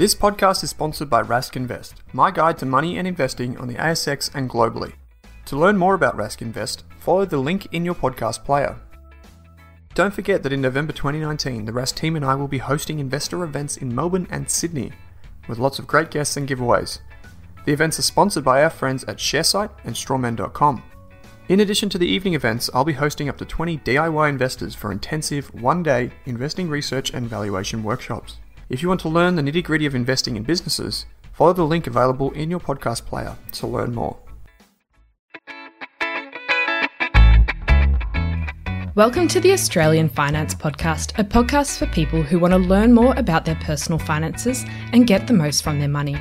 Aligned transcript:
This 0.00 0.14
podcast 0.14 0.64
is 0.64 0.70
sponsored 0.70 1.10
by 1.10 1.22
Rask 1.22 1.56
Invest, 1.56 2.02
my 2.14 2.30
guide 2.30 2.56
to 2.56 2.64
money 2.64 2.96
and 2.96 3.06
investing 3.06 3.58
on 3.58 3.68
the 3.68 3.74
ASX 3.74 4.34
and 4.34 4.48
globally. 4.48 4.94
To 5.44 5.58
learn 5.58 5.76
more 5.76 5.92
about 5.92 6.16
Rask 6.16 6.40
Invest, 6.40 6.84
follow 7.00 7.26
the 7.26 7.36
link 7.36 7.68
in 7.70 7.84
your 7.84 7.94
podcast 7.94 8.42
player. 8.42 8.76
Don't 9.92 10.14
forget 10.14 10.42
that 10.42 10.54
in 10.54 10.62
November 10.62 10.94
2019, 10.94 11.66
the 11.66 11.72
Rask 11.72 11.96
team 11.96 12.16
and 12.16 12.24
I 12.24 12.34
will 12.34 12.48
be 12.48 12.56
hosting 12.56 12.98
investor 12.98 13.44
events 13.44 13.76
in 13.76 13.94
Melbourne 13.94 14.26
and 14.30 14.48
Sydney, 14.48 14.92
with 15.46 15.58
lots 15.58 15.78
of 15.78 15.86
great 15.86 16.10
guests 16.10 16.38
and 16.38 16.48
giveaways. 16.48 17.00
The 17.66 17.72
events 17.74 17.98
are 17.98 18.02
sponsored 18.02 18.42
by 18.42 18.62
our 18.62 18.70
friends 18.70 19.04
at 19.04 19.18
Sharesight 19.18 19.68
and 19.84 19.94
Strawman.com. 19.94 20.82
In 21.50 21.60
addition 21.60 21.90
to 21.90 21.98
the 21.98 22.08
evening 22.08 22.32
events, 22.32 22.70
I'll 22.72 22.84
be 22.84 22.94
hosting 22.94 23.28
up 23.28 23.36
to 23.36 23.44
20 23.44 23.76
DIY 23.76 24.30
investors 24.30 24.74
for 24.74 24.92
intensive 24.92 25.52
one 25.52 25.82
day 25.82 26.10
investing 26.24 26.70
research 26.70 27.12
and 27.12 27.28
valuation 27.28 27.82
workshops. 27.82 28.38
If 28.70 28.82
you 28.82 28.88
want 28.88 29.00
to 29.00 29.08
learn 29.08 29.34
the 29.34 29.42
nitty 29.42 29.64
gritty 29.64 29.84
of 29.84 29.96
investing 29.96 30.36
in 30.36 30.44
businesses, 30.44 31.04
follow 31.32 31.52
the 31.52 31.64
link 31.64 31.88
available 31.88 32.30
in 32.30 32.50
your 32.50 32.60
podcast 32.60 33.04
player 33.04 33.36
to 33.50 33.66
learn 33.66 33.92
more. 33.92 34.16
Welcome 38.94 39.26
to 39.26 39.40
the 39.40 39.50
Australian 39.50 40.08
Finance 40.08 40.54
Podcast, 40.54 41.18
a 41.18 41.24
podcast 41.24 41.78
for 41.78 41.86
people 41.86 42.22
who 42.22 42.38
want 42.38 42.52
to 42.52 42.58
learn 42.58 42.92
more 42.92 43.12
about 43.16 43.44
their 43.44 43.56
personal 43.56 43.98
finances 43.98 44.64
and 44.92 45.04
get 45.04 45.26
the 45.26 45.32
most 45.32 45.64
from 45.64 45.80
their 45.80 45.88
money. 45.88 46.16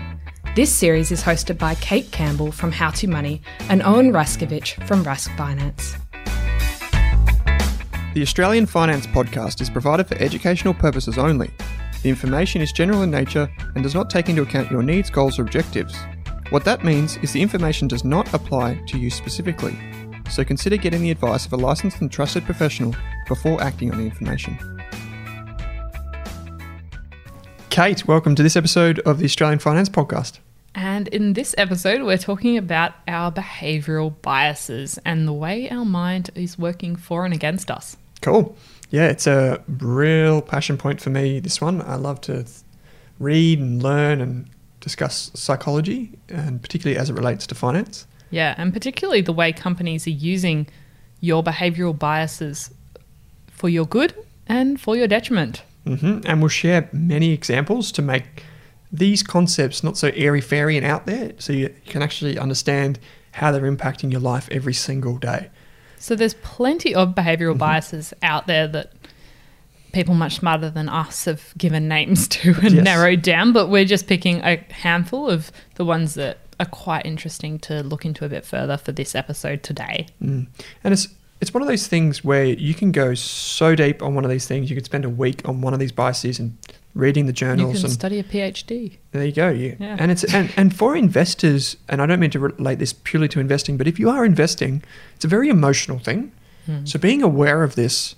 This 0.55 0.73
series 0.73 1.11
is 1.11 1.21
hosted 1.21 1.59
by 1.59 1.75
Kate 1.75 2.09
Campbell 2.09 2.51
from 2.51 2.71
How 2.71 2.89
to 2.89 3.07
Money 3.07 3.43
and 3.69 3.83
Owen 3.83 4.11
Raskovich 4.11 4.83
from 4.87 5.03
Rask 5.03 5.37
Finance. 5.37 5.97
The 8.15 8.23
Australian 8.23 8.65
Finance 8.65 9.05
Podcast 9.05 9.61
is 9.61 9.69
provided 9.69 10.07
for 10.07 10.15
educational 10.15 10.73
purposes 10.73 11.19
only. 11.19 11.51
The 12.01 12.09
information 12.09 12.61
is 12.61 12.71
general 12.71 13.01
in 13.01 13.11
nature 13.11 13.51
and 13.75 13.83
does 13.83 13.93
not 13.93 14.09
take 14.09 14.29
into 14.29 14.41
account 14.41 14.71
your 14.71 14.81
needs, 14.81 15.09
goals, 15.09 15.37
or 15.37 15.41
objectives. 15.41 15.93
What 16.49 16.63
that 16.63 16.85
means 16.85 17.17
is 17.17 17.33
the 17.33 17.41
information 17.41 17.89
does 17.89 18.05
not 18.05 18.33
apply 18.33 18.81
to 18.87 18.97
you 18.97 19.09
specifically, 19.09 19.77
so 20.29 20.45
consider 20.45 20.77
getting 20.77 21.01
the 21.01 21.11
advice 21.11 21.45
of 21.45 21.51
a 21.51 21.57
licensed 21.57 21.99
and 21.99 22.09
trusted 22.09 22.45
professional 22.45 22.95
before 23.27 23.61
acting 23.61 23.91
on 23.91 23.97
the 23.97 24.05
information. 24.05 24.57
Kate, 27.69 28.07
welcome 28.07 28.33
to 28.33 28.43
this 28.43 28.55
episode 28.55 28.99
of 28.99 29.19
the 29.19 29.25
Australian 29.25 29.59
Finance 29.59 29.89
Podcast. 29.89 30.39
And 30.75 31.09
in 31.09 31.33
this 31.33 31.53
episode, 31.57 32.03
we're 32.03 32.17
talking 32.17 32.55
about 32.55 32.93
our 33.09 33.29
behavioral 33.29 34.13
biases 34.21 34.97
and 35.03 35.27
the 35.27 35.33
way 35.33 35.69
our 35.69 35.83
mind 35.83 36.29
is 36.33 36.57
working 36.57 36.95
for 36.95 37.25
and 37.25 37.33
against 37.33 37.69
us. 37.69 37.97
Cool 38.21 38.55
yeah, 38.89 39.07
it's 39.07 39.27
a 39.27 39.63
real 39.67 40.41
passion 40.41 40.77
point 40.77 41.01
for 41.01 41.09
me. 41.09 41.39
This 41.39 41.61
one, 41.61 41.81
I 41.81 41.95
love 41.95 42.21
to 42.21 42.45
read 43.19 43.59
and 43.59 43.83
learn 43.83 44.21
and 44.21 44.49
discuss 44.79 45.31
psychology, 45.33 46.17
and 46.29 46.61
particularly 46.61 46.97
as 46.97 47.09
it 47.09 47.13
relates 47.13 47.45
to 47.47 47.55
finance. 47.55 48.07
Yeah, 48.31 48.55
and 48.57 48.73
particularly 48.73 49.21
the 49.21 49.33
way 49.33 49.51
companies 49.51 50.07
are 50.07 50.11
using 50.11 50.67
your 51.19 51.43
behavioral 51.43 51.97
biases 51.97 52.71
for 53.51 53.69
your 53.69 53.85
good 53.85 54.13
and 54.47 54.79
for 54.79 54.95
your 54.95 55.07
detriment. 55.07 55.63
Mm-hmm. 55.85 56.21
And 56.25 56.41
we'll 56.41 56.49
share 56.49 56.89
many 56.91 57.31
examples 57.31 57.91
to 57.93 58.01
make 58.01 58.43
these 58.91 59.21
concepts 59.21 59.83
not 59.83 59.97
so 59.97 60.11
airy 60.15 60.41
fairy 60.41 60.77
and 60.77 60.85
out 60.85 61.05
there, 61.05 61.33
so 61.37 61.53
you 61.53 61.73
can 61.85 62.01
actually 62.01 62.39
understand 62.39 62.99
how 63.33 63.51
they're 63.51 63.69
impacting 63.69 64.11
your 64.11 64.21
life 64.21 64.47
every 64.51 64.73
single 64.73 65.17
day. 65.17 65.49
So 65.99 66.15
there's 66.15 66.33
plenty 66.35 66.95
of 66.95 67.09
behavioral 67.09 67.51
mm-hmm. 67.51 67.59
biases 67.59 68.13
out 68.23 68.47
there 68.47 68.67
that 68.69 68.93
people 69.91 70.13
much 70.13 70.35
smarter 70.35 70.69
than 70.69 70.89
us 70.89 71.25
have 71.25 71.53
given 71.57 71.87
names 71.87 72.27
to 72.27 72.53
and 72.63 72.71
yes. 72.71 72.83
narrowed 72.83 73.21
down, 73.21 73.53
but 73.53 73.67
we're 73.67 73.85
just 73.85 74.07
picking 74.07 74.41
a 74.41 74.57
handful 74.71 75.29
of 75.29 75.51
the 75.75 75.85
ones 75.85 76.13
that 76.15 76.39
are 76.59 76.65
quite 76.65 77.05
interesting 77.05 77.57
to 77.59 77.83
look 77.83 78.05
into 78.05 78.25
a 78.25 78.29
bit 78.29 78.45
further 78.45 78.77
for 78.77 78.91
this 78.91 79.15
episode 79.15 79.63
today. 79.63 80.07
Mm. 80.21 80.47
And 80.83 80.93
it's 80.93 81.07
it's 81.41 81.53
one 81.53 81.61
of 81.61 81.69
those 81.69 81.87
things 81.87 82.21
where 82.21 82.43
you 82.43 82.73
can 82.73 82.91
go 82.91 83.13
so 83.13 83.73
deep 83.73 84.03
on 84.03 84.13
one 84.13 84.25
of 84.25 84.29
these 84.29 84.45
things. 84.45 84.69
You 84.69 84.75
could 84.75 84.83
spend 84.83 85.05
a 85.05 85.09
week 85.09 85.47
on 85.47 85.61
one 85.61 85.73
of 85.73 85.79
these 85.79 85.93
biases 85.93 86.37
and 86.37 86.57
reading 86.93 87.25
the 87.25 87.33
journals. 87.33 87.75
You 87.75 87.79
can 87.79 87.85
and 87.85 87.93
study 87.93 88.19
a 88.19 88.23
PhD. 88.23 88.97
There 89.11 89.25
you 89.25 89.31
go. 89.31 89.49
Yeah. 89.49 89.75
yeah. 89.79 89.97
And 89.99 90.11
it's 90.11 90.23
and, 90.33 90.51
and 90.57 90.75
for 90.75 90.95
investors, 90.95 91.77
and 91.87 92.01
I 92.01 92.05
don't 92.05 92.19
mean 92.19 92.31
to 92.31 92.39
relate 92.39 92.79
this 92.79 92.93
purely 92.93 93.27
to 93.29 93.39
investing, 93.39 93.77
but 93.77 93.87
if 93.87 93.99
you 93.99 94.09
are 94.09 94.25
investing, 94.25 94.83
it's 95.15 95.25
a 95.25 95.27
very 95.27 95.49
emotional 95.49 95.99
thing. 95.99 96.31
Hmm. 96.65 96.85
So 96.85 96.99
being 96.99 97.21
aware 97.23 97.63
of 97.63 97.75
this, 97.75 98.15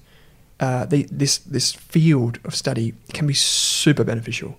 uh, 0.59 0.85
the, 0.85 1.07
this 1.11 1.39
this 1.39 1.73
field 1.73 2.39
of 2.43 2.55
study 2.55 2.93
can 3.13 3.27
be 3.27 3.33
super 3.33 4.03
beneficial. 4.03 4.57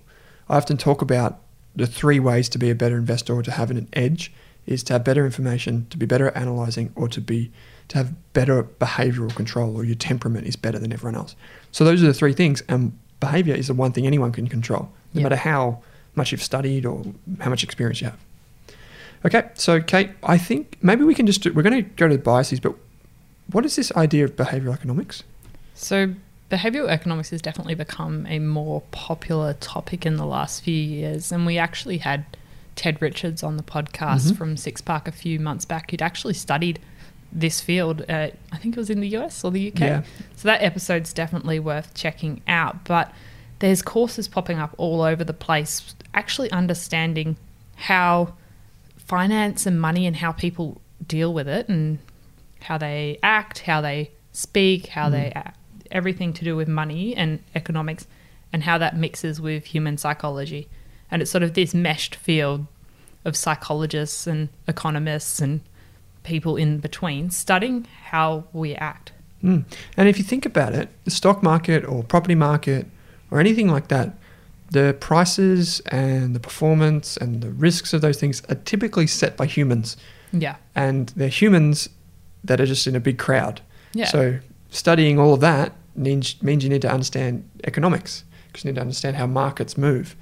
I 0.49 0.57
often 0.57 0.77
talk 0.77 1.01
about 1.01 1.39
the 1.75 1.87
three 1.87 2.19
ways 2.19 2.49
to 2.49 2.57
be 2.57 2.69
a 2.69 2.75
better 2.75 2.97
investor 2.97 3.33
or 3.33 3.43
to 3.43 3.51
have 3.51 3.71
an 3.71 3.87
edge 3.93 4.31
is 4.65 4.83
to 4.83 4.93
have 4.93 5.03
better 5.03 5.25
information, 5.25 5.87
to 5.89 5.97
be 5.97 6.05
better 6.05 6.27
at 6.27 6.37
analyzing, 6.37 6.91
or 6.95 7.07
to 7.09 7.19
be 7.19 7.51
to 7.89 7.97
have 7.97 8.13
better 8.33 8.63
behavioral 8.63 9.35
control, 9.35 9.75
or 9.75 9.83
your 9.83 9.95
temperament 9.95 10.47
is 10.47 10.55
better 10.55 10.79
than 10.79 10.93
everyone 10.93 11.15
else. 11.15 11.35
So 11.71 11.83
those 11.83 12.01
are 12.01 12.07
the 12.07 12.13
three 12.13 12.33
things, 12.33 12.63
and 12.69 12.97
behavior 13.25 13.55
is 13.55 13.67
the 13.67 13.73
one 13.73 13.91
thing 13.93 14.05
anyone 14.05 14.31
can 14.31 14.47
control, 14.47 14.89
no 15.13 15.21
matter 15.21 15.35
how 15.35 15.81
much 16.15 16.31
you've 16.31 16.43
studied 16.43 16.85
or 16.85 17.03
how 17.39 17.49
much 17.49 17.63
experience 17.63 18.01
you 18.01 18.07
have. 18.07 18.19
Okay, 19.25 19.43
so 19.53 19.81
Kate, 19.81 20.11
I 20.23 20.37
think 20.37 20.77
maybe 20.81 21.03
we 21.03 21.15
can 21.15 21.25
just 21.25 21.41
do, 21.41 21.53
we're 21.53 21.63
going 21.63 21.83
to 21.83 21.89
go 21.95 22.07
to 22.07 22.17
the 22.17 22.21
biases, 22.21 22.59
but 22.59 22.75
what 23.51 23.65
is 23.65 23.75
this 23.75 23.91
idea 23.95 24.25
of 24.25 24.35
behavioral 24.35 24.73
economics? 24.73 25.23
So, 25.73 26.13
behavioral 26.51 26.89
economics 26.89 27.29
has 27.29 27.41
definitely 27.41 27.75
become 27.75 28.25
a 28.27 28.39
more 28.39 28.81
popular 28.91 29.53
topic 29.53 30.05
in 30.05 30.17
the 30.17 30.25
last 30.25 30.63
few 30.63 30.75
years, 30.75 31.31
and 31.31 31.45
we 31.45 31.57
actually 31.57 31.99
had 31.99 32.25
Ted 32.75 33.01
Richards 33.01 33.43
on 33.43 33.55
the 33.55 33.63
podcast 33.63 34.27
mm-hmm. 34.27 34.35
from 34.35 34.57
Six 34.57 34.81
Park 34.81 35.07
a 35.07 35.11
few 35.11 35.39
months 35.39 35.63
back. 35.63 35.91
He'd 35.91 36.01
actually 36.01 36.33
studied 36.33 36.79
this 37.33 37.59
field. 37.59 38.03
Uh, 38.07 38.29
I 38.51 38.57
think 38.57 38.75
it 38.75 38.79
was 38.79 38.89
in 38.89 38.99
the 38.99 39.09
US 39.17 39.43
or 39.43 39.51
the 39.51 39.71
UK. 39.71 39.79
Yeah. 39.79 40.03
So 40.35 40.47
that 40.47 40.61
episode's 40.61 41.11
definitely 41.13 41.59
worth 41.59 41.93
checking 41.93 42.41
out. 42.47 42.85
But 42.85 43.11
there's 43.59 43.81
courses 43.81 44.27
popping 44.27 44.59
up 44.59 44.73
all 44.77 45.01
over 45.01 45.23
the 45.23 45.33
place, 45.33 45.95
actually 46.13 46.51
understanding 46.51 47.37
how 47.75 48.33
finance 48.97 49.65
and 49.65 49.79
money 49.79 50.05
and 50.05 50.17
how 50.17 50.31
people 50.31 50.81
deal 51.05 51.33
with 51.33 51.47
it 51.47 51.67
and 51.67 51.99
how 52.61 52.77
they 52.77 53.19
act, 53.23 53.59
how 53.59 53.81
they 53.81 54.11
speak, 54.31 54.87
how 54.87 55.07
mm. 55.07 55.11
they 55.11 55.31
act, 55.35 55.57
everything 55.91 56.33
to 56.33 56.43
do 56.43 56.55
with 56.55 56.67
money 56.67 57.15
and 57.15 57.39
economics 57.55 58.07
and 58.51 58.63
how 58.63 58.77
that 58.77 58.95
mixes 58.95 59.41
with 59.41 59.65
human 59.65 59.97
psychology. 59.97 60.67
And 61.09 61.21
it's 61.21 61.31
sort 61.31 61.43
of 61.43 61.53
this 61.53 61.73
meshed 61.73 62.15
field 62.15 62.67
of 63.25 63.35
psychologists 63.35 64.27
and 64.27 64.49
economists 64.67 65.39
and 65.39 65.61
people 66.23 66.55
in 66.55 66.79
between 66.79 67.29
studying 67.29 67.85
how 68.05 68.45
we 68.53 68.75
act. 68.75 69.11
Mm. 69.43 69.65
And 69.97 70.09
if 70.09 70.17
you 70.17 70.23
think 70.23 70.45
about 70.45 70.73
it, 70.73 70.89
the 71.03 71.11
stock 71.11 71.43
market 71.43 71.85
or 71.85 72.03
property 72.03 72.35
market 72.35 72.87
or 73.29 73.39
anything 73.39 73.67
like 73.67 73.89
that, 73.89 74.15
the 74.71 74.95
prices 74.99 75.81
and 75.87 76.35
the 76.35 76.39
performance 76.39 77.17
and 77.17 77.41
the 77.41 77.51
risks 77.51 77.93
of 77.93 78.01
those 78.01 78.19
things 78.19 78.41
are 78.49 78.55
typically 78.55 79.05
set 79.05 79.37
by 79.37 79.45
humans. 79.45 79.97
Yeah. 80.31 80.55
And 80.75 81.09
they're 81.15 81.27
humans 81.27 81.89
that 82.43 82.59
are 82.59 82.65
just 82.65 82.87
in 82.87 82.95
a 82.95 82.99
big 82.99 83.17
crowd. 83.17 83.61
Yeah. 83.93 84.05
So 84.05 84.39
studying 84.69 85.19
all 85.19 85.33
of 85.33 85.41
that 85.41 85.73
means, 85.95 86.41
means 86.41 86.63
you 86.63 86.69
need 86.69 86.81
to 86.81 86.91
understand 86.91 87.47
economics 87.65 88.23
because 88.47 88.63
you 88.65 88.71
need 88.71 88.75
to 88.75 88.81
understand 88.81 89.15
how 89.17 89.27
markets 89.27 89.77
move. 89.77 90.15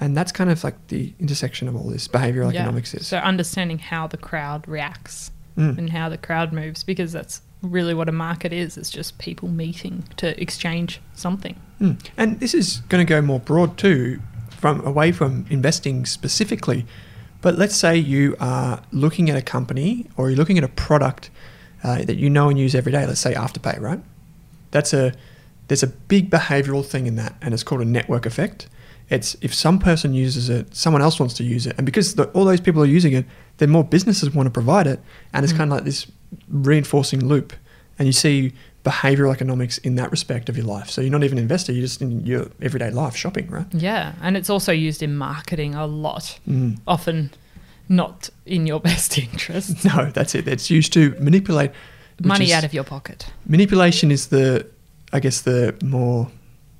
And 0.00 0.16
that's 0.16 0.32
kind 0.32 0.50
of 0.50 0.64
like 0.64 0.74
the 0.88 1.12
intersection 1.20 1.68
of 1.68 1.76
all 1.76 1.88
this 1.88 2.08
behavioral 2.08 2.52
Yeah. 2.52 2.62
economics 2.62 2.92
is. 2.94 3.06
So 3.06 3.18
understanding 3.18 3.78
how 3.78 4.08
the 4.08 4.16
crowd 4.16 4.66
reacts 4.66 5.30
Mm. 5.56 5.76
and 5.76 5.90
how 5.90 6.08
the 6.08 6.16
crowd 6.16 6.52
moves 6.52 6.82
because 6.82 7.12
that's 7.12 7.42
really 7.62 7.94
what 7.94 8.08
a 8.08 8.12
market 8.12 8.52
is. 8.52 8.76
It's 8.76 8.90
just 8.90 9.18
people 9.18 9.48
meeting 9.48 10.04
to 10.16 10.40
exchange 10.40 11.00
something. 11.14 11.60
Mm. 11.80 12.04
And 12.16 12.40
this 12.40 12.54
is 12.54 12.78
going 12.88 13.04
to 13.04 13.08
go 13.08 13.20
more 13.20 13.40
broad 13.40 13.76
too, 13.76 14.20
from 14.50 14.84
away 14.86 15.12
from 15.12 15.46
investing 15.50 16.06
specifically. 16.06 16.86
But 17.40 17.58
let's 17.58 17.76
say 17.76 17.96
you 17.96 18.36
are 18.40 18.82
looking 18.92 19.28
at 19.28 19.36
a 19.36 19.42
company 19.42 20.06
or 20.16 20.30
you're 20.30 20.38
looking 20.38 20.58
at 20.58 20.64
a 20.64 20.68
product 20.68 21.30
uh, 21.82 22.04
that 22.04 22.16
you 22.16 22.30
know 22.30 22.48
and 22.48 22.58
use 22.58 22.74
every 22.74 22.92
day. 22.92 23.04
Let's 23.06 23.20
say 23.20 23.34
Afterpay, 23.34 23.80
right? 23.80 24.00
That's 24.70 24.92
a 24.92 25.12
there's 25.68 25.82
a 25.82 25.88
big 25.88 26.30
behavioral 26.30 26.84
thing 26.84 27.06
in 27.06 27.16
that, 27.16 27.34
and 27.40 27.54
it's 27.54 27.62
called 27.62 27.80
a 27.80 27.84
network 27.84 28.26
effect. 28.26 28.68
It's 29.12 29.36
if 29.42 29.52
some 29.54 29.78
person 29.78 30.14
uses 30.14 30.48
it, 30.48 30.74
someone 30.74 31.02
else 31.02 31.20
wants 31.20 31.34
to 31.34 31.44
use 31.44 31.66
it, 31.66 31.74
and 31.76 31.84
because 31.86 32.14
the, 32.14 32.24
all 32.34 32.44
those 32.46 32.60
people 32.66 32.82
are 32.82 32.86
using 32.98 33.12
it, 33.12 33.26
then 33.58 33.68
more 33.70 33.84
businesses 33.84 34.30
want 34.34 34.46
to 34.46 34.50
provide 34.50 34.86
it, 34.86 35.00
and 35.32 35.44
it's 35.44 35.52
Mm. 35.52 35.58
kind 35.58 35.70
of 35.70 35.76
like 35.76 35.84
this 35.84 36.06
reinforcing 36.48 37.24
loop. 37.26 37.52
And 37.98 38.06
you 38.08 38.12
see 38.12 38.52
behavioral 38.84 39.32
economics 39.32 39.78
in 39.78 39.94
that 39.96 40.10
respect 40.10 40.48
of 40.48 40.56
your 40.56 40.66
life. 40.66 40.88
So 40.90 41.00
you're 41.02 41.10
not 41.10 41.22
even 41.24 41.38
an 41.38 41.42
investor; 41.42 41.72
you're 41.72 41.82
just 41.82 42.00
in 42.02 42.24
your 42.26 42.46
everyday 42.60 42.90
life 42.90 43.14
shopping, 43.16 43.48
right? 43.50 43.66
Yeah. 43.72 44.12
And 44.22 44.36
it's 44.36 44.50
also 44.50 44.72
used 44.72 45.02
in 45.02 45.16
marketing 45.16 45.74
a 45.74 45.86
lot, 45.86 46.38
Mm. 46.48 46.78
often 46.86 47.30
not 47.88 48.30
in 48.46 48.66
your 48.66 48.80
best 48.90 49.18
interest. 49.18 49.84
No, 49.90 50.10
that's 50.10 50.34
it. 50.34 50.48
It's 50.48 50.70
used 50.70 50.92
to 50.94 51.10
manipulate 51.20 51.70
Money 52.24 52.46
is- 52.46 52.52
out 52.52 52.64
of 52.64 52.72
your 52.72 52.84
pocket. 52.84 53.26
manipulation 53.46 54.10
is 54.10 54.28
the, 54.28 54.66
I 55.12 55.20
guess, 55.20 55.42
the 55.42 55.74
more 55.84 56.30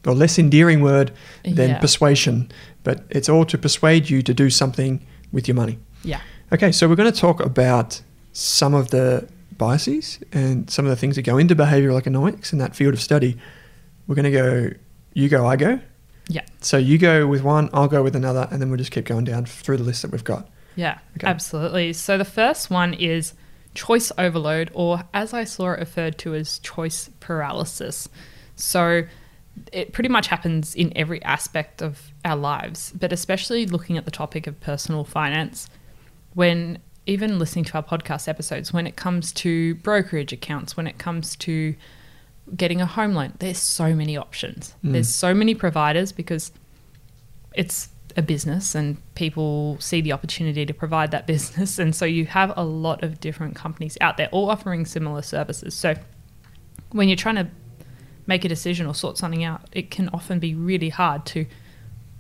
or 0.06 0.14
less 0.14 0.38
endearing 0.38 0.81
word 0.81 1.12
than 1.44 1.70
Yeah. 1.70 1.78
persuasion, 1.78 2.50
but 2.84 3.04
it's 3.10 3.28
all 3.28 3.44
to 3.46 3.56
persuade 3.58 4.10
you 4.10 4.22
to 4.22 4.34
do 4.34 4.50
something 4.50 5.00
with 5.32 5.46
your 5.49 5.54
money. 5.54 5.78
Yeah. 6.04 6.20
Okay, 6.52 6.72
so 6.72 6.88
we're 6.88 6.96
going 6.96 7.12
to 7.12 7.19
talk 7.19 7.40
about 7.40 8.02
some 8.32 8.75
of 8.75 8.90
the 8.90 9.28
biases 9.58 10.19
and 10.32 10.69
some 10.69 10.84
of 10.84 10.90
the 10.90 10.96
things 10.96 11.16
that 11.16 11.22
go 11.22 11.38
into 11.38 11.54
behavioral 11.54 11.96
economics 11.96 12.52
in 12.52 12.58
that 12.58 12.75
field 12.75 12.94
of 12.94 13.00
study. 13.00 13.37
We're 14.06 14.16
going 14.16 14.25
to 14.25 14.31
go, 14.31 14.70
you 15.14 15.28
go, 15.28 15.46
I 15.46 15.56
go. 15.56 15.78
Yeah. 16.28 16.43
So 16.60 16.76
you 16.78 16.99
go 16.99 17.26
with 17.26 17.43
one, 17.43 17.70
I'll 17.72 17.88
go 17.88 18.02
with 18.02 18.16
another, 18.16 18.49
and 18.50 18.60
then 18.60 18.69
we'll 18.70 18.78
just 18.78 18.90
keep 18.90 19.04
going 19.04 19.25
down 19.25 19.44
through 19.46 19.76
the 19.76 19.84
list 19.84 20.02
that 20.02 20.10
we've 20.10 20.25
got. 20.25 20.49
Yeah, 20.76 20.99
Okay. 21.19 21.26
absolutely. 21.26 21.93
So 21.93 22.16
the 22.19 22.25
first 22.25 22.70
one 22.70 22.94
is 22.94 23.34
choice 23.75 24.10
overload, 24.19 24.70
or 24.75 25.04
as 25.14 25.32
I 25.34 25.44
saw 25.44 25.72
it 25.72 25.78
referred 25.81 26.19
to 26.19 26.34
as 26.34 26.58
choice 26.58 27.10
paralysis. 27.20 28.08
So 28.56 29.04
it 29.72 29.93
pretty 29.93 30.08
much 30.08 30.28
happens 30.28 30.75
in 30.75 30.93
every 30.96 31.22
aspect 31.22 31.82
of 31.82 32.12
our 32.25 32.37
lives, 32.37 32.93
but 32.99 33.12
especially 33.12 33.66
looking 33.66 33.96
at 33.99 34.04
the 34.04 34.10
topic 34.10 34.46
of 34.46 34.58
personal 34.60 35.04
finance, 35.04 35.69
when 36.34 36.78
even 37.06 37.38
listening 37.38 37.64
to 37.66 37.75
our 37.75 37.82
podcast 37.82 38.28
episodes, 38.28 38.72
when 38.72 38.87
it 38.87 38.96
comes 38.96 39.32
to 39.32 39.75
brokerage 39.76 40.32
accounts, 40.32 40.76
when 40.76 40.87
it 40.87 40.99
comes 40.99 41.37
to 41.37 41.75
getting 42.56 42.81
a 42.81 42.87
home 42.87 43.14
loan, 43.14 43.32
there's 43.38 43.58
so 43.58 43.94
many 43.94 44.16
options. 44.16 44.75
Mm. 44.84 44.93
There's 44.93 45.08
so 45.08 45.34
many 45.34 45.54
providers 45.54 46.12
because 46.12 46.52
it's 47.54 47.88
a 48.16 48.22
business 48.22 48.75
and 48.75 48.99
people 49.14 49.76
see 49.81 50.00
the 50.00 50.12
opportunity 50.12 50.66
to 50.66 50.75
provide 50.75 51.10
that 51.10 51.26
business. 51.34 51.78
And 51.78 51.94
so 51.94 52.04
you 52.04 52.26
have 52.26 52.52
a 52.56 52.64
lot 52.64 53.02
of 53.02 53.20
different 53.20 53.56
companies 53.56 53.99
out 54.00 54.16
there 54.16 54.28
all 54.32 54.50
offering 54.50 54.87
similar 54.87 55.22
services. 55.22 55.75
So 55.75 55.94
when 56.90 57.08
you're 57.08 57.16
trying 57.16 57.37
to 57.37 57.49
make 58.27 58.45
a 58.45 58.49
decision 58.49 58.87
or 58.87 58.95
sort 58.95 59.19
something 59.19 59.45
out, 59.45 59.63
it 59.73 59.91
can 59.91 60.09
often 60.11 60.39
be 60.39 60.55
really 60.55 60.89
hard 60.91 61.27
to 61.27 61.47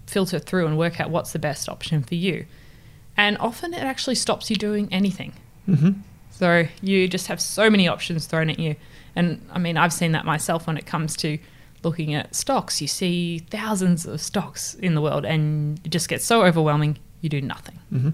filter 0.06 0.38
through 0.38 0.66
and 0.66 0.76
work 0.76 1.00
out 1.00 1.10
what's 1.10 1.32
the 1.32 1.38
best 1.38 1.68
option 1.68 2.02
for 2.02 2.14
you. 2.14 2.44
And 3.16 3.38
often 3.38 3.72
it 3.74 3.82
actually 3.82 4.16
stops 4.16 4.50
you 4.50 4.56
doing 4.56 4.88
anything. 4.92 5.32
hmm 5.66 5.90
So 6.30 6.66
you 6.80 7.08
just 7.08 7.26
have 7.28 7.40
so 7.40 7.70
many 7.70 7.86
options 7.88 8.26
thrown 8.26 8.50
at 8.50 8.58
you. 8.58 8.76
And 9.14 9.46
I 9.52 9.58
mean, 9.58 9.76
I've 9.76 9.92
seen 9.92 10.12
that 10.12 10.24
myself 10.24 10.66
when 10.66 10.76
it 10.76 10.86
comes 10.86 11.16
to 11.18 11.38
looking 11.82 12.14
at 12.14 12.34
stocks. 12.34 12.80
You 12.80 12.88
see 12.88 13.38
thousands 13.50 14.06
of 14.06 14.20
stocks 14.20 14.74
in 14.74 14.94
the 14.94 15.00
world 15.00 15.24
and 15.24 15.80
it 15.84 15.90
just 15.90 16.08
gets 16.08 16.24
so 16.24 16.44
overwhelming, 16.44 16.98
you 17.20 17.28
do 17.28 17.40
nothing. 17.40 17.78
hmm 17.90 18.10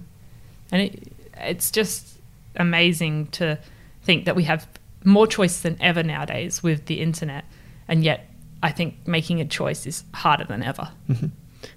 And 0.73 0.83
it, 0.83 1.13
it's 1.37 1.71
just 1.71 2.19
amazing 2.57 3.29
to 3.29 3.59
think 4.03 4.25
that 4.25 4.35
we 4.37 4.45
have 4.45 4.67
more 5.05 5.27
choice 5.27 5.61
than 5.61 5.77
ever 5.81 6.03
nowadays 6.03 6.63
with 6.63 6.87
the 6.87 7.01
internet. 7.01 7.45
And 7.89 8.05
yet, 8.05 8.29
I 8.63 8.71
think 8.71 8.95
making 9.07 9.41
a 9.41 9.45
choice 9.45 9.87
is 9.87 10.05
harder 10.15 10.45
than 10.45 10.63
ever. 10.63 10.91
hmm 11.07 11.27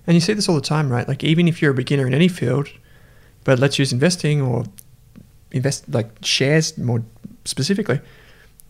And 0.07 0.13
you 0.15 0.19
see 0.19 0.33
this 0.33 0.49
all 0.49 0.55
the 0.55 0.61
time, 0.61 0.91
right? 0.91 1.07
Like 1.07 1.23
even 1.23 1.47
if 1.47 1.61
you're 1.61 1.71
a 1.71 1.75
beginner 1.75 2.05
in 2.07 2.13
any 2.13 2.27
field, 2.27 2.67
but 3.43 3.59
let's 3.59 3.79
use 3.79 3.91
investing 3.93 4.41
or 4.41 4.65
invest 5.51 5.87
like 5.89 6.09
shares 6.23 6.77
more 6.77 7.03
specifically, 7.45 7.99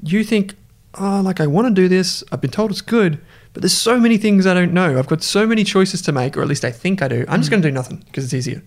you 0.03 0.23
think, 0.23 0.55
oh, 0.99 1.21
like 1.23 1.39
I 1.41 1.47
want 1.47 1.67
to 1.67 1.73
do 1.73 1.87
this. 1.87 2.23
I've 2.31 2.41
been 2.41 2.51
told 2.51 2.71
it's 2.71 2.81
good, 2.81 3.19
but 3.53 3.61
there's 3.61 3.73
so 3.77 3.99
many 3.99 4.17
things 4.17 4.45
I 4.45 4.53
don't 4.53 4.73
know. 4.73 4.97
I've 4.97 5.07
got 5.07 5.23
so 5.23 5.45
many 5.45 5.63
choices 5.63 6.01
to 6.03 6.11
make, 6.11 6.37
or 6.37 6.41
at 6.41 6.47
least 6.47 6.63
I 6.65 6.71
think 6.71 7.01
I 7.01 7.07
do. 7.07 7.25
I'm 7.27 7.39
just 7.41 7.47
Mm. 7.49 7.51
going 7.51 7.61
to 7.63 7.67
do 7.69 7.73
nothing 7.73 8.03
because 8.05 8.23
it's 8.25 8.33
easier. 8.33 8.61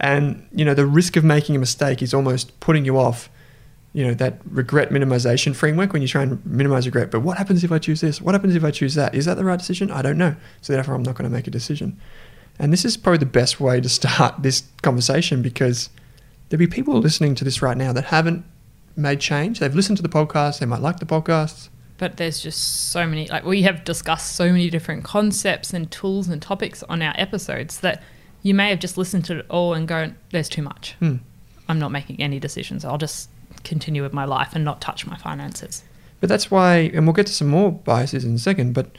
And 0.00 0.46
you 0.52 0.64
know, 0.64 0.74
the 0.74 0.86
risk 0.86 1.16
of 1.16 1.24
making 1.24 1.56
a 1.56 1.58
mistake 1.58 2.02
is 2.02 2.12
almost 2.12 2.58
putting 2.60 2.84
you 2.84 2.98
off. 2.98 3.30
You 3.96 4.08
know 4.08 4.14
that 4.14 4.40
regret 4.50 4.90
minimization 4.90 5.56
framework 5.56 5.94
when 5.94 6.02
you 6.02 6.08
try 6.08 6.22
and 6.22 6.44
minimize 6.44 6.84
regret. 6.84 7.10
But 7.10 7.20
what 7.20 7.38
happens 7.38 7.64
if 7.64 7.72
I 7.72 7.78
choose 7.78 8.02
this? 8.02 8.20
What 8.20 8.34
happens 8.34 8.54
if 8.54 8.62
I 8.62 8.70
choose 8.70 8.94
that? 8.94 9.14
Is 9.14 9.24
that 9.24 9.38
the 9.38 9.44
right 9.44 9.58
decision? 9.58 9.90
I 9.90 10.02
don't 10.02 10.18
know. 10.18 10.36
So 10.60 10.74
therefore, 10.74 10.94
I'm 10.94 11.02
not 11.02 11.14
going 11.14 11.28
to 11.28 11.34
make 11.34 11.46
a 11.46 11.50
decision. 11.50 11.98
And 12.58 12.74
this 12.74 12.84
is 12.84 12.98
probably 12.98 13.20
the 13.20 13.24
best 13.24 13.58
way 13.58 13.80
to 13.80 13.88
start 13.88 14.34
this 14.42 14.64
conversation 14.82 15.40
because 15.40 15.88
there'll 16.50 16.58
be 16.58 16.66
people 16.66 16.98
listening 16.98 17.34
to 17.36 17.44
this 17.44 17.62
right 17.62 17.76
now 17.76 17.94
that 17.94 18.04
haven't 18.04 18.44
made 18.96 19.20
change. 19.20 19.60
They've 19.60 19.74
listened 19.74 19.96
to 19.96 20.02
the 20.02 20.10
podcast. 20.10 20.58
They 20.58 20.66
might 20.66 20.82
like 20.82 20.98
the 20.98 21.06
podcasts. 21.06 21.70
But 21.96 22.18
there's 22.18 22.42
just 22.42 22.90
so 22.90 23.06
many, 23.06 23.26
like, 23.28 23.46
we 23.46 23.62
have 23.62 23.82
discussed 23.82 24.36
so 24.36 24.52
many 24.52 24.68
different 24.68 25.04
concepts 25.04 25.72
and 25.72 25.90
tools 25.90 26.28
and 26.28 26.42
topics 26.42 26.82
on 26.82 27.00
our 27.00 27.14
episodes 27.16 27.80
that 27.80 28.02
you 28.42 28.52
may 28.52 28.68
have 28.68 28.78
just 28.78 28.98
listened 28.98 29.24
to 29.24 29.38
it 29.38 29.46
all 29.48 29.72
and 29.72 29.88
go, 29.88 30.12
there's 30.32 30.50
too 30.50 30.60
much. 30.60 30.92
Hmm. 30.98 31.16
I'm 31.68 31.78
not 31.78 31.90
making 31.90 32.20
any 32.20 32.38
decisions. 32.38 32.84
I'll 32.84 32.98
just 32.98 33.30
continue 33.66 34.02
with 34.02 34.12
my 34.12 34.24
life 34.24 34.54
and 34.54 34.64
not 34.64 34.80
touch 34.80 35.06
my 35.06 35.16
finances. 35.16 35.82
But 36.20 36.28
that's 36.28 36.50
why, 36.50 36.90
and 36.94 37.06
we'll 37.06 37.14
get 37.14 37.26
to 37.26 37.32
some 37.32 37.48
more 37.48 37.70
biases 37.70 38.24
in 38.24 38.34
a 38.34 38.38
second, 38.38 38.72
but 38.72 38.96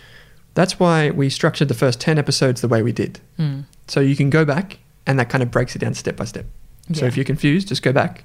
that's 0.53 0.79
why 0.79 1.09
we 1.09 1.29
structured 1.29 1.67
the 1.67 1.73
first 1.73 1.99
10 1.99 2.17
episodes 2.17 2.61
the 2.61 2.67
way 2.67 2.81
we 2.81 2.91
did. 2.91 3.19
Mm. 3.39 3.65
So 3.87 3.99
you 3.99 4.15
can 4.15 4.29
go 4.29 4.45
back 4.45 4.79
and 5.05 5.19
that 5.19 5.29
kind 5.29 5.41
of 5.41 5.49
breaks 5.49 5.75
it 5.75 5.79
down 5.79 5.93
step 5.93 6.17
by 6.17 6.25
step. 6.25 6.45
So 6.93 7.05
if 7.05 7.17
you're 7.17 7.25
confused, 7.25 7.67
just 7.67 7.83
go 7.83 7.91
back, 7.91 8.23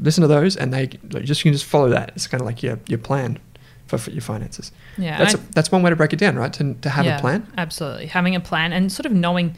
listen 0.00 0.22
to 0.22 0.28
those, 0.28 0.56
and 0.56 0.72
they 0.72 0.90
like, 1.10 1.24
just 1.24 1.40
you 1.44 1.50
can 1.50 1.54
just 1.54 1.64
follow 1.64 1.88
that. 1.88 2.12
It's 2.14 2.28
kind 2.28 2.40
of 2.40 2.46
like 2.46 2.62
your, 2.62 2.78
your 2.86 3.00
plan 3.00 3.40
for, 3.88 3.98
for 3.98 4.10
your 4.10 4.20
finances. 4.20 4.70
Yeah. 4.96 5.18
That's, 5.18 5.34
that's 5.50 5.72
one 5.72 5.82
way 5.82 5.90
to 5.90 5.96
break 5.96 6.12
it 6.12 6.20
down, 6.20 6.36
right? 6.36 6.52
To, 6.52 6.74
to 6.74 6.88
have 6.88 7.04
Yeah, 7.04 7.18
a 7.18 7.20
plan. 7.20 7.50
Absolutely. 7.58 8.06
Having 8.06 8.36
a 8.36 8.40
plan 8.40 8.72
and 8.72 8.92
sort 8.92 9.06
of 9.06 9.12
knowing 9.12 9.56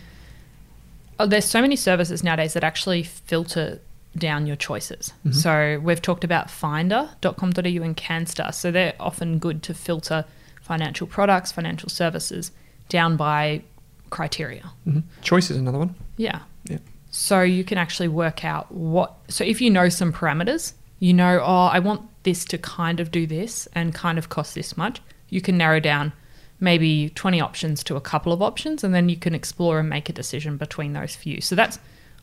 oh, 1.21 1.27
there's 1.27 1.45
so 1.45 1.61
many 1.61 1.77
services 1.77 2.25
nowadays 2.25 2.55
that 2.55 2.65
actually 2.65 3.03
filter 3.03 3.79
down 4.17 4.47
your 4.47 4.57
choices. 4.57 5.13
Mhm. 5.27 5.35
So 5.35 5.81
we've 5.83 6.03
talked 6.03 6.25
about 6.25 6.51
finder.com.au 6.51 7.83
and 7.83 7.97
Canstar. 7.97 8.53
So 8.53 8.71
they're 8.71 8.95
often 8.99 9.39
good 9.39 9.63
to 9.65 9.75
filter 9.75 10.25
financial 10.61 11.07
products, 11.07 11.53
financial 11.53 11.89
services 11.89 12.51
down 12.89 13.17
by 13.17 13.63
criteria. 14.11 14.73
hmm 14.85 15.01
Choice 15.23 15.51
is 15.51 15.57
another 15.57 15.79
one. 15.79 15.95
Yeah. 16.17 16.41
Yeah. 16.65 16.79
So 17.11 17.43
you 17.43 17.65
can 17.65 17.79
actually 17.79 18.09
work 18.09 18.45
out 18.45 18.71
what. 18.73 19.15
So 19.29 19.45
if 19.45 19.61
you 19.61 19.71
know 19.71 19.89
some 19.89 20.13
parameters, 20.13 20.75
you 20.99 21.13
know, 21.13 21.41
oh, 21.43 21.67
I 21.67 21.79
want 21.79 22.03
this 22.25 22.45
to 22.47 22.59
kind 22.59 23.01
of 23.01 23.11
do 23.11 23.27
this 23.27 23.67
and 23.75 23.95
kind 23.95 24.19
of 24.19 24.29
cost 24.29 24.55
this 24.55 24.77
much. 24.77 25.01
You 25.29 25.41
can 25.41 25.57
narrow 25.57 25.81
down 25.81 26.13
maybe 26.59 27.09
20 27.11 27.41
options 27.41 27.83
to 27.85 27.97
a 27.97 28.01
couple 28.01 28.33
of 28.33 28.43
options, 28.43 28.85
and 28.85 28.93
then 28.95 29.09
you 29.09 29.17
can 29.17 29.35
explore 29.35 29.79
and 29.81 29.89
make 29.89 30.09
a 30.09 30.13
decision 30.13 30.57
between 30.59 30.93
those 30.93 31.17
few. 31.17 31.41
So 31.41 31.55
that's 31.55 31.79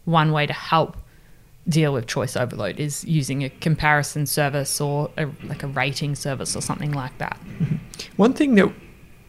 one 0.06 0.32
way 0.32 0.46
to 0.46 0.54
help 0.54 0.98
deal 1.70 1.92
with 1.94 2.08
choice 2.08 2.36
overload 2.38 2.80
is 2.80 3.04
using 3.06 3.44
a 3.44 3.50
comparison 3.50 4.26
service 4.26 4.80
or 4.80 5.10
a, 5.18 5.26
like 5.44 5.64
a 5.64 5.68
rating 5.68 6.16
service 6.16 6.56
or 6.56 6.62
something 6.62 6.92
like 6.92 7.18
that. 7.18 7.38
Mm-hmm. 7.60 7.76
One 8.16 8.34
thing 8.34 8.56
that 8.56 8.72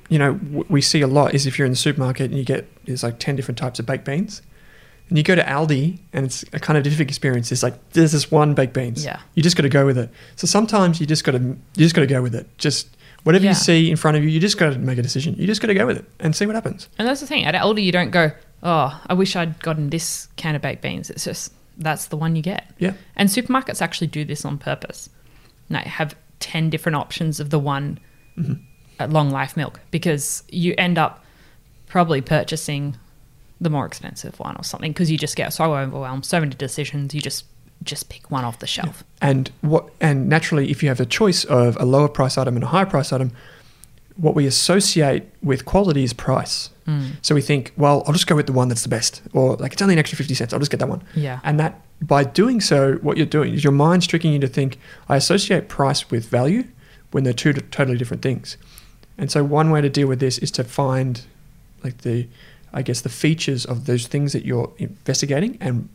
you 0.08 0.18
know 0.18 0.34
w- 0.34 0.64
we 0.68 0.80
see 0.80 1.00
a 1.00 1.06
lot 1.06 1.34
is 1.34 1.46
if 1.46 1.58
you're 1.58 1.66
in 1.66 1.72
the 1.72 1.76
supermarket 1.76 2.30
and 2.30 2.38
you 2.38 2.44
get 2.44 2.66
there's 2.86 3.02
like 3.02 3.18
ten 3.18 3.36
different 3.36 3.58
types 3.58 3.78
of 3.78 3.86
baked 3.86 4.04
beans, 4.04 4.40
and 5.08 5.18
you 5.18 5.24
go 5.24 5.34
to 5.34 5.42
Aldi 5.42 5.98
and 6.12 6.26
it's 6.26 6.44
a 6.52 6.60
kind 6.60 6.76
of 6.76 6.84
different 6.84 7.10
experience. 7.10 7.50
It's 7.50 7.62
like 7.62 7.74
there's 7.90 8.12
this 8.12 8.30
one 8.30 8.54
baked 8.54 8.72
beans. 8.74 9.04
Yeah. 9.04 9.20
You 9.34 9.42
just 9.42 9.56
got 9.56 9.62
to 9.62 9.68
go 9.68 9.84
with 9.86 9.98
it. 9.98 10.10
So 10.36 10.46
sometimes 10.46 11.00
you 11.00 11.06
just 11.06 11.24
got 11.24 11.32
to 11.32 11.38
you 11.38 11.56
just 11.76 11.94
got 11.94 12.02
to 12.02 12.06
go 12.06 12.22
with 12.22 12.34
it. 12.34 12.46
Just 12.58 12.88
whatever 13.24 13.44
Yeah. 13.44 13.50
you 13.50 13.54
see 13.56 13.90
in 13.90 13.96
front 13.96 14.16
of 14.16 14.22
you, 14.22 14.30
you 14.30 14.38
just 14.38 14.58
got 14.58 14.72
to 14.72 14.78
make 14.78 14.96
a 14.98 15.02
decision. 15.02 15.34
You 15.36 15.46
just 15.46 15.60
got 15.60 15.66
to 15.68 15.74
go 15.74 15.86
with 15.86 15.96
it 15.98 16.04
and 16.20 16.36
see 16.36 16.46
what 16.46 16.54
happens. 16.54 16.88
And 16.98 17.08
that's 17.08 17.20
the 17.20 17.26
thing. 17.26 17.44
At 17.44 17.54
Aldi, 17.54 17.82
you 17.82 17.90
don't 17.92 18.10
go, 18.10 18.30
oh, 18.62 19.02
I 19.06 19.14
wish 19.14 19.34
I'd 19.34 19.58
gotten 19.60 19.90
this 19.90 20.28
can 20.36 20.54
of 20.54 20.62
baked 20.62 20.82
beans. 20.82 21.10
It's 21.10 21.24
just, 21.24 21.52
that's 21.78 22.06
the 22.06 22.16
one 22.16 22.36
you 22.36 22.42
get. 22.42 22.70
Yeah. 22.78 22.94
And 23.16 23.28
supermarkets 23.28 23.80
actually 23.80 24.08
do 24.08 24.24
this 24.24 24.44
on 24.44 24.58
purpose. 24.58 25.08
They 25.70 25.78
have 25.78 26.14
10 26.40 26.70
different 26.70 26.96
options 26.96 27.40
of 27.40 27.50
the 27.50 27.58
one 27.58 27.98
uh, 29.00 29.06
long 29.06 29.30
life 29.30 29.56
milk 29.56 29.80
because 29.90 30.42
you 30.48 30.74
end 30.76 30.98
up 30.98 31.24
probably 31.86 32.20
purchasing 32.20 32.96
the 33.60 33.70
more 33.70 33.86
expensive 33.86 34.38
one 34.38 34.56
or 34.56 34.62
something 34.62 34.92
because 34.92 35.10
you 35.10 35.18
just 35.18 35.36
get 35.36 35.52
so 35.52 35.74
overwhelmed, 35.74 36.24
so 36.24 36.40
many 36.40 36.54
decisions, 36.54 37.14
you 37.14 37.20
just 37.20 37.44
just 37.84 38.08
pick 38.08 38.28
one 38.30 38.44
off 38.44 38.58
the 38.58 38.66
shelf. 38.66 39.04
And 39.22 39.50
what 39.60 39.88
and 40.00 40.28
naturally, 40.28 40.70
if 40.70 40.82
you 40.82 40.88
have 40.88 41.00
a 41.00 41.06
choice 41.06 41.44
of 41.44 41.76
a 41.80 41.84
lower 41.84 42.08
price 42.08 42.36
item 42.36 42.56
and 42.56 42.64
a 42.64 42.68
higher 42.68 42.86
price 42.86 43.12
item, 43.12 43.32
what 44.18 44.34
we 44.34 44.46
associate 44.46 45.22
with 45.42 45.64
quality 45.64 46.04
is 46.04 46.12
price. 46.12 46.70
Mm. 46.86 47.12
So 47.22 47.34
we 47.34 47.40
think, 47.40 47.72
well, 47.76 48.02
I'll 48.06 48.12
just 48.12 48.26
go 48.26 48.34
with 48.34 48.46
the 48.46 48.52
one 48.52 48.68
that's 48.68 48.82
the 48.82 48.88
best, 48.88 49.22
or 49.32 49.56
like 49.56 49.72
it's 49.72 49.80
only 49.80 49.94
an 49.94 49.98
extra 49.98 50.16
fifty 50.16 50.34
cents. 50.34 50.52
I'll 50.52 50.58
just 50.58 50.70
get 50.70 50.80
that 50.80 50.88
one. 50.88 51.02
Yeah. 51.14 51.40
And 51.44 51.58
that 51.60 51.80
by 52.02 52.24
doing 52.24 52.60
so, 52.60 52.94
what 52.96 53.16
you're 53.16 53.26
doing 53.26 53.54
is 53.54 53.64
your 53.64 53.72
mind's 53.72 54.06
tricking 54.06 54.32
you 54.32 54.38
to 54.40 54.48
think 54.48 54.78
I 55.08 55.16
associate 55.16 55.68
price 55.68 56.10
with 56.10 56.28
value 56.28 56.64
when 57.12 57.24
they're 57.24 57.32
two 57.32 57.52
totally 57.52 57.96
different 57.96 58.22
things. 58.22 58.56
And 59.16 59.30
so 59.30 59.42
one 59.42 59.70
way 59.70 59.80
to 59.80 59.88
deal 59.88 60.06
with 60.06 60.20
this 60.20 60.38
is 60.38 60.50
to 60.52 60.64
find 60.64 61.22
like 61.84 61.98
the 61.98 62.28
I 62.72 62.82
guess 62.82 63.00
the 63.00 63.08
features 63.08 63.64
of 63.64 63.86
those 63.86 64.06
things 64.06 64.32
that 64.32 64.44
you're 64.44 64.72
investigating 64.78 65.58
and 65.60 65.88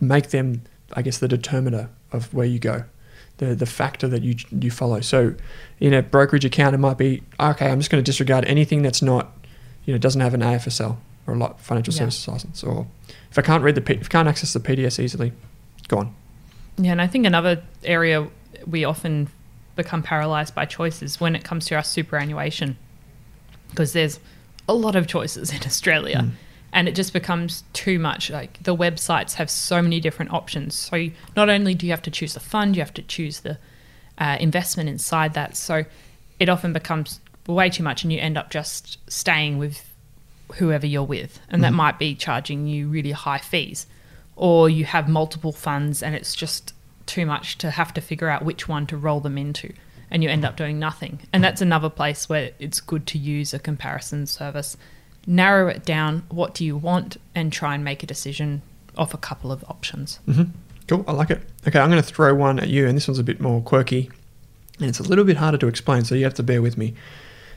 make 0.00 0.30
them 0.30 0.62
I 0.94 1.02
guess 1.02 1.18
the 1.18 1.28
determiner 1.28 1.90
of 2.12 2.32
where 2.32 2.46
you 2.46 2.58
go. 2.58 2.84
The 3.38 3.54
the 3.54 3.66
factor 3.66 4.08
that 4.08 4.22
you 4.22 4.34
you 4.50 4.70
follow. 4.70 5.00
So 5.00 5.34
in 5.78 5.92
a 5.92 6.02
brokerage 6.02 6.44
account 6.44 6.74
it 6.74 6.78
might 6.78 6.96
be 6.98 7.22
okay, 7.38 7.70
I'm 7.70 7.78
just 7.80 7.90
going 7.90 8.02
to 8.02 8.08
disregard 8.10 8.44
anything 8.46 8.82
that's 8.82 9.02
not 9.02 9.32
you 9.84 9.92
know 9.92 9.98
doesn't 9.98 10.20
have 10.20 10.32
an 10.34 10.40
AFSL 10.40 10.96
or 11.26 11.34
a 11.34 11.38
lot 11.38 11.60
financial 11.60 11.92
Yeah. 11.92 11.98
services 12.00 12.28
license 12.28 12.64
or 12.64 12.86
if 13.30 13.38
I 13.38 13.42
can't 13.42 13.62
read 13.62 13.74
the 13.74 13.80
P, 13.82 13.94
if 13.94 14.06
I 14.06 14.08
can't 14.08 14.28
access 14.28 14.52
the 14.54 14.60
PDS 14.60 14.98
easily, 15.02 15.32
go 15.88 15.98
on. 15.98 16.14
Yeah, 16.78 16.92
and 16.92 17.02
I 17.02 17.06
think 17.06 17.26
another 17.26 17.62
area 17.84 18.28
we 18.66 18.84
often 18.84 19.28
become 19.76 20.02
paralyzed 20.02 20.54
by 20.54 20.64
choices 20.64 21.20
when 21.20 21.36
it 21.36 21.44
comes 21.44 21.66
to 21.66 21.74
our 21.74 21.82
superannuation, 21.82 22.78
because 23.70 23.92
there's 23.92 24.18
a 24.68 24.72
lot 24.74 24.96
of 24.96 25.06
choices 25.06 25.50
in 25.52 25.60
Australia, 25.66 26.22
mm. 26.24 26.30
And 26.76 26.88
it 26.88 26.94
just 26.94 27.14
becomes 27.14 27.64
too 27.72 27.98
much. 27.98 28.28
Like 28.28 28.62
the 28.62 28.76
websites 28.76 29.32
have 29.34 29.50
so 29.50 29.80
many 29.80 29.98
different 29.98 30.32
options, 30.32 30.74
so 30.74 31.08
not 31.34 31.48
only 31.48 31.74
do 31.74 31.86
you 31.86 31.92
have 31.92 32.02
to 32.02 32.10
choose 32.10 32.34
the 32.34 32.40
fund, 32.40 32.76
you 32.76 32.82
have 32.82 32.94
to 32.94 33.02
choose 33.02 33.40
the 33.40 33.56
uh, 34.18 34.36
investment 34.38 34.90
inside 34.90 35.32
that. 35.34 35.56
So 35.56 35.86
it 36.38 36.50
often 36.50 36.74
becomes 36.74 37.20
way 37.46 37.70
too 37.70 37.82
much, 37.82 38.04
and 38.04 38.12
you 38.12 38.20
end 38.20 38.36
up 38.36 38.50
just 38.50 38.98
staying 39.10 39.56
with 39.56 39.90
whoever 40.56 40.86
you're 40.86 41.02
with, 41.02 41.40
and 41.48 41.64
that 41.64 41.72
might 41.72 41.98
be 41.98 42.14
charging 42.14 42.66
you 42.66 42.88
really 42.88 43.12
high 43.12 43.38
fees, 43.38 43.86
or 44.36 44.68
you 44.68 44.84
have 44.84 45.08
multiple 45.08 45.52
funds 45.52 46.02
and 46.02 46.14
it's 46.14 46.36
just 46.36 46.74
too 47.06 47.24
much 47.24 47.56
to 47.58 47.70
have 47.70 47.94
to 47.94 48.00
figure 48.02 48.28
out 48.28 48.44
which 48.44 48.68
one 48.68 48.86
to 48.88 48.98
roll 48.98 49.20
them 49.20 49.38
into, 49.38 49.72
and 50.10 50.22
you 50.22 50.28
end 50.28 50.44
up 50.44 50.56
doing 50.56 50.78
nothing. 50.78 51.20
And 51.32 51.42
that's 51.42 51.62
another 51.62 51.88
place 51.88 52.28
where 52.28 52.50
it's 52.58 52.80
good 52.80 53.06
to 53.06 53.18
use 53.18 53.54
a 53.54 53.58
comparison 53.58 54.26
service, 54.26 54.76
narrow 55.26 55.68
it 55.68 55.84
down. 55.84 56.24
What 56.28 56.54
do 56.54 56.64
you 56.64 56.76
want, 56.76 57.16
and 57.34 57.52
try 57.52 57.74
and 57.74 57.84
make 57.84 58.02
a 58.02 58.06
decision 58.06 58.62
off 58.96 59.14
a 59.14 59.18
couple 59.18 59.52
of 59.52 59.64
options. 59.68 60.20
Mm-hmm. 60.28 60.50
Cool, 60.88 61.04
I 61.08 61.12
like 61.12 61.30
it. 61.30 61.42
Okay, 61.66 61.78
I'm 61.78 61.90
going 61.90 62.02
to 62.02 62.08
throw 62.08 62.34
one 62.34 62.60
at 62.60 62.68
you, 62.68 62.86
and 62.86 62.96
this 62.96 63.08
one's 63.08 63.18
a 63.18 63.24
bit 63.24 63.40
more 63.40 63.60
quirky, 63.60 64.10
and 64.78 64.88
it's 64.88 65.00
a 65.00 65.02
little 65.02 65.24
bit 65.24 65.36
harder 65.36 65.58
to 65.58 65.66
explain, 65.66 66.04
so 66.04 66.14
you 66.14 66.24
have 66.24 66.34
to 66.34 66.42
bear 66.42 66.62
with 66.62 66.78
me. 66.78 66.94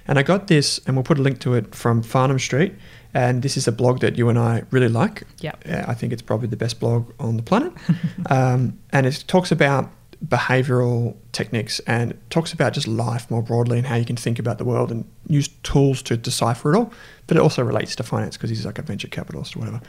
And 0.07 0.17
I 0.17 0.23
got 0.23 0.47
this, 0.47 0.79
and 0.87 0.95
we'll 0.95 1.03
put 1.03 1.19
a 1.19 1.21
link 1.21 1.39
to 1.41 1.53
it 1.53 1.75
from 1.75 2.01
Farnam 2.01 2.39
Street, 2.39 2.73
and 3.13 3.43
this 3.43 3.55
is 3.57 3.67
a 3.67 3.71
blog 3.71 3.99
that 3.99 4.17
you 4.17 4.29
and 4.29 4.39
I 4.39 4.63
really 4.71 4.89
like. 4.89 5.23
Yep. 5.39 5.63
Yeah, 5.67 5.85
I 5.87 5.93
think 5.93 6.11
it's 6.13 6.21
probably 6.23 6.47
the 6.47 6.57
best 6.57 6.79
blog 6.79 7.11
on 7.19 7.37
the 7.37 7.43
planet, 7.43 7.73
um, 8.29 8.79
and 8.91 9.05
it 9.05 9.23
talks 9.27 9.51
about 9.51 9.91
behavioral 10.25 11.15
techniques 11.31 11.79
and 11.81 12.17
talks 12.29 12.51
about 12.51 12.73
just 12.73 12.87
life 12.87 13.29
more 13.31 13.41
broadly 13.41 13.77
and 13.77 13.87
how 13.87 13.95
you 13.95 14.05
can 14.05 14.17
think 14.17 14.37
about 14.37 14.57
the 14.57 14.65
world 14.65 14.91
and 14.91 15.09
use 15.27 15.47
tools 15.63 16.01
to 16.01 16.17
decipher 16.17 16.73
it 16.73 16.77
all. 16.77 16.91
But 17.27 17.37
it 17.37 17.39
also 17.39 17.63
relates 17.63 17.95
to 17.97 18.03
finance 18.03 18.35
because 18.35 18.49
he's 18.49 18.65
like 18.65 18.79
a 18.79 18.81
venture 18.81 19.07
capitalist 19.07 19.55
or 19.55 19.59
whatever. 19.59 19.81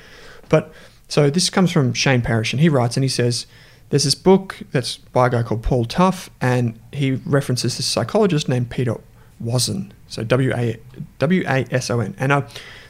But 0.49 0.73
so 1.09 1.31
this 1.31 1.51
comes 1.51 1.73
from 1.73 1.93
Shane 1.93 2.23
Parrish, 2.23 2.53
and 2.53 2.61
he 2.61 2.69
writes 2.69 2.97
and 2.97 3.03
he 3.03 3.09
says, 3.09 3.47
There's 3.89 4.05
this 4.05 4.15
book 4.15 4.59
that's 4.71 4.99
by 4.99 5.27
a 5.27 5.31
guy 5.31 5.43
called 5.43 5.63
Paul 5.63 5.85
Tough, 5.85 6.31
and 6.41 6.79
he 6.93 7.13
references 7.13 7.77
this 7.77 7.87
psychologist 7.87 8.49
named 8.49 8.71
Peter 8.71 8.95
Wason. 9.41 9.93
So 10.07 10.23
W 10.23 10.53
A 10.55 10.79
W 11.19 11.43
A 11.47 11.67
S 11.73 11.91
O 11.91 11.99
N. 11.99 12.15
And 12.19 12.31
uh, 12.31 12.43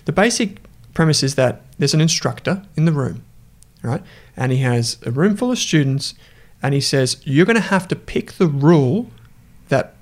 the 0.04 0.12
basic 0.12 0.58
premise 0.92 1.22
is 1.22 1.36
that 1.36 1.62
there's 1.78 1.94
an 1.94 2.00
instructor 2.00 2.62
in 2.76 2.84
the 2.84 2.92
room, 2.92 3.24
right? 3.82 4.02
And 4.36 4.52
he 4.52 4.58
has 4.58 4.98
a 5.06 5.10
room 5.10 5.36
full 5.36 5.52
of 5.52 5.58
students, 5.58 6.14
and 6.62 6.74
he 6.74 6.80
says, 6.80 7.20
You're 7.24 7.46
going 7.46 7.56
to 7.56 7.62
have 7.62 7.88
to 7.88 7.96
pick 7.96 8.32
the 8.32 8.46
rule 8.46 9.10
that 9.68 9.94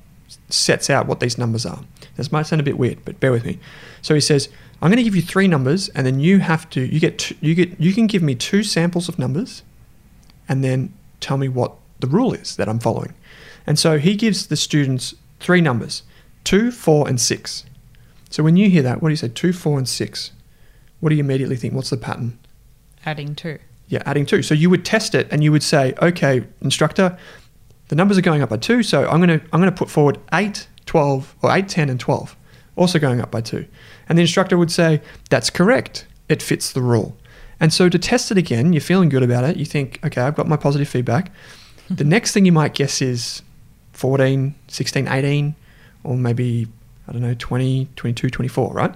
sets 0.49 0.91
out 0.91 1.07
what 1.07 1.21
these 1.21 1.39
numbers 1.39 1.65
are. 1.65 1.83
This 2.17 2.33
might 2.33 2.43
sound 2.43 2.61
a 2.61 2.65
bit 2.65 2.79
weird, 2.79 3.05
but 3.05 3.21
bear 3.21 3.33
with 3.33 3.45
me. 3.45 3.59
So 4.03 4.15
he 4.15 4.21
says, 4.21 4.49
I'm 4.81 4.91
going 4.91 4.99
to 4.99 5.03
give 5.03 5.17
you 5.17 5.23
three 5.23 5.49
numbers, 5.49 5.89
and 5.91 6.07
then 6.07 6.21
you 6.21 6.39
have 6.39 6.69
to 6.71 6.81
you 6.81 7.01
get 7.01 7.19
two, 7.19 7.37
you 7.41 7.55
get 7.55 7.81
you 7.81 7.93
can 7.93 8.07
give 8.07 8.23
me 8.23 8.35
two 8.35 8.63
samples 8.63 9.09
of 9.09 9.19
numbers, 9.19 9.63
and 10.49 10.63
then 10.63 10.93
tell 11.21 11.37
me 11.37 11.49
what 11.49 11.75
the 12.01 12.07
rule 12.07 12.33
is 12.33 12.57
that 12.57 12.69
I'm 12.69 12.79
following. 12.79 13.15
And 13.67 13.79
so 13.79 13.99
he 13.99 14.15
gives 14.15 14.47
the 14.47 14.57
students 14.57 15.15
three 15.41 15.61
numbers: 15.61 16.05
two, 16.45 16.71
four, 16.71 17.09
and 17.09 17.21
six. 17.21 17.65
So 18.31 18.43
when 18.43 18.57
you 18.57 18.71
hear 18.71 18.83
that, 18.83 19.03
what 19.03 19.09
do 19.09 19.13
you 19.13 19.17
say? 19.17 19.29
Two, 19.29 19.53
four, 19.53 19.79
and 19.79 19.89
six. 19.89 20.33
What 21.01 21.09
do 21.11 21.17
you 21.17 21.25
immediately 21.25 21.57
think? 21.57 21.75
What's 21.75 21.91
the 21.91 21.97
pattern? 21.97 22.39
Adding 23.05 23.35
two. 23.35 23.59
Yeah, 23.89 24.03
adding 24.07 24.27
two. 24.27 24.43
So 24.43 24.55
you 24.55 24.71
would 24.71 24.85
test 24.85 25.15
it 25.15 25.29
and 25.31 25.43
you 25.43 25.51
would 25.51 25.63
say, 25.63 25.95
okay, 26.03 26.45
instructor, 26.61 27.19
the 27.89 27.97
numbers 27.97 28.19
are 28.19 28.23
going 28.23 28.43
up 28.43 28.51
by 28.51 28.59
two, 28.59 28.83
so 28.83 29.09
I'm 29.09 29.21
going 29.21 29.41
to 29.41 29.45
I'm 29.53 29.61
going 29.61 29.73
to 29.73 29.77
put 29.77 29.91
forward 29.91 30.19
8, 30.33 30.69
12, 30.87 31.37
or 31.43 31.51
8, 31.51 31.69
10, 31.69 31.89
and 31.89 31.99
12, 31.99 32.37
also 32.77 32.99
going 32.99 33.21
up 33.21 33.31
by 33.31 33.41
two. 33.41 33.67
And 34.09 34.19
the 34.19 34.23
instructor 34.23 34.59
would 34.59 34.71
say, 34.71 35.01
that's 35.31 35.51
correct. 35.51 36.07
It 36.29 36.43
fits 36.43 36.73
the 36.73 36.83
rule. 36.83 37.17
And 37.61 37.73
so 37.73 37.89
to 37.89 37.99
test 37.99 38.31
it 38.31 38.39
again, 38.39 38.73
you're 38.73 38.81
feeling 38.81 39.09
good 39.09 39.23
about 39.23 39.45
it. 39.45 39.57
You 39.57 39.65
think, 39.65 39.99
okay, 40.05 40.21
I've 40.21 40.37
got 40.37 40.47
my 40.47 40.57
positive 40.57 40.89
feedback. 40.89 41.33
Hmm. 41.89 41.95
the 41.95 42.05
next 42.05 42.33
thing 42.33 42.45
you 42.45 42.53
might 42.53 42.75
guess 42.75 43.01
is 43.01 43.43
14, 43.93 44.55
16, 44.69 45.09
18, 45.09 45.55
or 46.05 46.17
maybe, 46.17 46.69
I 47.09 47.13
don't 47.13 47.23
know, 47.23 47.35
20, 47.39 47.89
22, 47.97 48.31
24, 48.31 48.73
right? 48.73 48.95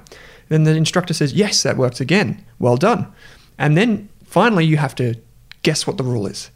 Then 0.49 0.65
the 0.65 0.77
instructor 0.77 1.15
says, 1.15 1.33
yes, 1.33 1.63
that 1.63 1.77
works 1.79 2.01
again. 2.01 2.45
Well 2.59 2.77
done. 2.77 3.11
And 3.59 3.77
then 3.77 4.09
finally, 4.33 4.65
you 4.65 4.79
have 4.79 4.95
to 4.95 5.15
guess 5.61 5.87
what 5.87 5.99
the 5.99 6.05
rule 6.05 6.27
is. 6.27 6.51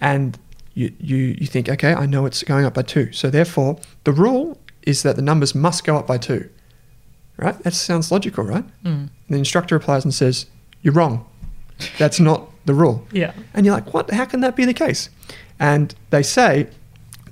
And 0.00 0.38
you, 0.72 0.92
you, 0.98 1.16
you 1.38 1.46
think, 1.46 1.68
okay, 1.68 1.92
I 1.92 2.06
know 2.06 2.24
it's 2.24 2.42
going 2.42 2.64
up 2.64 2.74
by 2.74 2.82
two. 2.82 3.12
So 3.12 3.28
therefore, 3.28 3.78
the 4.04 4.12
rule 4.12 4.58
is 4.82 5.02
that 5.02 5.16
the 5.16 5.22
numbers 5.22 5.54
must 5.54 5.84
go 5.84 5.96
up 5.96 6.06
by 6.06 6.16
two. 6.16 6.48
Right? 7.36 7.56
That 7.62 7.74
sounds 7.74 8.10
logical, 8.10 8.44
right? 8.44 8.64
Mm. 8.82 9.10
The 9.28 9.36
instructor 9.36 9.76
replies 9.76 10.04
and 10.04 10.12
says, 10.12 10.46
You're 10.82 10.94
wrong. 10.94 11.24
That's 11.98 12.18
not 12.18 12.50
the 12.64 12.74
rule. 12.74 13.06
Yeah. 13.12 13.32
And 13.54 13.64
you're 13.64 13.74
like, 13.74 13.92
What? 13.94 14.10
How 14.10 14.24
can 14.24 14.40
that 14.40 14.56
be 14.56 14.64
the 14.64 14.74
case? 14.74 15.10
And 15.60 15.94
they 16.10 16.22
say 16.22 16.68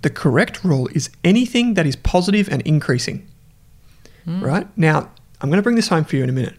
the 0.03 0.11
correct 0.11 0.63
rule 0.63 0.89
is 0.93 1.11
anything 1.25 1.75
that 1.75 1.87
is 1.87 1.97
positive 1.97 2.49
and 2.49 2.63
increasing. 2.63 3.27
Right? 4.27 4.69
Now, 4.77 5.11
I'm 5.41 5.49
going 5.49 5.59
to 5.59 5.63
bring 5.63 5.77
this 5.77 5.89
home 5.89 6.05
for 6.05 6.17
you 6.17 6.23
in 6.23 6.29
a 6.29 6.33
minute. 6.33 6.57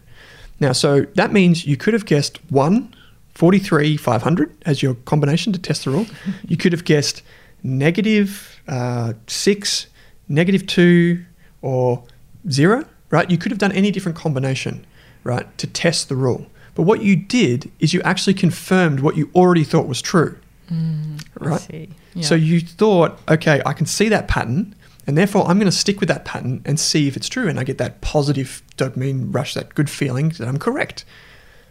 Now, 0.60 0.72
so 0.72 1.02
that 1.14 1.32
means 1.32 1.66
you 1.66 1.76
could 1.76 1.94
have 1.94 2.04
guessed 2.04 2.38
1, 2.50 2.94
43, 3.38 3.96
500 3.96 4.52
as 4.66 4.82
your 4.82 4.94
combination 5.04 5.52
to 5.52 5.60
test 5.60 5.84
the 5.84 5.90
rule. 5.92 6.06
you 6.48 6.56
could 6.56 6.72
have 6.72 6.84
guessed 6.84 7.22
negative 7.62 8.60
uh, 8.66 9.12
6, 9.28 9.86
negative 10.28 10.66
2, 10.66 11.24
or 11.62 12.02
0, 12.50 12.84
right? 13.10 13.30
You 13.30 13.38
could 13.38 13.52
have 13.52 13.60
done 13.60 13.70
any 13.70 13.92
different 13.92 14.18
combination, 14.18 14.84
right, 15.22 15.46
to 15.58 15.68
test 15.68 16.08
the 16.08 16.16
rule. 16.16 16.46
But 16.74 16.82
what 16.82 17.00
you 17.02 17.14
did 17.14 17.70
is 17.78 17.94
you 17.94 18.02
actually 18.02 18.34
confirmed 18.34 18.98
what 18.98 19.16
you 19.16 19.30
already 19.36 19.62
thought 19.62 19.86
was 19.86 20.02
true. 20.02 20.36
I 20.68 21.14
Right. 21.38 21.60
see. 21.60 21.88
So 22.20 22.34
you 22.34 22.58
thought, 22.58 23.20
okay, 23.28 23.62
I 23.64 23.72
can 23.72 23.86
see 23.86 24.08
that 24.08 24.26
pattern, 24.26 24.74
and 25.06 25.16
therefore 25.16 25.46
I'm 25.46 25.60
going 25.60 25.70
to 25.70 25.76
stick 25.76 26.00
with 26.00 26.08
that 26.08 26.24
pattern 26.24 26.60
and 26.64 26.80
see 26.80 27.06
if 27.06 27.16
it's 27.16 27.28
true, 27.28 27.46
and 27.48 27.60
I 27.60 27.62
get 27.62 27.78
that 27.78 28.00
positive 28.00 28.62
dopamine 28.76 29.32
rush, 29.32 29.54
that 29.54 29.76
good 29.76 29.88
feeling 29.88 30.30
that 30.30 30.48
I'm 30.48 30.58
correct. 30.58 31.04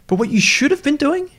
But 0.06 0.16
what 0.16 0.30
you 0.30 0.40
should 0.40 0.70
have 0.70 0.82
been 0.82 0.96
doing 0.96 1.30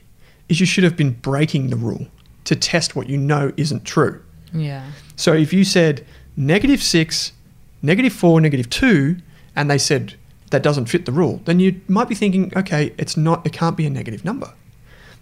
is 0.50 0.60
you 0.60 0.66
should 0.66 0.84
have 0.84 0.98
been 0.98 1.12
breaking 1.12 1.70
the 1.70 1.76
rule 1.76 2.08
to 2.46 2.56
test 2.56 2.96
what 2.96 3.08
you 3.08 3.18
know 3.18 3.52
isn't 3.58 3.86
true. 3.86 4.22
yeah. 4.54 4.92
So 5.16 5.34
if 5.34 5.54
you 5.54 5.64
said 5.64 6.06
negative 6.36 6.82
six, 6.82 7.34
negative 7.82 8.14
four, 8.14 8.42
negative 8.42 8.70
two, 8.70 9.18
and 9.56 9.70
they 9.70 9.78
said 9.78 10.16
that 10.52 10.64
doesn't 10.64 10.88
fit 10.88 11.06
the 11.06 11.12
rule, 11.12 11.42
then 11.46 11.60
you 11.60 11.80
might 11.88 12.10
be 12.10 12.16
thinking, 12.16 12.52
okay, 12.56 12.94
it's 12.98 13.16
not, 13.16 13.46
it 13.46 13.54
can't 13.54 13.78
be 13.78 13.86
a 13.86 13.90
negative 13.90 14.26
number, 14.26 14.54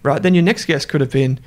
right? 0.04 0.22
Then 0.22 0.34
your 0.34 0.44
next 0.44 0.66
guess 0.66 0.86
could 0.86 1.02
have 1.02 1.12
been 1.12 1.40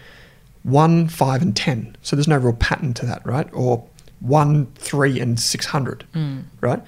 one, 0.62 1.08
five, 1.08 1.40
and 1.40 1.56
10. 1.56 1.96
So 2.02 2.16
there's 2.16 2.28
no 2.28 2.36
real 2.36 2.52
pattern 2.52 2.92
to 2.94 3.06
that, 3.06 3.24
right? 3.24 3.48
Or 3.52 3.86
one, 4.20 4.66
three, 4.74 5.18
and 5.18 5.40
600, 5.40 6.04
mm. 6.14 6.42
right? 6.60 6.82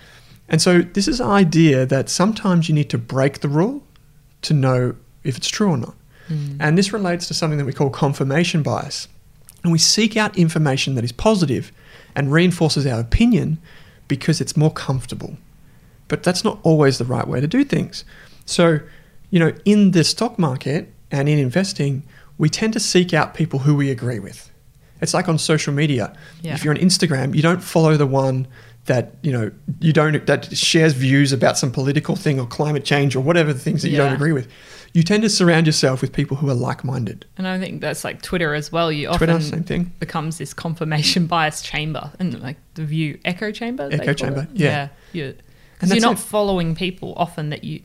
And 0.48 0.60
so 0.60 0.82
this 0.82 1.08
is 1.08 1.20
an 1.20 1.28
idea 1.28 1.86
that 1.86 2.10
sometimes 2.10 2.68
you 2.68 2.74
need 2.74 2.90
to 2.90 2.98
break 2.98 3.40
the 3.40 3.48
rule 3.48 3.82
to 4.42 4.52
know 4.52 4.96
if 5.24 5.36
it's 5.36 5.48
true 5.48 5.70
or 5.70 5.78
not. 5.78 5.94
Mm. 6.32 6.56
And 6.60 6.78
this 6.78 6.92
relates 6.92 7.28
to 7.28 7.34
something 7.34 7.58
that 7.58 7.64
we 7.64 7.72
call 7.72 7.90
confirmation 7.90 8.62
bias. 8.62 9.08
And 9.62 9.72
we 9.72 9.78
seek 9.78 10.16
out 10.16 10.36
information 10.36 10.94
that 10.96 11.04
is 11.04 11.12
positive 11.12 11.72
and 12.14 12.32
reinforces 12.32 12.86
our 12.86 13.00
opinion 13.00 13.58
because 14.08 14.40
it's 14.40 14.56
more 14.56 14.72
comfortable. 14.72 15.36
But 16.08 16.22
that's 16.22 16.44
not 16.44 16.58
always 16.62 16.98
the 16.98 17.04
right 17.04 17.26
way 17.26 17.40
to 17.40 17.46
do 17.46 17.64
things. 17.64 18.04
So, 18.44 18.80
you 19.30 19.38
know, 19.38 19.52
in 19.64 19.92
the 19.92 20.04
stock 20.04 20.38
market 20.38 20.92
and 21.10 21.28
in 21.28 21.38
investing, 21.38 22.02
we 22.38 22.48
tend 22.48 22.72
to 22.72 22.80
seek 22.80 23.14
out 23.14 23.34
people 23.34 23.60
who 23.60 23.74
we 23.74 23.90
agree 23.90 24.18
with. 24.18 24.50
It's 25.00 25.14
like 25.14 25.28
on 25.28 25.38
social 25.38 25.72
media. 25.72 26.16
Yeah. 26.42 26.54
If 26.54 26.64
you're 26.64 26.74
on 26.74 26.80
Instagram, 26.80 27.34
you 27.34 27.42
don't 27.42 27.62
follow 27.62 27.96
the 27.96 28.06
one 28.06 28.46
that, 28.86 29.14
you 29.22 29.32
know, 29.32 29.50
you 29.80 29.92
don't 29.92 30.26
that 30.26 30.56
shares 30.56 30.92
views 30.92 31.32
about 31.32 31.56
some 31.56 31.70
political 31.70 32.16
thing 32.16 32.40
or 32.40 32.46
climate 32.46 32.84
change 32.84 33.14
or 33.14 33.20
whatever 33.20 33.52
the 33.52 33.58
things 33.58 33.82
that 33.82 33.90
you 33.90 33.96
don't 33.96 34.12
agree 34.12 34.32
with. 34.32 34.48
You 34.94 35.02
tend 35.02 35.22
to 35.22 35.30
surround 35.30 35.66
yourself 35.66 36.02
with 36.02 36.12
people 36.12 36.36
who 36.36 36.50
are 36.50 36.54
like-minded. 36.54 37.24
And 37.38 37.48
I 37.48 37.58
think 37.58 37.80
that's 37.80 38.04
like 38.04 38.20
Twitter 38.20 38.54
as 38.54 38.70
well. 38.70 38.92
You 38.92 39.08
Twitter, 39.14 39.32
often 39.32 39.42
same 39.46 39.64
thing. 39.64 39.92
becomes 40.00 40.36
this 40.38 40.52
confirmation 40.52 41.26
bias 41.34 41.62
chamber 41.62 42.12
and 42.18 42.38
like 42.42 42.58
the 42.74 42.84
view 42.84 43.18
echo 43.24 43.50
chamber. 43.52 43.88
Echo 43.90 44.12
chamber, 44.12 44.42
it. 44.52 44.58
yeah. 44.60 44.88
yeah. 45.12 45.24
And 45.24 45.34
Because 45.78 45.90
you're 45.94 46.00
not 46.02 46.18
it. 46.18 46.22
following 46.22 46.74
people 46.74 47.14
often 47.16 47.48
that 47.50 47.64
you, 47.64 47.80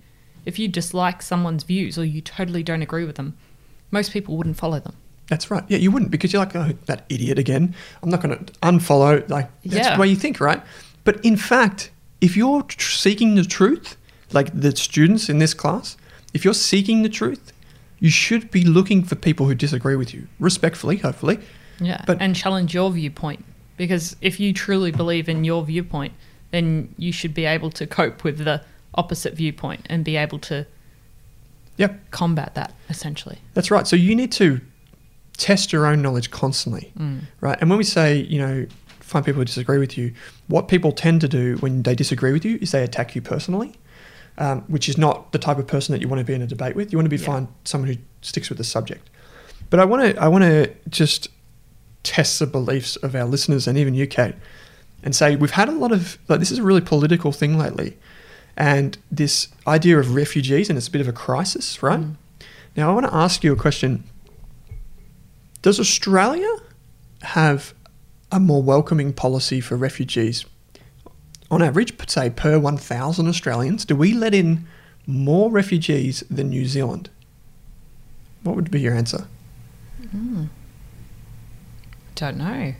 if 0.46 0.60
you 0.60 0.68
dislike 0.68 1.22
someone's 1.22 1.64
views 1.64 1.98
or 1.98 2.04
you 2.06 2.20
totally 2.22 2.62
don't 2.62 2.82
agree 2.82 3.06
with 3.06 3.16
them, 3.16 3.38
most 3.90 4.12
people 4.12 4.36
wouldn't 4.38 4.58
follow 4.58 4.80
them. 4.80 4.96
That's 5.28 5.50
right. 5.52 5.64
Yeah, 5.68 5.78
you 5.78 5.92
wouldn't 5.92 6.12
because 6.12 6.32
you're 6.34 6.42
like, 6.42 6.56
oh, 6.56 6.72
that 6.86 7.06
idiot 7.10 7.38
again. 7.40 7.74
I'm 8.04 8.10
not 8.10 8.22
going 8.22 8.38
to 8.46 8.54
unfollow. 8.62 9.28
Like, 9.30 9.50
that's 9.64 9.76
Yeah. 9.88 9.96
the 9.96 10.02
way 10.02 10.08
you 10.08 10.16
think, 10.16 10.40
right? 10.40 10.62
But 11.04 11.24
in 11.26 11.36
fact, 11.38 11.90
if 12.22 12.38
you're 12.38 12.62
tr- 12.64 12.92
seeking 12.92 13.36
the 13.36 13.44
truth, 13.44 13.98
like 14.32 14.58
the 14.58 14.74
students 14.76 15.28
in 15.30 15.40
this 15.40 15.54
class, 15.54 15.97
if 16.34 16.44
you're 16.46 16.54
seeking 16.54 17.04
the 17.04 17.10
truth, 17.10 17.54
you 18.00 18.10
should 18.10 18.52
be 18.52 18.64
looking 18.64 19.04
for 19.04 19.16
people 19.16 19.48
who 19.48 19.56
disagree 19.56 19.96
with 19.96 20.14
you, 20.14 20.28
respectfully, 20.40 20.98
hopefully. 20.98 21.40
Yeah. 21.80 22.04
But- 22.06 22.22
and 22.22 22.36
challenge 22.36 22.74
your 22.74 22.92
viewpoint. 22.92 23.44
Because 23.78 24.16
if 24.22 24.40
you 24.40 24.54
truly 24.54 24.92
believe 24.92 25.30
in 25.30 25.44
your 25.44 25.64
viewpoint, 25.64 26.14
then 26.52 26.94
you 26.98 27.12
should 27.12 27.34
be 27.34 27.46
able 27.46 27.70
to 27.72 27.86
cope 27.86 28.24
with 28.24 28.40
the 28.40 28.62
opposite 28.96 29.36
viewpoint 29.36 29.86
and 29.90 30.04
be 30.04 30.16
able 30.16 30.40
to 30.40 30.66
Yep, 31.78 32.10
combat 32.10 32.56
that 32.56 32.74
essentially. 32.90 33.38
that's 33.54 33.70
right. 33.70 33.86
So 33.86 33.96
you 33.96 34.16
need 34.16 34.32
to 34.34 34.62
test 35.38 35.72
your 35.72 35.86
own 35.86 36.02
knowledge 36.02 36.32
constantly, 36.32 36.92
Mm. 36.98 37.20
right? 37.42 37.58
And 37.62 37.70
when 37.70 37.78
we 37.78 37.84
say, 37.84 38.24
you 38.24 38.40
know, 38.40 38.66
find 39.00 39.24
people 39.24 39.40
who 39.42 39.46
disagree 39.46 39.78
with 39.78 39.96
you, 39.96 40.12
what 40.48 40.68
people 40.68 40.92
tend 40.92 41.22
to 41.22 41.28
do 41.28 41.58
when 41.58 41.84
they 41.84 41.94
disagree 41.94 42.32
with 42.32 42.44
you 42.44 42.58
is 42.62 42.72
they 42.72 42.82
attack 42.84 43.16
you 43.16 43.22
personally, 43.22 43.74
um, 44.38 44.62
which 44.68 44.88
is 44.90 44.98
not 44.98 45.32
the 45.32 45.40
type 45.40 45.58
of 45.58 45.68
person 45.68 45.94
that 45.94 46.02
you 46.02 46.08
want 46.08 46.20
to 46.20 46.24
be 46.26 46.34
in 46.34 46.42
a 46.42 46.48
debate 46.48 46.76
with. 46.76 46.92
You 46.92 46.98
want 46.98 47.06
to 47.06 47.10
be 47.10 47.18
Yeah. 47.22 47.26
find 47.26 47.48
someone 47.66 47.90
who 47.92 47.98
sticks 48.22 48.50
with 48.50 48.58
the 48.58 48.64
subject. 48.64 49.10
But 49.70 49.80
I 49.80 49.86
want 49.86 50.16
to, 50.16 50.22
I 50.22 50.28
want 50.28 50.44
to 50.44 50.72
just 50.90 51.30
test 52.04 52.40
the 52.40 52.48
beliefs 52.48 52.96
of 52.98 53.16
our 53.16 53.26
listeners 53.26 53.68
and 53.68 53.78
even 53.78 53.94
you, 53.94 54.08
Kate, 54.08 54.36
and 55.04 55.16
say 55.16 55.36
we've 55.36 55.52
had 55.52 55.68
a 55.70 55.74
lot 55.74 55.92
of 55.92 56.18
like 56.28 56.40
this 56.40 56.52
is 56.52 56.60
a 56.60 56.64
really 56.64 56.82
political 56.82 57.32
thing 57.32 57.58
lately, 57.58 57.98
and 58.56 58.98
this 59.12 59.50
idea 59.68 60.00
of 60.00 60.16
refugees 60.16 60.70
and 60.70 60.78
it's 60.78 60.88
a 60.88 60.92
bit 60.92 61.02
of 61.02 61.08
a 61.08 61.14
crisis, 61.14 61.82
right? 61.84 62.00
Mm. 62.00 62.16
Now 62.76 62.90
I 62.92 62.94
want 62.94 63.06
to 63.08 63.14
ask 63.14 63.44
you 63.44 63.52
a 63.52 63.56
question. 63.56 64.04
Does 65.62 65.80
Australia 65.80 66.50
have 67.24 67.74
a 68.32 68.40
more 68.40 68.62
welcoming 68.62 69.12
policy 69.14 69.60
for 69.60 69.76
refugees? 69.76 70.46
On 71.50 71.62
average, 71.62 71.94
say 72.10 72.30
per 72.30 72.60
1,000 72.60 73.28
Australians, 73.28 73.86
do 73.86 73.96
we 73.96 74.14
let 74.14 74.34
in 74.34 74.68
more 75.06 75.50
refugees 75.50 76.24
than 76.30 76.50
New 76.50 76.66
Zealand? 76.66 77.10
What 78.44 78.56
would 78.56 78.70
be 78.70 78.82
your 78.82 78.94
answer? 78.94 79.28
Hmm. 80.12 80.46
Don't 82.16 82.38
know. 82.38 82.74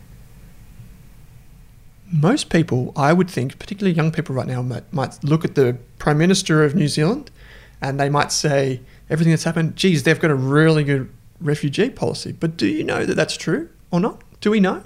Most 2.10 2.50
people, 2.50 2.92
I 2.96 3.12
would 3.12 3.30
think, 3.30 3.58
particularly 3.58 3.94
young 3.94 4.10
people 4.10 4.34
right 4.34 4.46
now, 4.46 4.62
might, 4.62 4.90
might 4.92 5.22
look 5.22 5.44
at 5.44 5.54
the 5.54 5.76
Prime 5.98 6.18
Minister 6.18 6.64
of 6.64 6.74
New 6.74 6.88
Zealand 6.88 7.30
and 7.80 8.00
they 8.00 8.08
might 8.08 8.32
say 8.32 8.80
everything 9.08 9.32
that's 9.32 9.44
happened, 9.44 9.76
geez, 9.76 10.02
they've 10.02 10.18
got 10.18 10.30
a 10.30 10.34
really 10.34 10.84
good 10.84 11.10
refugee 11.40 11.90
policy. 11.90 12.32
But 12.32 12.56
do 12.56 12.66
you 12.66 12.82
know 12.82 13.04
that 13.04 13.14
that's 13.14 13.36
true 13.36 13.68
or 13.90 14.00
not? 14.00 14.22
Do 14.40 14.50
we 14.50 14.60
know? 14.60 14.82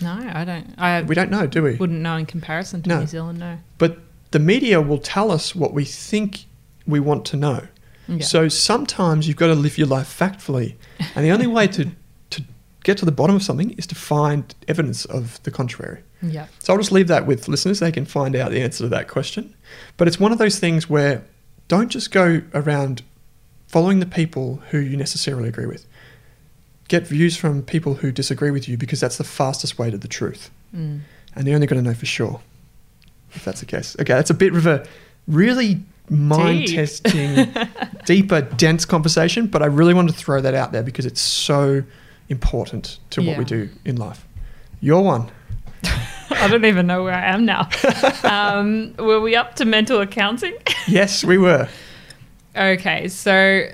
No, 0.00 0.10
I 0.34 0.44
don't. 0.44 0.74
I 0.78 1.02
We 1.02 1.14
don't 1.14 1.30
know, 1.30 1.46
do 1.46 1.62
we? 1.62 1.74
wouldn't 1.76 2.00
know 2.00 2.16
in 2.16 2.26
comparison 2.26 2.82
to 2.82 2.88
No. 2.88 3.00
New 3.00 3.06
Zealand. 3.06 3.38
No. 3.38 3.58
But 3.78 3.98
the 4.30 4.38
media 4.38 4.80
will 4.80 4.98
tell 4.98 5.30
us 5.30 5.54
what 5.54 5.72
we 5.74 5.84
think 5.84 6.44
we 6.86 7.00
want 7.00 7.24
to 7.26 7.36
know. 7.36 7.66
Yeah. 8.06 8.24
So 8.24 8.48
sometimes 8.48 9.26
you've 9.28 9.36
got 9.36 9.48
to 9.48 9.54
live 9.54 9.76
your 9.78 9.86
life 9.86 10.06
factfully. 10.18 10.76
And 11.14 11.24
the 11.24 11.30
only 11.30 11.46
way 11.46 11.66
to, 11.68 11.90
to 12.30 12.42
get 12.84 12.96
to 12.98 13.04
the 13.04 13.12
bottom 13.12 13.36
of 13.36 13.42
something 13.42 13.70
is 13.72 13.86
to 13.88 13.94
find 13.94 14.54
evidence 14.66 15.04
of 15.04 15.42
the 15.42 15.50
contrary. 15.50 16.02
yeah. 16.22 16.46
So 16.60 16.72
I'll 16.72 16.78
just 16.78 16.92
leave 16.92 17.08
that 17.08 17.26
with 17.26 17.48
listeners. 17.48 17.80
They 17.80 17.92
can 17.92 18.06
find 18.06 18.34
out 18.36 18.50
the 18.50 18.60
answer 18.62 18.84
to 18.84 18.88
that 18.88 19.08
question. 19.08 19.54
But 19.96 20.08
it's 20.08 20.18
one 20.20 20.32
of 20.32 20.38
those 20.38 20.58
things 20.58 20.88
where 20.88 21.22
don't 21.68 21.90
just 21.90 22.10
go 22.10 22.40
around 22.54 23.02
following 23.66 24.00
the 24.00 24.06
people 24.06 24.62
who 24.70 24.78
you 24.78 24.96
necessarily 24.96 25.48
agree 25.48 25.66
with. 25.66 25.84
Get 26.88 27.06
views 27.06 27.36
from 27.36 27.62
people 27.62 27.94
who 27.94 28.10
disagree 28.10 28.50
with 28.50 28.68
you 28.68 28.76
because 28.76 29.00
that's 29.00 29.18
the 29.18 29.24
fastest 29.24 29.78
way 29.78 29.90
to 29.90 29.98
the 29.98 30.08
truth. 30.08 30.50
Mm. 30.74 31.00
And 31.34 31.46
you're 31.46 31.54
only 31.54 31.66
going 31.66 31.82
to 31.82 31.88
know 31.88 31.94
for 31.94 32.06
sure 32.06 32.40
if 33.34 33.44
that's 33.44 33.60
the 33.60 33.66
case. 33.66 33.96
Okay, 34.00 34.14
that's 34.14 34.30
a 34.30 34.34
bit 34.34 34.54
of 34.54 34.66
a 34.66 34.86
really 35.26 35.80
mind 36.10 36.68
testing, 36.68 37.54
deeper, 38.06 38.40
dense 38.40 38.84
conversation, 38.84 39.46
but 39.46 39.62
I 39.62 39.66
really 39.66 39.94
want 39.94 40.08
to 40.08 40.14
throw 40.14 40.40
that 40.40 40.54
out 40.54 40.72
there 40.72 40.82
because 40.82 41.06
it's 41.06 41.20
so 41.20 41.82
important 42.28 42.98
to 43.10 43.22
what 43.22 43.38
we 43.38 43.44
do 43.44 43.68
in 43.84 43.96
life. 43.96 44.26
Your 44.80 45.02
one. 45.02 45.30
I 46.30 46.46
don't 46.48 46.64
even 46.64 46.86
know 46.86 47.02
where 47.02 47.14
I 47.14 47.26
am 47.26 47.44
now. 47.44 47.68
um, 48.24 48.94
were 48.98 49.20
we 49.20 49.34
up 49.34 49.56
to 49.56 49.64
mental 49.64 50.00
accounting? 50.00 50.54
Yes, 50.86 51.24
we 51.24 51.38
were. 51.38 51.68
Okay, 52.56 53.08
so 53.08 53.68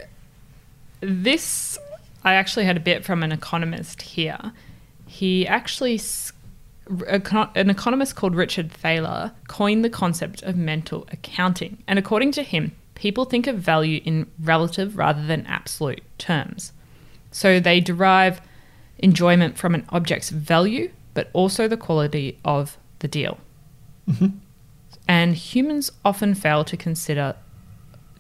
this 1.00 1.78
I 2.24 2.34
actually 2.34 2.64
had 2.64 2.76
a 2.76 2.80
bit 2.80 3.04
from 3.04 3.22
an 3.22 3.32
economist 3.32 4.02
here. 4.02 4.52
He 5.06 5.46
actually 5.46 6.00
an 6.86 7.70
economist 7.70 8.16
called 8.16 8.34
Richard 8.34 8.70
Thaler 8.70 9.32
coined 9.48 9.84
the 9.84 9.90
concept 9.90 10.42
of 10.42 10.56
mental 10.56 11.06
accounting, 11.12 11.82
and 11.86 11.98
according 11.98 12.32
to 12.32 12.42
him, 12.42 12.72
people 12.94 13.24
think 13.24 13.46
of 13.46 13.58
value 13.58 14.00
in 14.04 14.30
relative 14.38 14.96
rather 14.96 15.24
than 15.24 15.46
absolute 15.46 16.02
terms. 16.18 16.72
So 17.30 17.58
they 17.58 17.80
derive 17.80 18.40
enjoyment 18.98 19.58
from 19.58 19.74
an 19.74 19.86
object's 19.90 20.30
value, 20.30 20.90
but 21.14 21.30
also 21.32 21.68
the 21.68 21.76
quality 21.76 22.38
of 22.44 22.78
the 23.00 23.08
deal. 23.08 23.38
Mm-hmm. 24.08 24.38
And 25.08 25.34
humans 25.34 25.90
often 26.04 26.34
fail 26.34 26.64
to 26.64 26.76
consider 26.76 27.34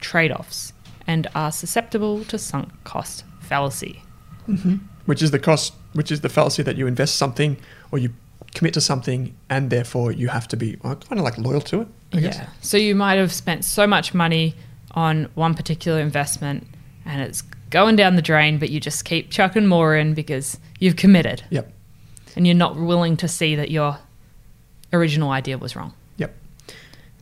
trade 0.00 0.32
offs 0.32 0.72
and 1.06 1.26
are 1.34 1.52
susceptible 1.52 2.24
to 2.24 2.38
sunk 2.38 2.70
cost 2.84 3.24
fallacy. 3.44 4.02
Mm-hmm. 4.48 4.76
Which 5.06 5.22
is 5.22 5.30
the 5.30 5.38
cost, 5.38 5.74
which 5.92 6.10
is 6.10 6.20
the 6.22 6.28
fallacy 6.28 6.62
that 6.62 6.76
you 6.76 6.86
invest 6.86 7.16
something 7.16 7.56
or 7.90 7.98
you 7.98 8.10
commit 8.54 8.74
to 8.74 8.80
something 8.80 9.34
and 9.50 9.70
therefore 9.70 10.12
you 10.12 10.28
have 10.28 10.46
to 10.48 10.56
be 10.56 10.76
well, 10.82 10.96
kind 10.96 11.18
of 11.18 11.24
like 11.24 11.36
loyal 11.38 11.60
to 11.62 11.82
it. 11.82 11.88
I 12.12 12.20
guess. 12.20 12.36
Yeah. 12.36 12.48
So 12.60 12.76
you 12.76 12.94
might 12.94 13.16
have 13.16 13.32
spent 13.32 13.64
so 13.64 13.86
much 13.86 14.14
money 14.14 14.54
on 14.92 15.28
one 15.34 15.54
particular 15.54 16.00
investment 16.00 16.66
and 17.04 17.20
it's 17.20 17.42
going 17.70 17.96
down 17.96 18.14
the 18.16 18.22
drain, 18.22 18.58
but 18.58 18.70
you 18.70 18.80
just 18.80 19.04
keep 19.04 19.30
chucking 19.30 19.66
more 19.66 19.96
in 19.96 20.14
because 20.14 20.58
you've 20.78 20.96
committed 20.96 21.42
Yep. 21.50 21.72
and 22.36 22.46
you're 22.46 22.54
not 22.56 22.76
willing 22.76 23.16
to 23.18 23.28
see 23.28 23.56
that 23.56 23.70
your 23.70 23.98
original 24.92 25.30
idea 25.30 25.58
was 25.58 25.74
wrong. 25.74 25.92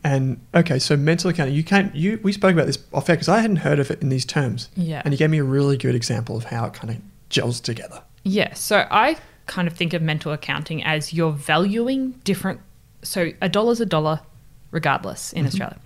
And 0.03 0.45
okay, 0.53 0.79
so 0.79 0.97
mental 0.97 1.29
accounting. 1.29 1.55
You 1.55 1.63
can't. 1.63 1.95
You 1.95 2.19
we 2.23 2.33
spoke 2.33 2.53
about 2.53 2.67
this 2.67 2.77
off 2.93 3.09
air 3.09 3.15
because 3.15 3.29
I 3.29 3.39
hadn't 3.39 3.57
heard 3.57 3.79
of 3.79 3.89
it 3.89 4.01
in 4.01 4.09
these 4.09 4.25
terms. 4.25 4.69
Yeah. 4.75 5.01
And 5.05 5.13
you 5.13 5.17
gave 5.17 5.29
me 5.29 5.37
a 5.37 5.43
really 5.43 5.77
good 5.77 5.95
example 5.95 6.35
of 6.35 6.45
how 6.45 6.65
it 6.65 6.73
kind 6.73 6.89
of 6.89 7.01
gels 7.29 7.59
together. 7.59 8.01
Yeah, 8.23 8.53
so 8.53 8.87
I 8.89 9.17
kind 9.47 9.67
of 9.67 9.73
think 9.73 9.93
of 9.93 10.01
mental 10.01 10.31
accounting 10.31 10.83
as 10.83 11.13
you're 11.13 11.31
valuing 11.31 12.11
different. 12.23 12.61
So 13.01 13.31
a 13.41 13.49
dollar's 13.49 13.81
a 13.81 13.85
dollar, 13.85 14.21
regardless 14.71 15.33
in 15.33 15.39
mm-hmm. 15.39 15.47
Australia, 15.47 15.79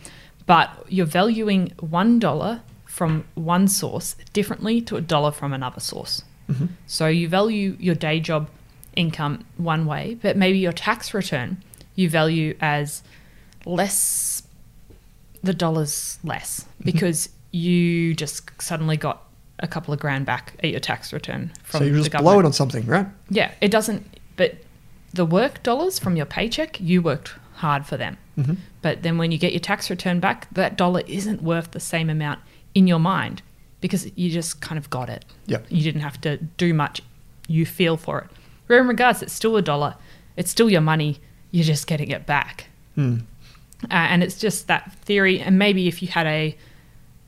but 0.46 0.86
you're 0.88 1.06
valuing 1.06 1.74
one 1.80 2.20
dollar 2.20 2.62
from 2.86 3.26
one 3.36 3.68
source 3.68 4.16
differently 4.34 4.82
to 4.82 4.98
a 4.98 5.02
dollar 5.02 5.32
from 5.32 5.54
another 5.54 5.80
source. 5.80 6.24
Mm-hmm. 6.50 6.68
So 6.86 7.08
you 7.08 7.28
value 7.28 7.76
your 7.80 7.96
day 7.96 8.20
job 8.20 8.50
income 8.96 9.46
one 9.58 9.86
way, 9.86 10.18
but 10.22 10.38
maybe 10.38 10.58
your 10.58 10.72
tax 10.72 11.14
return 11.14 11.64
you 11.98 12.10
value 12.10 12.56
as 12.62 13.04
less 13.68 14.44
the 15.44 15.54
dollar's 15.54 16.18
less 16.24 16.62
Mm-hmm. 16.62 16.84
because 16.86 17.30
you 17.52 18.14
just 18.14 18.50
suddenly 18.62 18.98
got 18.98 19.24
a 19.60 19.68
couple 19.68 19.94
of 19.94 20.00
grand 20.00 20.26
back 20.26 20.54
at 20.64 20.70
your 20.70 20.80
tax 20.80 21.12
return 21.12 21.52
from 21.64 21.80
so 21.80 21.86
you 21.86 21.96
just 21.96 22.12
blow 22.12 22.40
it 22.40 22.46
on 22.46 22.54
something, 22.54 22.86
right? 22.86 23.08
Yeah, 23.30 23.52
it 23.62 23.72
doesn't. 23.72 24.06
But 24.36 24.56
the 25.14 25.26
work 25.26 25.64
dollars 25.64 25.98
from 25.98 26.16
your 26.16 26.26
paycheck, 26.28 26.80
you 26.80 27.02
worked 27.02 27.34
hard 27.56 27.86
for 27.88 27.98
them. 27.98 28.18
Mm-hmm. 28.38 28.54
But 28.84 29.02
then 29.02 29.18
when 29.18 29.32
you 29.32 29.40
get 29.40 29.54
your 29.54 29.60
tax 29.60 29.90
return 29.90 30.20
back, 30.20 30.48
that 30.54 30.78
dollar 30.78 31.02
isn't 31.08 31.42
worth 31.42 31.72
the 31.72 31.80
same 31.80 32.10
amount 32.10 32.40
in 32.76 32.86
your 32.86 33.00
mind 33.00 33.42
because 33.82 34.12
you 34.16 34.30
just 34.30 34.62
kind 34.62 34.78
of 34.78 34.90
got 34.92 35.10
it. 35.10 35.26
Yep. 35.48 35.66
You 35.70 35.82
didn't 35.82 36.02
have 36.02 36.22
to 36.22 36.38
do 36.38 36.74
much. 36.74 37.02
You 37.48 37.66
feel 37.66 37.98
for 37.98 38.20
it. 38.22 38.30
Where 38.68 38.80
in 38.80 38.88
regards, 38.88 39.24
it's 39.24 39.34
still 39.34 39.56
a 39.58 39.62
dollar. 39.64 39.96
It's 40.36 40.52
still 40.52 40.70
your 40.70 40.82
money. 40.82 41.20
You're 41.50 41.64
just 41.64 41.88
getting 41.88 42.12
it 42.12 42.28
back. 42.28 42.68
Mm. 42.96 43.24
Uh, 43.84 43.88
and 43.94 44.24
it's 44.24 44.38
just 44.38 44.68
that 44.68 44.94
theory. 45.04 45.40
And 45.40 45.60
maybe 45.60 45.88
if 45.88 46.02
you 46.02 46.08
had 46.08 46.28
a 46.28 46.58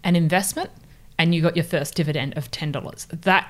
an 0.04 0.16
investment 0.16 0.70
and 1.18 1.36
you 1.36 1.42
got 1.42 1.56
your 1.56 1.66
first 1.66 1.96
dividend 1.96 2.38
of 2.38 2.50
ten 2.52 2.72
dollars, 2.72 3.08
that 3.12 3.48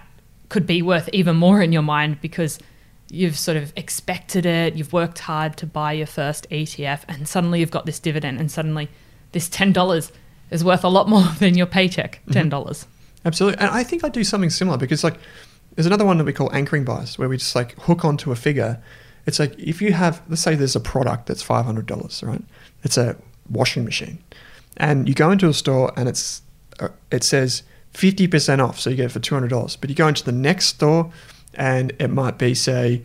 could 0.50 0.66
be 0.66 0.82
worth 0.82 1.10
even 1.14 1.36
more 1.36 1.62
in 1.62 1.72
your 1.72 1.84
mind 1.84 2.20
because 2.22 2.60
you've 3.12 3.38
sort 3.38 3.58
of 3.58 3.72
expected 3.76 4.46
it. 4.46 4.76
You've 4.76 4.94
worked 4.94 5.20
hard 5.20 5.58
to 5.58 5.66
buy 5.66 5.94
your 5.94 6.08
first 6.08 6.50
ETF, 6.50 7.04
and 7.08 7.28
suddenly 7.28 7.60
you've 7.60 7.72
got 7.72 7.86
this 7.86 8.00
dividend, 8.00 8.40
and 8.40 8.52
suddenly 8.52 8.90
this 9.32 9.50
ten 9.50 9.72
dollars 9.72 10.12
is 10.52 10.64
worth 10.64 10.84
a 10.84 10.90
lot 10.90 11.08
more 11.08 11.24
than 11.40 11.56
your 11.58 11.68
paycheck. 11.68 12.22
Ten 12.32 12.50
dollars. 12.50 12.86
Absolutely. 13.26 13.60
And 13.60 13.70
I 13.70 13.84
think 13.84 14.04
I'd 14.04 14.14
do 14.14 14.24
something 14.24 14.50
similar 14.50 14.78
because 14.78 15.04
like 15.04 15.20
there's 15.76 15.86
another 15.86 16.06
one 16.06 16.18
that 16.18 16.24
we 16.24 16.34
call 16.34 16.54
anchoring 16.54 16.86
bias 16.86 17.20
where 17.20 17.30
we 17.30 17.38
just 17.38 17.56
like 17.56 17.78
hook 17.82 18.06
onto 18.06 18.32
a 18.32 18.36
figure. 18.36 18.82
It's 19.26 19.40
like 19.40 19.58
if 19.60 19.82
you 19.82 19.94
have 19.94 20.22
let's 20.30 20.42
say 20.42 20.56
there's 20.56 20.76
a 20.76 20.80
product 20.80 21.28
that's 21.28 21.42
five 21.42 21.66
hundred 21.66 21.86
dollars, 21.86 22.24
right? 22.24 22.42
It's 22.84 22.98
a 22.98 23.16
washing 23.50 23.84
machine. 23.84 24.20
And 24.78 25.08
you 25.08 25.16
go 25.16 25.32
into 25.32 25.50
a 25.50 25.54
store 25.54 25.92
and 25.98 26.08
it's 26.08 26.42
uh, 26.80 26.90
it 27.12 27.24
says 27.24 27.64
fifty 27.92 28.28
percent 28.28 28.62
off, 28.62 28.80
so 28.80 28.90
you 28.90 28.96
get 28.96 29.06
it 29.06 29.12
for 29.12 29.20
two 29.20 29.36
hundred 29.36 29.50
dollars. 29.50 29.76
But 29.76 29.90
you 29.90 29.96
go 29.96 30.08
into 30.08 30.24
the 30.24 30.32
next 30.32 30.68
store 30.68 31.12
and 31.54 31.92
it 32.00 32.10
might 32.10 32.38
be 32.38 32.54
say, 32.54 33.02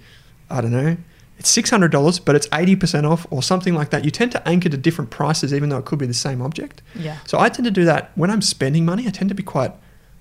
I 0.51 0.61
don't 0.61 0.73
know, 0.73 0.97
it's 1.39 1.49
six 1.51 1.71
hundred 1.71 1.91
dollars, 1.91 2.19
but 2.19 2.37
it's 2.37 2.47
eighty 2.53 2.77
percent 2.77 3.07
off 3.07 3.27
or 3.31 3.43
something 3.43 3.75
like 3.75 3.91
that. 3.91 4.05
You 4.05 4.11
tend 4.11 4.33
to 4.33 4.49
anchor 4.49 4.69
to 4.69 4.77
different 4.77 5.11
prices 5.11 5.53
even 5.53 5.69
though 5.69 5.79
it 5.79 5.85
could 5.85 5.99
be 5.99 6.07
the 6.07 6.15
same 6.15 6.41
object. 6.41 6.83
Yeah. 6.95 7.19
So 7.27 7.41
I 7.41 7.49
tend 7.49 7.65
to 7.65 7.71
do 7.71 7.85
that 7.85 8.13
when 8.15 8.31
I'm 8.31 8.43
spending 8.43 8.85
money. 8.85 9.07
I 9.07 9.11
tend 9.11 9.31
to 9.31 9.35
be 9.35 9.43
quite 9.43 9.73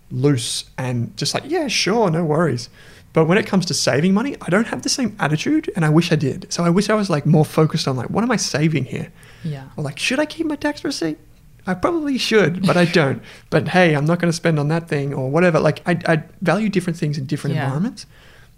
loose 0.09 0.65
and 0.77 1.15
just 1.17 1.33
like, 1.33 1.43
yeah, 1.45 1.67
sure, 1.67 2.09
no 2.09 2.23
worries. 2.23 2.69
But 3.13 3.25
when 3.25 3.37
it 3.37 3.45
comes 3.45 3.65
to 3.67 3.73
saving 3.75 4.13
money, 4.13 4.35
I 4.41 4.49
don't 4.49 4.67
have 4.67 4.81
the 4.81 4.89
same 4.89 5.15
attitude, 5.19 5.69
and 5.75 5.85
I 5.85 5.89
wish 5.89 6.11
I 6.11 6.15
did. 6.15 6.51
So 6.51 6.63
I 6.63 6.69
wish 6.69 6.89
I 6.89 6.95
was 6.95 7.09
like 7.09 7.25
more 7.25 7.45
focused 7.45 7.87
on 7.87 7.95
like, 7.95 8.09
what 8.09 8.23
am 8.23 8.31
I 8.31 8.37
saving 8.37 8.85
here? 8.85 9.11
Yeah. 9.43 9.69
Or 9.77 9.83
like, 9.83 9.99
should 9.99 10.19
I 10.19 10.25
keep 10.25 10.47
my 10.47 10.55
tax 10.55 10.83
receipt? 10.83 11.17
I 11.65 11.75
probably 11.75 12.17
should, 12.17 12.65
but 12.65 12.75
I 12.75 12.85
don't. 12.85 13.21
but 13.49 13.67
hey, 13.69 13.93
I'm 13.95 14.05
not 14.05 14.19
going 14.19 14.29
to 14.31 14.35
spend 14.35 14.59
on 14.59 14.67
that 14.69 14.87
thing 14.89 15.13
or 15.13 15.29
whatever. 15.29 15.59
Like, 15.59 15.81
I, 15.87 15.97
I 16.07 16.23
value 16.41 16.69
different 16.69 16.97
things 16.97 17.17
in 17.17 17.25
different 17.25 17.55
Yeah. 17.55 17.63
environments, 17.65 18.05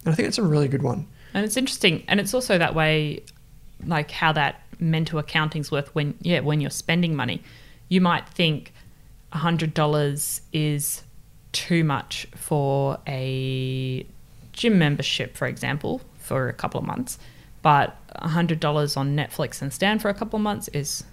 and 0.06 0.12
I 0.14 0.16
think 0.16 0.28
that's 0.28 0.38
a 0.38 0.44
really 0.44 0.68
good 0.70 0.82
one. 0.84 1.06
And 1.34 1.46
it's 1.46 1.58
interesting, 1.58 2.04
and 2.08 2.20
it's 2.22 2.34
also 2.34 2.58
that 2.58 2.74
way, 2.74 3.24
like 3.86 4.10
how 4.10 4.32
that 4.32 4.62
mental 4.80 5.20
accounting's 5.20 5.70
worth 5.72 5.94
when 5.96 6.14
yeah 6.22 6.40
when 6.40 6.62
you're 6.62 6.70
spending 6.70 7.14
money, 7.16 7.42
you 7.90 8.00
might 8.02 8.28
think 8.30 8.74
a 9.34 9.38
hundred 9.38 9.74
dollars 9.74 10.42
is 10.54 11.04
too 11.52 11.84
much 11.84 12.26
for 12.36 12.98
a 13.08 14.06
gym 14.56 14.80
membership, 14.80 15.36
for 15.36 15.48
example, 15.48 16.02
for 16.18 16.50
a 16.50 16.54
couple 16.54 16.80
of 16.80 16.86
months, 16.88 17.20
but 17.62 17.96
a 18.16 18.28
hundred 18.30 18.60
dollars 18.60 18.96
on 18.98 19.16
Netflix 19.16 19.62
and 19.62 19.72
Stan 19.72 20.00
for 20.00 20.10
a 20.10 20.14
couple 20.14 20.38
of 20.38 20.44
months 20.44 20.68
is 20.70 21.04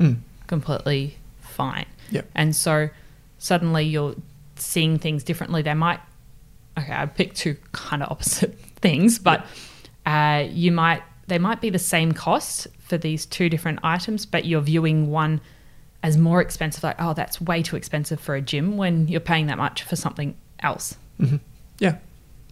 Mm. 0.00 0.16
completely 0.48 1.16
fine. 1.40 1.86
Yep. 2.10 2.28
And 2.34 2.54
so 2.56 2.88
suddenly 3.38 3.84
you're 3.84 4.16
seeing 4.56 4.98
things 4.98 5.22
differently. 5.22 5.62
They 5.62 5.74
might, 5.74 6.00
okay, 6.78 6.92
I 6.92 7.06
picked 7.06 7.36
two 7.36 7.56
kind 7.72 8.02
of 8.02 8.10
opposite 8.14 8.58
things, 8.80 9.18
but 9.20 9.46
uh, 10.04 10.46
you 10.50 10.72
might, 10.72 11.02
they 11.28 11.38
might 11.38 11.60
be 11.60 11.70
the 11.70 11.78
same 11.78 12.12
cost 12.12 12.66
for 12.80 12.98
these 12.98 13.24
two 13.24 13.48
different 13.48 13.78
items, 13.82 14.26
but 14.26 14.44
you're 14.44 14.60
viewing 14.60 15.10
one 15.10 15.40
as 16.02 16.18
more 16.18 16.40
expensive, 16.42 16.82
like, 16.82 16.96
oh, 16.98 17.14
that's 17.14 17.40
way 17.40 17.62
too 17.62 17.76
expensive 17.76 18.20
for 18.20 18.34
a 18.34 18.40
gym 18.42 18.76
when 18.76 19.06
you're 19.08 19.20
paying 19.20 19.46
that 19.46 19.56
much 19.58 19.84
for 19.84 19.96
something 19.96 20.34
else 20.60 20.96
hmm 21.18 21.36
Yeah. 21.78 21.96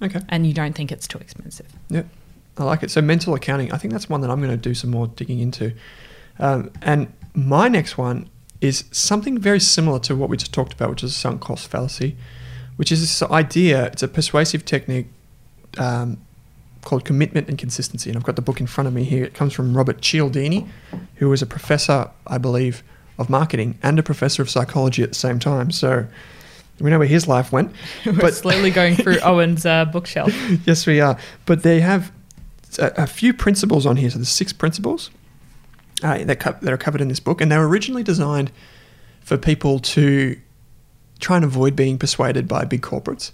Okay. 0.02 0.20
and 0.28 0.46
you 0.46 0.52
don't 0.52 0.74
think 0.74 0.90
it's 0.90 1.06
too 1.06 1.18
expensive. 1.18 1.66
Yep. 1.90 2.06
I 2.58 2.64
like 2.64 2.82
it. 2.82 2.90
So 2.90 3.00
mental 3.00 3.34
accounting, 3.34 3.72
I 3.72 3.78
think 3.78 3.92
that's 3.92 4.08
one 4.08 4.20
that 4.20 4.30
I'm 4.30 4.40
going 4.40 4.50
to 4.50 4.56
do 4.56 4.74
some 4.74 4.90
more 4.90 5.06
digging 5.06 5.38
into. 5.38 5.72
Um, 6.38 6.70
and 6.82 7.12
my 7.34 7.68
next 7.68 7.96
one 7.96 8.28
is 8.60 8.84
something 8.90 9.38
very 9.38 9.60
similar 9.60 9.98
to 10.00 10.14
what 10.14 10.28
we 10.28 10.36
just 10.36 10.52
talked 10.52 10.72
about, 10.72 10.90
which 10.90 11.02
is 11.02 11.12
a 11.12 11.14
sunk 11.14 11.40
cost 11.40 11.68
fallacy, 11.68 12.16
which 12.76 12.92
is 12.92 13.00
this 13.00 13.22
idea. 13.30 13.86
It's 13.86 14.02
a 14.02 14.08
persuasive 14.08 14.64
technique 14.64 15.06
um, 15.78 16.18
called 16.82 17.04
commitment 17.04 17.48
and 17.48 17.56
consistency. 17.56 18.10
And 18.10 18.16
I've 18.16 18.24
got 18.24 18.36
the 18.36 18.42
book 18.42 18.60
in 18.60 18.66
front 18.66 18.88
of 18.88 18.94
me 18.94 19.04
here. 19.04 19.24
It 19.24 19.34
comes 19.34 19.52
from 19.52 19.76
Robert 19.76 20.00
Cialdini, 20.00 20.66
who 21.16 21.28
was 21.28 21.42
a 21.42 21.46
professor, 21.46 22.10
I 22.26 22.38
believe, 22.38 22.82
of 23.18 23.30
marketing 23.30 23.78
and 23.82 23.98
a 23.98 24.02
professor 24.02 24.42
of 24.42 24.50
psychology 24.50 25.02
at 25.02 25.10
the 25.10 25.14
same 25.14 25.38
time. 25.38 25.70
So 25.70 26.06
we 26.80 26.90
know 26.90 26.98
where 26.98 27.08
his 27.08 27.28
life 27.28 27.52
went. 27.52 27.72
We're 28.06 28.30
slowly 28.32 28.70
going 28.70 28.96
through 28.96 29.18
Owen's 29.22 29.64
uh, 29.66 29.85
bookshelf. 29.85 30.32
yes, 30.66 30.87
we 30.87 31.00
are. 31.00 31.16
But 31.46 31.62
they 31.62 31.80
have 31.80 32.11
a, 32.78 32.92
a 33.02 33.06
few 33.06 33.32
principles 33.35 33.87
on 33.87 33.96
here. 33.96 34.11
So 34.11 34.18
there's 34.18 34.28
six 34.28 34.52
principles 34.52 35.11
uh, 36.02 36.24
that, 36.24 36.40
co- 36.40 36.56
that 36.61 36.72
are 36.72 36.76
covered 36.78 37.00
in 37.00 37.08
this 37.08 37.20
book, 37.20 37.40
and 37.40 37.52
they 37.52 37.58
were 37.58 37.68
originally 37.68 38.02
designed 38.02 38.50
for 39.20 39.37
people 39.38 39.78
to 39.78 40.37
try 41.20 41.37
and 41.37 41.44
avoid 41.44 41.76
being 41.76 41.98
persuaded 41.98 42.48
by 42.48 42.64
big 42.64 42.82
corporates. 42.82 43.30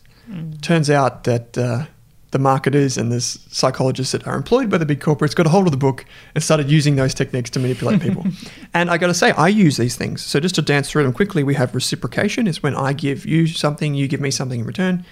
Turns 0.61 0.90
out 0.90 1.24
that 1.24 1.57
uh, 1.57 1.87
the 2.31 2.38
marketers 2.38 2.99
and 2.99 3.11
the 3.11 3.21
psychologists 3.21 4.12
that 4.12 4.27
are 4.27 4.37
employed 4.37 4.69
by 4.69 4.77
the 4.77 4.85
big 4.85 5.01
corporates 5.01 5.35
got 5.35 5.47
a 5.47 5.49
hold 5.49 5.67
of 5.67 5.71
the 5.71 5.79
book 5.79 6.05
and 6.35 6.45
started 6.45 6.71
using 6.71 6.97
those 6.97 7.14
techniques 7.14 7.49
to 7.51 7.59
manipulate 7.59 8.03
people. 8.03 8.25
and 8.75 8.91
I 8.91 8.99
got 8.99 9.07
to 9.07 9.14
say, 9.14 9.31
I 9.31 9.49
use 9.49 9.79
these 9.79 9.97
things. 9.97 10.23
So 10.23 10.38
just 10.38 10.55
to 10.57 10.62
dance 10.62 10.91
through 10.91 11.05
them 11.05 11.12
quickly, 11.14 11.43
we 11.43 11.55
have 11.55 11.75
reciprocation. 11.75 12.47
Is 12.47 12.62
when 12.62 12.75
I 12.75 12.93
give 12.93 13.25
you 13.25 13.47
something, 13.47 13.95
you 13.95 14.09
give 14.09 14.21
me 14.21 14.31
something 14.31 14.61
in 14.61 14.67
return. 14.67 15.05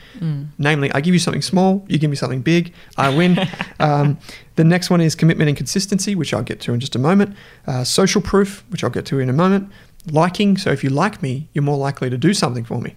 Namely, 0.59 0.93
I 0.93 1.01
give 1.01 1.15
you 1.15 1.21
something 1.21 1.43
small, 1.43 1.85
you 1.89 1.99
give 1.99 2.11
me 2.11 2.17
something 2.17 2.43
big, 2.43 2.75
I 2.99 3.15
win. 3.15 3.39
um, 3.81 4.19
the 4.57 4.65
next 4.65 4.91
one 4.91 5.01
is 5.01 5.15
commitment 5.15 5.49
and 5.49 5.57
consistency, 5.57 6.15
which 6.15 6.35
I'll 6.35 6.43
get 6.43 6.61
to 6.63 6.75
in 6.75 6.81
just 6.81 6.95
a 6.95 6.99
moment. 6.99 7.37
Uh, 7.67 7.85
social 7.85 8.21
proof, 8.21 8.65
which 8.69 8.85
I'll 8.85 8.91
get 8.91 9.07
to 9.07 9.19
in 9.19 9.29
a 9.29 9.35
moment. 9.35 9.71
Liking, 10.11 10.57
so 10.57 10.71
if 10.71 10.85
you 10.85 10.91
like 10.91 11.23
me, 11.23 11.49
you're 11.53 11.65
more 11.65 11.77
likely 11.77 12.11
to 12.11 12.19
do 12.19 12.33
something 12.33 12.65
for 12.65 12.81
me. 12.81 12.95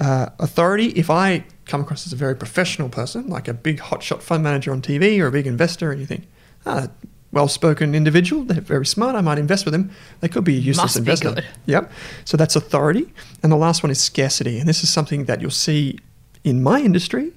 Uh, 0.00 0.30
authority, 0.38 0.86
if 0.90 1.10
I 1.10 1.44
come 1.66 1.82
across 1.82 2.06
as 2.06 2.12
a 2.12 2.16
very 2.16 2.34
professional 2.34 2.88
person, 2.88 3.28
like 3.28 3.48
a 3.48 3.54
big 3.54 3.78
hotshot 3.78 4.22
fund 4.22 4.42
manager 4.42 4.72
on 4.72 4.80
TV 4.80 5.20
or 5.20 5.26
a 5.26 5.30
big 5.30 5.46
investor, 5.46 5.92
and 5.92 6.00
you 6.00 6.06
think, 6.06 6.26
ah, 6.64 6.88
well 7.32 7.48
spoken 7.48 7.94
individual, 7.94 8.42
they're 8.44 8.60
very 8.62 8.86
smart, 8.86 9.14
I 9.14 9.20
might 9.20 9.38
invest 9.38 9.64
with 9.66 9.72
them, 9.72 9.90
they 10.20 10.28
could 10.28 10.42
be 10.42 10.56
a 10.56 10.58
useless 10.58 10.96
Must 10.96 10.96
be 10.96 11.00
investor. 11.00 11.34
good. 11.34 11.46
Yep. 11.66 11.92
So 12.24 12.36
that's 12.36 12.56
authority. 12.56 13.12
And 13.42 13.52
the 13.52 13.56
last 13.56 13.82
one 13.82 13.90
is 13.90 14.00
scarcity. 14.00 14.58
And 14.58 14.68
this 14.68 14.82
is 14.82 14.90
something 14.90 15.26
that 15.26 15.40
you'll 15.40 15.50
see 15.50 15.98
in 16.44 16.62
my 16.62 16.80
industry 16.80 17.32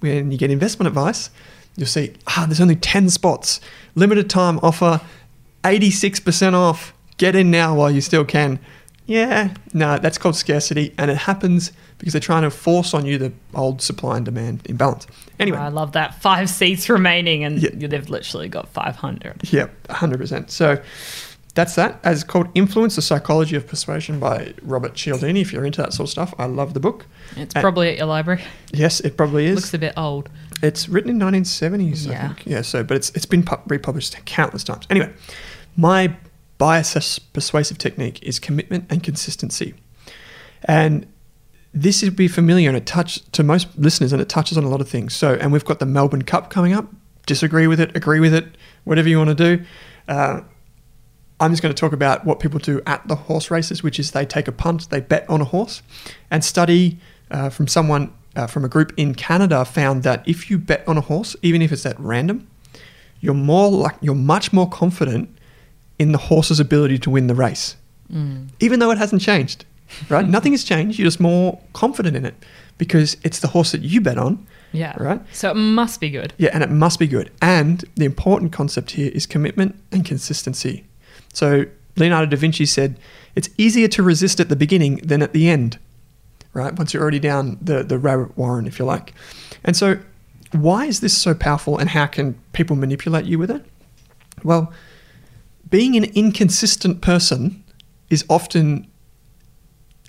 when 0.00 0.32
you 0.32 0.38
get 0.38 0.50
investment 0.50 0.88
advice. 0.88 1.30
You'll 1.76 1.86
see, 1.86 2.14
ah, 2.26 2.44
there's 2.46 2.60
only 2.60 2.76
10 2.76 3.08
spots, 3.10 3.60
limited 3.94 4.28
time 4.28 4.58
offer, 4.62 5.00
86% 5.64 6.54
off. 6.54 6.92
Get 7.16 7.36
in 7.36 7.50
now 7.50 7.76
while 7.76 7.90
you 7.90 8.00
still 8.00 8.24
can. 8.24 8.58
Yeah, 9.06 9.54
no, 9.72 9.98
that's 9.98 10.18
called 10.18 10.34
scarcity. 10.36 10.92
And 10.98 11.10
it 11.10 11.18
happens 11.18 11.70
because 12.02 12.14
they're 12.14 12.20
trying 12.20 12.42
to 12.42 12.50
force 12.50 12.94
on 12.94 13.06
you 13.06 13.16
the 13.16 13.32
old 13.54 13.80
supply 13.80 14.16
and 14.16 14.24
demand 14.24 14.60
imbalance. 14.64 15.06
Anyway, 15.38 15.56
I 15.56 15.68
love 15.68 15.92
that. 15.92 16.20
Five 16.20 16.50
seats 16.50 16.88
remaining, 16.90 17.44
and 17.44 17.62
Yeah. 17.62 17.70
they've 17.86 18.08
literally 18.10 18.48
got 18.48 18.68
500. 18.70 19.40
Yep, 19.52 19.86
100%. 19.88 20.50
So 20.50 20.82
that's 21.54 21.76
that. 21.76 22.00
As 22.02 22.24
called 22.24 22.48
Influence, 22.56 22.96
the 22.96 23.02
Psychology 23.02 23.54
of 23.54 23.68
Persuasion 23.68 24.18
by 24.18 24.52
Robert 24.62 24.94
Cialdini. 24.94 25.42
If 25.42 25.52
you're 25.52 25.64
into 25.64 25.80
that 25.80 25.92
sort 25.92 26.08
of 26.08 26.10
stuff, 26.10 26.34
I 26.40 26.46
love 26.46 26.74
the 26.74 26.80
book. 26.80 27.06
It's 27.36 27.54
Uh, 27.54 27.60
probably 27.60 27.90
at 27.90 27.98
your 27.98 28.06
library. 28.06 28.42
Yes, 28.72 28.98
it 28.98 29.16
probably 29.16 29.46
is. 29.46 29.54
Looks 29.54 29.74
a 29.74 29.78
bit 29.78 29.92
old. 29.96 30.28
It's 30.60 30.88
written 30.88 31.10
in 31.10 31.18
1970s, 31.20 32.08
I 32.08 32.10
Yeah. 32.10 32.26
think. 32.26 32.42
Yeah, 32.46 32.62
so, 32.62 32.82
but 32.82 32.96
it's, 32.96 33.10
it's 33.10 33.26
been 33.26 33.44
pu- 33.44 33.60
republished 33.68 34.16
countless 34.24 34.64
times. 34.64 34.88
Anyway, 34.90 35.10
my 35.76 36.16
bias 36.58 37.20
persuasive 37.20 37.78
technique 37.78 38.18
is 38.24 38.40
commitment 38.40 38.86
and 38.90 39.04
consistency. 39.04 39.74
And 40.64 41.06
this 41.74 42.02
would 42.02 42.16
be 42.16 42.28
familiar 42.28 42.68
and 42.68 42.76
it 42.76 42.86
touch 42.86 43.22
to 43.32 43.42
most 43.42 43.66
listeners 43.78 44.12
and 44.12 44.20
it 44.20 44.28
touches 44.28 44.58
on 44.58 44.64
a 44.64 44.68
lot 44.68 44.80
of 44.80 44.88
things. 44.88 45.14
So, 45.14 45.34
and 45.34 45.52
we've 45.52 45.64
got 45.64 45.78
the 45.78 45.86
Melbourne 45.86 46.22
Cup 46.22 46.50
coming 46.50 46.72
up. 46.72 46.86
Disagree 47.26 47.66
with 47.66 47.80
it, 47.80 47.96
agree 47.96 48.20
with 48.20 48.34
it, 48.34 48.46
whatever 48.84 49.08
you 49.08 49.16
want 49.16 49.36
to 49.36 49.56
do. 49.56 49.64
Uh, 50.08 50.40
I'm 51.40 51.50
just 51.50 51.62
going 51.62 51.74
to 51.74 51.80
talk 51.80 51.92
about 51.92 52.24
what 52.24 52.40
people 52.40 52.58
do 52.58 52.80
at 52.86 53.06
the 53.08 53.14
horse 53.14 53.50
races, 53.50 53.82
which 53.82 53.98
is 53.98 54.10
they 54.10 54.26
take 54.26 54.48
a 54.48 54.52
punt, 54.52 54.90
they 54.90 55.00
bet 55.00 55.28
on 55.28 55.40
a 55.40 55.44
horse, 55.44 55.82
and 56.30 56.44
study 56.44 56.98
uh, 57.30 57.48
from 57.48 57.66
someone 57.68 58.12
uh, 58.36 58.46
from 58.46 58.64
a 58.64 58.68
group 58.68 58.92
in 58.96 59.14
Canada 59.14 59.64
found 59.64 60.02
that 60.02 60.26
if 60.26 60.50
you 60.50 60.58
bet 60.58 60.86
on 60.86 60.96
a 60.98 61.00
horse, 61.00 61.36
even 61.42 61.62
if 61.62 61.72
it's 61.72 61.86
at 61.86 61.98
random, 61.98 62.48
you're 63.20 63.34
more 63.34 63.70
like 63.70 63.96
you're 64.00 64.14
much 64.14 64.52
more 64.52 64.68
confident 64.68 65.28
in 65.98 66.12
the 66.12 66.18
horse's 66.18 66.58
ability 66.60 66.98
to 66.98 67.10
win 67.10 67.26
the 67.28 67.34
race 67.34 67.76
even 68.60 68.78
though 68.78 68.90
it 68.90 68.98
hasn't 68.98 69.22
changed, 69.22 69.64
right? 70.08 70.28
Nothing 70.28 70.52
has 70.52 70.64
changed. 70.64 70.98
You're 70.98 71.06
just 71.06 71.20
more 71.20 71.60
confident 71.72 72.16
in 72.16 72.24
it 72.24 72.34
because 72.78 73.16
it's 73.22 73.40
the 73.40 73.48
horse 73.48 73.72
that 73.72 73.82
you 73.82 74.00
bet 74.00 74.18
on, 74.18 74.46
Yeah. 74.72 74.94
right? 75.02 75.20
So 75.32 75.50
it 75.50 75.54
must 75.56 76.00
be 76.00 76.10
good. 76.10 76.32
Yeah, 76.38 76.50
and 76.52 76.62
it 76.62 76.70
must 76.70 76.98
be 76.98 77.06
good. 77.06 77.30
And 77.40 77.84
the 77.96 78.04
important 78.04 78.52
concept 78.52 78.92
here 78.92 79.10
is 79.14 79.26
commitment 79.26 79.76
and 79.92 80.04
consistency. 80.04 80.84
So 81.32 81.64
Leonardo 81.96 82.30
da 82.30 82.36
Vinci 82.36 82.66
said, 82.66 82.98
it's 83.34 83.48
easier 83.56 83.88
to 83.88 84.02
resist 84.02 84.40
at 84.40 84.48
the 84.48 84.56
beginning 84.56 84.96
than 84.96 85.22
at 85.22 85.32
the 85.32 85.48
end, 85.48 85.78
right? 86.54 86.74
Once 86.76 86.92
you're 86.92 87.02
already 87.02 87.18
down 87.20 87.58
the, 87.62 87.82
the 87.82 87.98
rabbit 87.98 88.36
warren, 88.36 88.66
if 88.66 88.78
you 88.78 88.84
like. 88.84 89.14
And 89.64 89.76
so, 89.76 89.98
why 90.52 90.84
is 90.84 91.00
this 91.00 91.16
so 91.16 91.32
powerful 91.34 91.78
and 91.78 91.88
how 91.90 92.04
can 92.06 92.34
people 92.52 92.76
manipulate 92.76 93.24
you 93.24 93.38
with 93.38 93.50
it? 93.50 93.64
Well, 94.44 94.70
being 95.70 95.96
an 95.96 96.04
inconsistent 96.04 97.00
person 97.00 97.64
is 98.10 98.24
often 98.28 98.86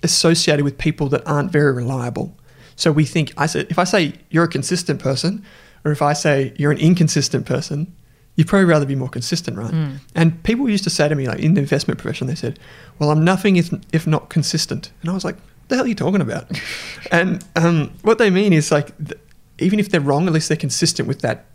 associated 0.04 0.64
with 0.64 0.78
people 0.78 1.08
that 1.08 1.26
aren't 1.26 1.50
very 1.50 1.72
reliable. 1.72 2.36
So 2.76 2.92
we 2.92 3.04
think 3.04 3.32
I 3.36 3.46
said 3.46 3.66
if 3.70 3.78
I 3.78 3.84
say 3.84 4.14
you're 4.30 4.44
a 4.44 4.48
consistent 4.48 5.00
person, 5.00 5.44
or 5.84 5.92
if 5.92 6.02
I 6.02 6.12
say 6.12 6.52
you're 6.56 6.72
an 6.72 6.78
inconsistent 6.78 7.46
person, 7.46 7.94
you'd 8.36 8.48
probably 8.48 8.64
rather 8.66 8.86
be 8.86 8.94
more 8.94 9.08
consistent, 9.08 9.56
right? 9.56 9.72
And 10.14 10.42
people 10.42 10.68
used 10.68 10.84
to 10.84 10.90
say 10.90 11.08
to 11.08 11.14
me, 11.14 11.26
like 11.26 11.40
in 11.40 11.54
the 11.54 11.60
investment 11.60 11.98
profession, 12.00 12.26
they 12.26 12.34
said, 12.34 12.58
"Well, 12.98 13.10
I'm 13.10 13.24
nothing 13.24 13.56
if 13.56 13.72
if 13.92 14.06
not 14.06 14.28
consistent," 14.28 14.90
and 15.02 15.10
I 15.10 15.14
was 15.14 15.24
like, 15.24 15.36
"The 15.68 15.76
hell 15.76 15.84
are 15.84 15.88
you 15.88 15.94
talking 15.94 16.20
about?" 16.20 16.50
and 17.10 17.44
um, 17.56 17.92
what 18.02 18.18
they 18.18 18.30
mean 18.30 18.52
is 18.52 18.70
like, 18.72 18.96
th- 18.98 19.20
even 19.58 19.78
if 19.78 19.88
they're 19.90 20.00
wrong, 20.00 20.26
at 20.26 20.32
least 20.32 20.48
they're 20.48 20.56
consistent 20.56 21.08
with 21.08 21.20
that 21.20 21.46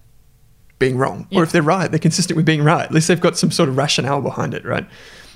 being 0.79 0.97
wrong. 0.97 1.27
Yeah. 1.29 1.39
Or 1.39 1.43
if 1.43 1.51
they're 1.51 1.61
right, 1.61 1.91
they're 1.91 1.99
consistent 1.99 2.37
with 2.37 2.45
being 2.45 2.63
right. 2.63 2.85
At 2.85 2.93
least 2.93 3.09
they've 3.09 3.19
got 3.19 3.37
some 3.37 3.51
sort 3.51 3.67
of 3.67 3.77
rationale 3.77 4.21
behind 4.21 4.53
it, 4.53 4.63
right? 4.63 4.87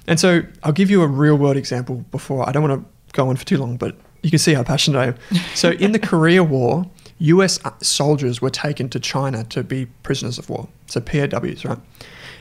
And 0.08 0.20
so 0.20 0.44
I'll 0.64 0.74
give 0.74 0.90
you 0.90 1.02
a 1.02 1.08
real 1.08 1.36
world 1.36 1.58
example 1.58 2.06
before 2.12 2.48
I 2.48 2.52
don't 2.52 2.64
want 2.64 2.82
to 2.82 2.90
go 3.14 3.30
on 3.30 3.36
for 3.36 3.46
too 3.46 3.58
long, 3.58 3.78
but 3.78 3.96
you 4.22 4.30
can 4.30 4.40
see 4.40 4.54
how 4.54 4.64
passionate 4.64 5.00
I 5.00 5.06
am. 5.08 5.16
So 5.56 5.72
in 5.72 5.92
the 5.92 6.00
Korea 6.00 6.44
War, 6.44 6.86
US 7.20 7.60
soldiers 7.82 8.42
were 8.42 8.50
taken 8.50 8.90
to 8.90 9.00
China 9.00 9.44
to 9.46 9.64
be 9.64 9.86
prisoners 10.04 10.38
of 10.38 10.50
war. 10.50 10.68
So 10.88 11.00
POWs, 11.00 11.64
right? 11.66 11.80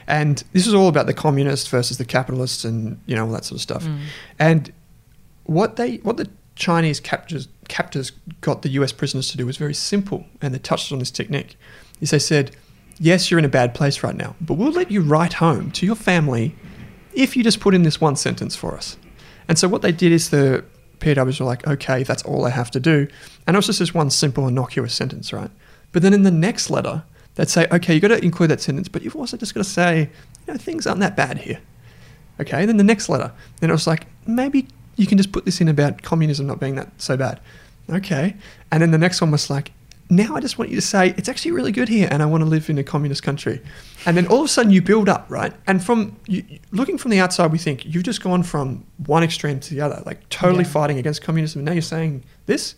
And 0.06 0.42
this 0.52 0.66
was 0.66 0.74
all 0.74 0.88
about 0.88 1.06
the 1.06 1.14
communists 1.14 1.68
versus 1.68 1.98
the 1.98 2.04
capitalists 2.04 2.64
and, 2.64 3.00
you 3.06 3.14
know, 3.14 3.26
all 3.26 3.32
that 3.32 3.44
sort 3.44 3.56
of 3.56 3.62
stuff. 3.62 3.84
Mm. 3.84 3.98
And 4.38 4.72
what 5.44 5.76
they 5.76 5.96
what 5.98 6.16
the 6.16 6.28
Chinese 6.54 7.00
captors 7.00 7.48
captors 7.68 8.12
got 8.40 8.62
the 8.62 8.70
US 8.70 8.92
prisoners 8.92 9.30
to 9.30 9.36
do 9.36 9.46
was 9.46 9.56
very 9.56 9.74
simple, 9.74 10.26
and 10.40 10.54
they 10.54 10.58
touched 10.58 10.92
on 10.92 10.98
this 10.98 11.10
technique. 11.10 11.56
Is 12.00 12.10
they 12.10 12.18
said, 12.18 12.56
"Yes, 12.98 13.30
you're 13.30 13.38
in 13.38 13.44
a 13.44 13.48
bad 13.48 13.74
place 13.74 14.02
right 14.02 14.16
now, 14.16 14.36
but 14.40 14.54
we'll 14.54 14.72
let 14.72 14.90
you 14.90 15.00
write 15.00 15.34
home 15.34 15.70
to 15.72 15.86
your 15.86 15.94
family 15.94 16.54
if 17.14 17.36
you 17.36 17.44
just 17.44 17.60
put 17.60 17.74
in 17.74 17.82
this 17.82 18.00
one 18.00 18.16
sentence 18.16 18.56
for 18.56 18.76
us." 18.76 18.96
And 19.52 19.58
so 19.58 19.68
what 19.68 19.82
they 19.82 19.92
did 19.92 20.12
is 20.12 20.30
the 20.30 20.64
POWs 21.00 21.38
were 21.38 21.44
like, 21.44 21.66
"Okay, 21.66 22.04
that's 22.04 22.22
all 22.22 22.46
I 22.46 22.48
have 22.48 22.70
to 22.70 22.80
do," 22.80 23.06
and 23.46 23.54
it 23.54 23.58
was 23.58 23.66
just 23.66 23.80
this 23.80 23.92
one 23.92 24.08
simple, 24.08 24.48
innocuous 24.48 24.94
sentence, 24.94 25.30
right? 25.30 25.50
But 25.92 26.00
then 26.00 26.14
in 26.14 26.22
the 26.22 26.30
next 26.30 26.70
letter, 26.70 27.02
they'd 27.34 27.50
say, 27.50 27.66
"Okay, 27.70 27.92
you've 27.92 28.00
got 28.00 28.08
to 28.08 28.24
include 28.24 28.48
that 28.48 28.62
sentence, 28.62 28.88
but 28.88 29.02
you've 29.02 29.14
also 29.14 29.36
just 29.36 29.52
got 29.52 29.62
to 29.62 29.68
say, 29.68 30.08
you 30.46 30.54
know, 30.54 30.58
things 30.58 30.86
aren't 30.86 31.00
that 31.00 31.18
bad 31.18 31.36
here." 31.36 31.58
Okay, 32.40 32.64
then 32.64 32.78
the 32.78 32.82
next 32.82 33.10
letter. 33.10 33.30
Then 33.60 33.68
it 33.68 33.74
was 33.74 33.86
like, 33.86 34.06
maybe 34.26 34.68
you 34.96 35.06
can 35.06 35.18
just 35.18 35.32
put 35.32 35.44
this 35.44 35.60
in 35.60 35.68
about 35.68 36.00
communism 36.00 36.46
not 36.46 36.58
being 36.58 36.76
that 36.76 36.90
so 36.96 37.18
bad. 37.18 37.38
Okay. 37.90 38.34
And 38.70 38.80
then 38.80 38.90
the 38.90 38.96
next 38.96 39.20
one 39.20 39.30
was 39.30 39.50
like, 39.50 39.72
now 40.16 40.36
I 40.36 40.40
just 40.40 40.58
want 40.58 40.70
you 40.70 40.76
to 40.76 40.82
say, 40.82 41.14
it's 41.16 41.28
actually 41.28 41.52
really 41.52 41.72
good 41.72 41.88
here 41.88 42.06
and 42.10 42.22
I 42.22 42.26
want 42.26 42.42
to 42.42 42.48
live 42.48 42.68
in 42.68 42.78
a 42.78 42.84
communist 42.84 43.22
country. 43.22 43.60
And 44.04 44.16
then 44.16 44.26
all 44.26 44.40
of 44.40 44.44
a 44.44 44.48
sudden 44.48 44.70
you 44.70 44.82
build 44.82 45.08
up, 45.08 45.26
right? 45.28 45.52
And 45.66 45.82
from 45.82 46.16
you, 46.26 46.44
looking 46.70 46.98
from 46.98 47.10
the 47.10 47.18
outside, 47.20 47.50
we 47.50 47.58
think 47.58 47.84
you've 47.86 48.02
just 48.04 48.22
gone 48.22 48.42
from 48.42 48.84
one 49.06 49.22
extreme 49.22 49.58
to 49.60 49.74
the 49.74 49.80
other, 49.80 50.02
like 50.04 50.28
totally 50.28 50.64
Yeah. 50.64 50.70
fighting 50.70 50.98
against 50.98 51.22
communism. 51.22 51.60
And 51.60 51.66
now 51.66 51.72
you're 51.72 51.82
saying 51.82 52.24
this, 52.46 52.74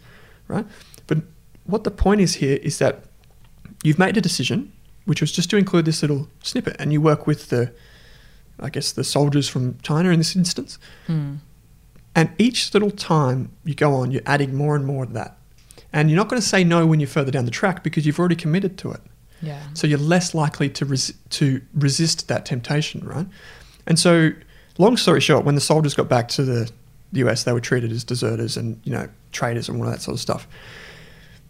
right? 0.49 0.67
But 1.07 1.19
what 1.65 1.85
the 1.85 1.91
point 1.91 2.21
is 2.21 2.35
here 2.35 2.59
is 2.63 2.79
that 2.79 3.05
you've 3.83 3.99
made 3.99 4.17
a 4.17 4.21
decision, 4.21 4.73
which 5.05 5.21
was 5.21 5.33
just 5.33 5.51
to 5.51 5.57
include 5.57 5.85
this 5.85 6.03
little 6.03 6.29
snippet, 6.43 6.77
and 6.79 6.93
you 6.93 7.01
work 7.01 7.27
with 7.27 7.49
the, 7.49 7.73
I 8.61 8.71
guess, 8.71 8.93
the 8.93 9.05
soldiers 9.05 9.49
from 9.49 9.79
China 9.83 10.11
in 10.11 10.19
this 10.19 10.37
instance. 10.37 10.79
Hmm. 11.07 11.35
And 12.15 12.31
each 12.39 12.73
little 12.73 12.93
time 12.93 13.51
you 13.65 13.75
go 13.75 13.93
on, 13.95 14.11
you're 14.13 14.23
adding 14.25 14.55
more 14.55 14.77
and 14.77 14.87
more 14.87 15.03
of 15.03 15.15
that. 15.15 15.37
And 15.95 16.11
you're 16.11 16.17
not 16.17 16.29
going 16.29 16.43
to 16.43 16.47
say 16.47 16.65
no 16.65 16.85
when 16.87 16.99
you're 16.99 17.07
further 17.07 17.31
down 17.31 17.45
the 17.45 17.53
track 17.53 17.85
because 17.85 18.05
you've 18.05 18.19
already 18.19 18.35
committed 18.35 18.77
to 18.79 18.91
it. 18.91 19.01
Yeah. 19.41 19.63
So 19.75 19.87
you're 19.87 19.99
less 19.99 20.35
likely 20.35 20.69
to 20.71 20.85
res- 20.85 21.15
to 21.31 21.63
resist 21.73 22.27
that 22.29 22.45
temptation, 22.45 23.07
right? 23.07 23.27
And 23.87 23.97
so, 23.97 24.33
long 24.77 24.97
story 24.97 25.21
short, 25.21 25.45
when 25.45 25.55
the 25.55 25.61
soldiers 25.61 25.95
got 25.95 26.09
back 26.09 26.29
to 26.31 26.45
the 26.45 26.71
US, 27.13 27.45
they 27.45 27.53
were 27.53 27.61
treated 27.61 27.93
as 27.93 28.03
deserters 28.03 28.57
and 28.57 28.81
you 28.83 28.93
know 28.93 29.09
traitors 29.31 29.69
and 29.69 29.81
all 29.81 29.89
that 29.89 30.03
sort 30.03 30.17
of 30.17 30.21
stuff. 30.21 30.49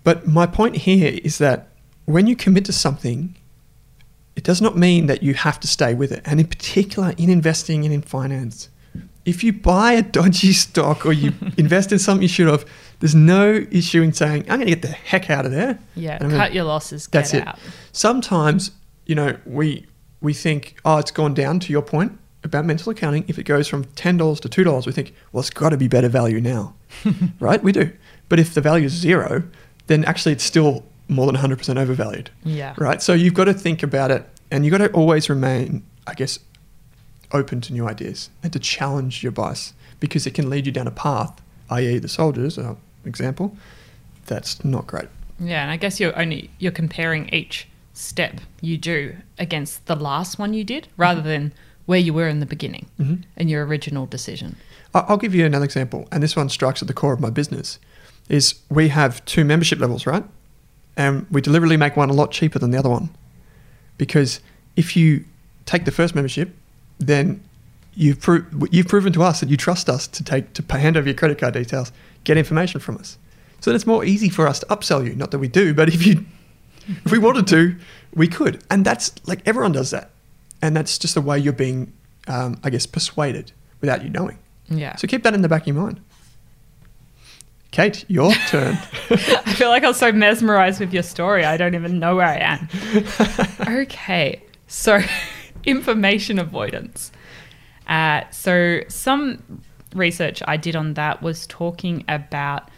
But 0.03 0.29
my 0.29 0.47
point 0.47 0.77
here 0.77 1.19
is 1.25 1.39
that 1.39 1.69
when 2.05 2.27
you 2.27 2.37
commit 2.37 2.67
to 2.67 2.73
something, 2.73 3.35
it 4.37 4.45
does 4.45 4.61
not 4.61 4.77
mean 4.77 5.07
that 5.07 5.23
you 5.23 5.33
have 5.33 5.59
to 5.61 5.69
stay 5.69 5.95
with 5.95 6.13
it. 6.13 6.21
And 6.27 6.39
in 6.39 6.47
particular, 6.47 7.15
in 7.17 7.31
investing 7.31 7.87
and 7.87 7.95
in 7.95 8.03
finance, 8.03 8.69
if 9.25 9.43
you 9.43 9.55
buy 9.55 9.93
a 9.93 10.03
dodgy 10.03 10.53
stock 10.65 11.07
or 11.07 11.13
you 11.13 11.33
invest 11.57 11.93
in 11.93 11.99
something 11.99 12.23
you 12.23 12.29
should 12.29 12.49
have, 12.49 12.67
there's 13.01 13.15
no 13.15 13.65
issue 13.71 14.03
in 14.03 14.13
saying, 14.13 14.43
I'm 14.43 14.59
going 14.59 14.61
to 14.61 14.67
get 14.67 14.83
the 14.83 14.89
heck 14.89 15.31
out 15.31 15.45
of 15.47 15.53
there. 15.53 15.79
Yeah. 15.95 16.15
I'm 16.21 16.29
gonna 16.31 16.37
Cut 16.43 16.55
your 16.55 16.65
losses. 16.65 17.07
Get 17.07 17.19
that's 17.21 17.35
it. 17.35 17.47
out. 17.47 17.59
Sometimes, 17.93 18.71
you 19.07 19.15
know, 19.15 19.37
we 19.47 19.87
we 20.21 20.33
think, 20.33 20.77
oh, 20.85 20.99
it's 20.99 21.11
gone 21.11 21.35
down 21.35 21.61
to 21.61 21.73
your 21.73 21.83
point 21.83 22.19
about 22.45 22.65
mental 22.65 22.91
accounting. 22.93 23.25
If 23.29 23.39
it 23.39 23.45
goes 23.45 23.69
from 23.69 23.85
ten 23.97 24.17
dollars 24.17 24.41
to 24.41 24.49
two 24.49 24.65
dollars, 24.65 24.87
we 24.87 24.93
think, 24.93 25.15
well, 25.33 25.41
it's 25.41 25.51
got 25.51 25.71
to 25.71 25.77
be 25.77 25.89
better 25.89 26.09
value 26.09 26.41
now, 26.41 26.75
right? 27.41 27.63
We 27.63 27.73
do. 27.73 27.91
But 28.29 28.41
if 28.41 28.55
the 28.55 28.61
value 28.61 28.87
is 28.87 28.93
zero, 28.93 29.43
then 29.87 30.05
actually 30.05 30.33
it's 30.33 30.45
still 30.45 30.85
more 31.09 31.31
than 31.31 31.37
100% 31.37 31.77
overvalued, 31.77 32.31
Yeah. 32.45 32.73
right? 32.79 33.03
So 33.03 33.13
you've 33.13 33.35
got 33.35 33.45
to 33.45 33.53
think 33.55 33.83
about 33.83 34.11
it, 34.11 34.27
and 34.51 34.65
you've 34.65 34.73
got 34.73 34.79
to 34.79 34.91
always 34.93 35.29
remain, 35.29 35.85
I 36.07 36.15
guess, 36.15 36.39
open 37.33 37.61
to 37.63 37.73
new 37.75 37.87
ideas 37.87 38.31
and 38.43 38.51
to 38.55 38.59
challenge 38.59 39.23
your 39.23 39.33
bias 39.33 39.75
because 40.01 40.27
it 40.27 40.33
can 40.33 40.49
lead 40.49 40.65
you 40.65 40.73
down 40.73 40.87
a 40.87 40.91
path, 40.91 41.39
i.e., 41.71 41.99
the 41.99 42.09
soldiers, 42.09 42.59
uh, 42.59 42.75
example, 43.05 43.57
that's 44.27 44.65
not 44.65 44.87
great. 44.87 45.09
Yeah, 45.41 45.63
and 45.63 45.71
I 45.71 45.77
guess 45.77 45.99
you're 46.01 46.17
only 46.19 46.51
you're 46.59 46.73
comparing 46.73 47.29
each 47.31 47.67
step 47.93 48.41
you 48.61 48.77
do 48.77 49.15
against 49.39 49.87
the 49.87 49.97
last 49.97 50.39
one 50.39 50.55
you 50.55 50.65
did, 50.65 50.89
rather 50.97 51.21
than 51.23 51.53
where 51.87 51.99
you 51.99 52.15
were 52.15 52.29
in 52.29 52.41
the 52.41 52.47
beginning 52.47 52.87
Mhm. 53.01 53.23
and 53.37 53.51
your 53.51 53.65
original 53.67 54.07
decision. 54.07 54.57
I'll 54.95 55.17
give 55.17 55.35
you 55.35 55.45
another 55.45 55.65
example, 55.65 56.07
and 56.13 56.23
this 56.23 56.37
one 56.37 56.49
strikes 56.49 56.81
at 56.83 56.89
the 56.89 56.95
core 56.95 57.13
of 57.13 57.21
my 57.21 57.31
business. 57.31 57.79
Is 58.29 58.55
we 58.71 58.89
have 58.89 59.23
two 59.27 59.45
membership 59.45 59.81
levels, 59.81 60.07
right? 60.07 60.25
And 60.97 61.27
we 61.31 61.41
deliberately 61.41 61.77
make 61.77 61.97
one 61.97 62.09
a 62.11 62.13
lot 62.15 62.31
cheaper 62.31 62.59
than 62.59 62.71
the 62.71 62.79
other 62.79 62.89
one, 62.89 63.11
because 63.99 64.41
if 64.77 64.97
you 64.97 65.25
take 65.67 65.85
the 65.85 65.91
first 65.91 66.15
membership, 66.15 66.55
then 66.99 67.41
you've 67.95 68.21
pro- 68.21 68.45
you've 68.71 68.89
proven 68.89 69.13
to 69.13 69.23
us 69.23 69.41
that 69.41 69.49
you 69.49 69.57
trust 69.57 69.89
us 69.89 70.07
to 70.09 70.25
take 70.25 70.53
to 70.55 70.79
hand 70.79 70.97
over 70.97 71.07
your 71.07 71.17
credit 71.17 71.39
card 71.39 71.55
details, 71.55 71.93
get 72.25 72.37
information 72.37 72.81
from 72.81 72.97
us. 72.99 73.19
So 73.61 73.71
then 73.71 73.77
it's 73.77 73.87
more 73.87 74.05
easy 74.05 74.29
for 74.29 74.47
us 74.47 74.61
to 74.61 74.67
upsell 74.67 75.07
you. 75.07 75.15
Not 75.15 75.31
that 75.31 75.39
we 75.39 75.49
do, 75.49 75.75
but 75.75 75.89
if 75.89 76.07
you 76.07 76.25
if 76.87 77.13
we 77.13 77.19
wanted 77.19 77.47
to, 77.49 77.77
we 78.15 78.29
could. 78.29 78.63
And 78.71 78.85
that's 78.85 79.13
like 79.27 79.41
everyone 79.47 79.73
does 79.73 79.91
that, 79.91 80.11
and 80.61 80.77
that's 80.77 80.99
just 80.99 81.15
the 81.15 81.21
way 81.21 81.39
you're 81.39 81.53
being, 81.53 81.93
um, 82.29 82.59
I 82.63 82.71
guess, 82.71 82.87
persuaded 82.87 83.53
without 83.81 84.03
you 84.03 84.11
knowing. 84.11 84.39
Yeah. 84.69 84.97
So 84.97 85.07
keep 85.07 85.23
that 85.23 85.35
in 85.35 85.43
the 85.43 85.49
back 85.49 85.63
of 85.63 85.69
your 85.69 85.77
mind. 85.77 86.01
Kate, 87.71 88.05
your 88.09 88.33
turn. 88.49 88.79
I 89.11 89.55
feel 89.57 89.69
like 89.69 89.83
I 89.83 89.89
was 89.89 89.97
so 89.97 90.13
mesmerized 90.13 90.79
with 90.79 90.95
your 90.95 91.03
story. 91.03 91.45
I 91.45 91.57
don't 91.57 91.75
even 91.75 91.99
know 91.99 92.15
where 92.15 92.27
I 92.27 92.37
am. 92.37 92.69
okay. 93.83 94.41
So, 94.69 95.01
information 95.65 96.39
avoidance. 96.39 97.11
Uh, 97.87 98.23
so, 98.31 98.81
some 98.89 99.43
research 99.95 100.43
I 100.47 100.57
did 100.57 100.75
on 100.77 100.95
that 100.95 101.23
was 101.23 101.47
talking 101.47 102.05
about 102.09 102.71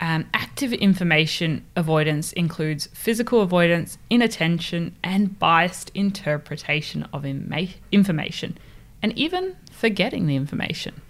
um, 0.00 0.26
active 0.34 0.72
information 0.72 1.64
avoidance 1.74 2.32
includes 2.32 2.86
physical 2.92 3.40
avoidance, 3.40 3.98
inattention, 4.10 4.94
and 5.02 5.38
biased 5.38 5.90
interpretation 5.94 7.08
of 7.12 7.24
information, 7.24 8.58
and 9.02 9.18
even 9.18 9.56
forgetting 9.72 10.26
the 10.26 10.36
information. 10.36 11.00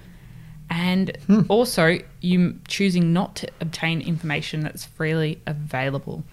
And 0.71 1.17
also, 1.49 1.99
you 2.21 2.59
choosing 2.69 3.13
not 3.13 3.37
to 3.37 3.49
obtain 3.61 4.01
information 4.01 4.61
that's 4.61 4.85
freely 4.85 5.41
available. 5.47 6.25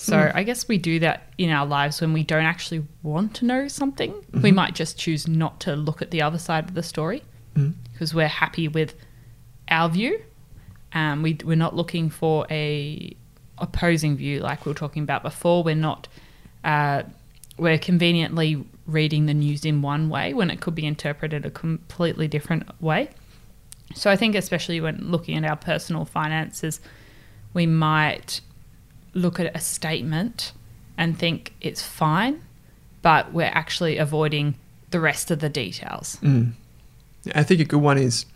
So, 0.00 0.30
I 0.32 0.44
guess 0.44 0.68
we 0.68 0.78
do 0.78 1.00
that 1.00 1.32
in 1.38 1.50
our 1.50 1.66
lives 1.66 2.00
when 2.00 2.12
we 2.12 2.22
don't 2.22 2.44
actually 2.44 2.86
want 3.02 3.34
to 3.34 3.44
know 3.44 3.66
something. 3.66 4.14
We 4.42 4.52
might 4.52 4.76
just 4.76 4.96
choose 4.96 5.26
not 5.26 5.58
to 5.62 5.74
look 5.74 6.00
at 6.00 6.12
the 6.12 6.22
other 6.22 6.38
side 6.38 6.68
of 6.68 6.74
the 6.74 6.84
story 6.84 7.24
because 7.92 8.14
we're 8.14 8.28
happy 8.28 8.68
with 8.68 8.94
our 9.68 9.88
view. 9.88 10.22
Um, 10.92 11.22
we, 11.22 11.36
we're 11.44 11.56
not 11.56 11.74
looking 11.74 12.10
for 12.10 12.46
a 12.48 13.14
opposing 13.58 14.16
view 14.16 14.38
like 14.38 14.64
we 14.64 14.70
were 14.70 14.78
talking 14.78 15.02
about 15.02 15.24
before. 15.24 15.64
We're 15.64 15.74
not. 15.74 16.06
Uh, 16.62 17.02
we're 17.58 17.78
conveniently 17.78 18.64
reading 18.86 19.26
the 19.26 19.34
news 19.34 19.64
in 19.64 19.82
one 19.82 20.08
way 20.08 20.32
when 20.32 20.48
it 20.48 20.60
could 20.60 20.76
be 20.76 20.86
interpreted 20.86 21.44
a 21.44 21.50
completely 21.50 22.28
different 22.28 22.68
way. 22.80 23.10
So 23.96 24.12
I 24.12 24.16
think, 24.16 24.36
especially 24.36 24.80
when 24.80 25.10
looking 25.10 25.36
at 25.36 25.44
our 25.44 25.56
personal 25.56 26.04
finances, 26.04 26.80
we 27.52 27.66
might 27.66 28.40
look 29.14 29.40
at 29.40 29.54
a 29.54 29.60
statement 29.60 30.52
and 30.96 31.18
think 31.18 31.54
it's 31.60 31.82
fine, 31.82 32.42
but 33.02 33.32
we're 33.32 33.44
actually 33.44 33.98
avoiding 33.98 34.54
the 34.90 35.00
rest 35.00 35.30
of 35.30 35.40
the 35.40 35.48
details. 35.48 36.18
Mm. 36.22 36.52
I 37.34 37.42
think 37.42 37.60
a 37.60 37.64
good 37.64 37.80
one 37.80 37.98
is, 37.98 38.26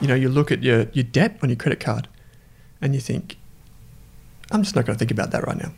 you 0.00 0.08
know, 0.08 0.14
you 0.14 0.28
look 0.28 0.50
at 0.50 0.62
your, 0.62 0.86
your 0.92 1.04
debt 1.04 1.38
on 1.42 1.48
your 1.48 1.56
credit 1.56 1.80
card 1.80 2.08
and 2.80 2.94
you 2.94 3.00
think, 3.00 3.36
I'm 4.50 4.62
just 4.62 4.74
not 4.74 4.86
going 4.86 4.96
to 4.96 4.98
think 4.98 5.10
about 5.10 5.30
that 5.32 5.46
right 5.46 5.56
now. 5.56 5.72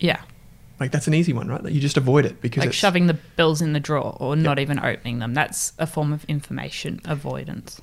Yeah. 0.00 0.20
Like 0.80 0.92
that's 0.92 1.06
an 1.06 1.14
easy 1.14 1.32
one, 1.32 1.48
right? 1.48 1.62
Like 1.62 1.72
you 1.72 1.80
just 1.80 1.96
avoid 1.96 2.24
it 2.24 2.40
because 2.40 2.60
Like 2.60 2.68
it's, 2.68 2.76
shoving 2.76 3.08
the 3.08 3.14
bills 3.14 3.60
in 3.60 3.72
the 3.72 3.80
drawer 3.80 4.16
or 4.20 4.36
not 4.36 4.58
even 4.58 4.78
opening 4.78 5.18
them. 5.18 5.34
That's 5.34 5.72
a 5.78 5.86
form 5.86 6.12
of 6.12 6.24
information 6.26 7.00
avoidance. 7.04 7.80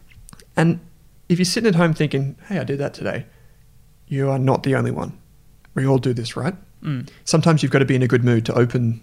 And 0.55 0.79
if 1.27 1.37
you're 1.37 1.45
sitting 1.45 1.67
at 1.67 1.75
home 1.75 1.93
thinking, 1.93 2.37
hey, 2.47 2.59
I 2.59 2.63
did 2.63 2.77
that 2.79 2.93
today, 2.93 3.25
you 4.07 4.29
are 4.29 4.39
not 4.39 4.63
the 4.63 4.75
only 4.75 4.91
one. 4.91 5.17
We 5.73 5.85
all 5.85 5.97
do 5.97 6.13
this, 6.13 6.35
right? 6.35 6.55
Mm. 6.83 7.09
Sometimes 7.25 7.63
you've 7.63 7.71
got 7.71 7.79
to 7.79 7.85
be 7.85 7.95
in 7.95 8.03
a 8.03 8.07
good 8.07 8.23
mood 8.23 8.45
to 8.45 8.53
open 8.53 9.01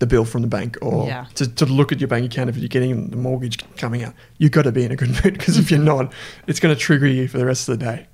the 0.00 0.06
bill 0.06 0.24
from 0.24 0.42
the 0.42 0.48
bank 0.48 0.78
or 0.80 1.06
Yeah. 1.06 1.26
to, 1.34 1.46
to 1.56 1.66
look 1.66 1.92
at 1.92 2.00
your 2.00 2.08
bank 2.08 2.24
account 2.32 2.48
if 2.50 2.56
you're 2.56 2.68
getting 2.68 3.08
the 3.10 3.16
mortgage 3.16 3.58
coming 3.76 4.02
out. 4.02 4.14
You've 4.38 4.52
got 4.52 4.62
to 4.62 4.72
be 4.72 4.84
in 4.84 4.90
a 4.92 4.96
good 4.96 5.10
mood 5.24 5.34
because 5.34 5.58
if 5.58 5.70
you're 5.70 5.78
not, 5.80 6.12
it's 6.46 6.58
going 6.60 6.74
to 6.74 6.80
trigger 6.80 7.06
you 7.06 7.28
for 7.28 7.38
the 7.38 7.46
rest 7.46 7.68
of 7.68 7.78
the 7.78 7.84
day. 7.84 8.06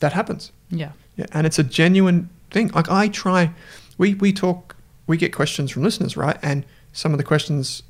That 0.00 0.12
happens. 0.12 0.52
Yeah. 0.70 0.92
Yeah, 1.16 1.24
and 1.32 1.46
it's 1.46 1.58
a 1.58 1.62
genuine 1.64 2.28
thing. 2.50 2.68
Like 2.68 2.90
I 2.90 3.08
try, 3.08 3.50
we 3.96 4.12
we 4.14 4.30
talk, 4.34 4.76
we 5.06 5.16
get 5.16 5.32
questions 5.34 5.70
from 5.70 5.82
listeners, 5.82 6.14
right? 6.14 6.36
And 6.42 6.66
some 6.92 7.12
of 7.12 7.18
the 7.18 7.24
questions 7.24 7.82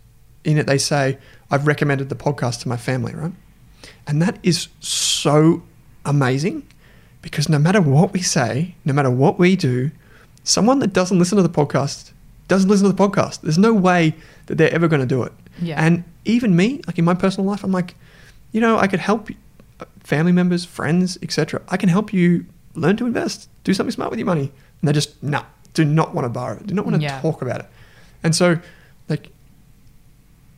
in 0.45 0.57
it, 0.59 0.69
they 0.69 0.79
say, 0.79 1.19
"I've 1.51 1.67
recommended 1.67 2.09
the 2.09 2.15
podcast 2.15 2.61
to 2.61 2.69
my 2.69 2.77
family," 2.77 3.13
right? 3.13 3.33
And 4.07 4.23
that 4.23 4.39
is 4.45 4.69
so 4.79 5.65
amazing 6.05 6.69
because 7.27 7.49
no 7.49 7.59
matter 7.59 7.81
what 7.81 8.13
we 8.13 8.23
say, 8.23 8.77
no 8.85 8.93
matter 8.93 9.11
what 9.11 9.37
we 9.37 9.57
do, 9.57 9.91
someone 10.45 10.79
that 10.79 10.93
doesn't 10.93 11.19
listen 11.19 11.35
to 11.37 11.43
the 11.43 11.49
podcast 11.49 12.13
doesn't 12.47 12.71
listen 12.71 12.87
to 12.87 12.93
the 12.93 13.09
podcast. 13.09 13.41
There's 13.41 13.59
no 13.59 13.75
way 13.75 14.15
that 14.47 14.55
they're 14.59 14.73
ever 14.73 14.87
going 14.87 15.01
to 15.01 15.07
do 15.07 15.25
it. 15.25 15.33
Yeah. 15.61 15.85
And 15.85 16.05
even 16.25 16.55
me, 16.55 16.81
like 16.87 17.01
in 17.01 17.05
my 17.05 17.15
personal 17.15 17.51
life, 17.51 17.65
I'm 17.65 17.73
like, 17.73 17.97
you 18.53 18.61
know, 18.61 18.79
I 18.79 18.87
could 18.87 19.01
help 19.01 19.29
family 20.05 20.31
members, 20.31 20.65
friends, 20.65 21.19
etc. 21.21 21.61
I 21.69 21.77
can 21.77 21.89
help 21.89 22.13
you 22.13 22.47
learn 22.77 22.97
to 22.99 23.07
invest, 23.07 23.49
do 23.65 23.75
something 23.75 23.91
smart 23.91 24.11
with 24.11 24.21
your 24.21 24.27
money. 24.27 24.53
And 24.81 24.89
they 24.89 24.93
just, 24.93 25.21
no, 25.21 25.43
do 25.75 25.85
not 25.85 26.15
want 26.15 26.27
to 26.27 26.29
borrow 26.29 26.55
it, 26.59 26.67
do 26.69 26.75
not 26.75 26.85
want 26.87 26.95
to 26.97 27.03
Yeah. 27.03 27.21
talk 27.21 27.43
about 27.43 27.59
it. 27.59 27.67
And 28.23 28.37
so, 28.37 28.61
like, 29.09 29.31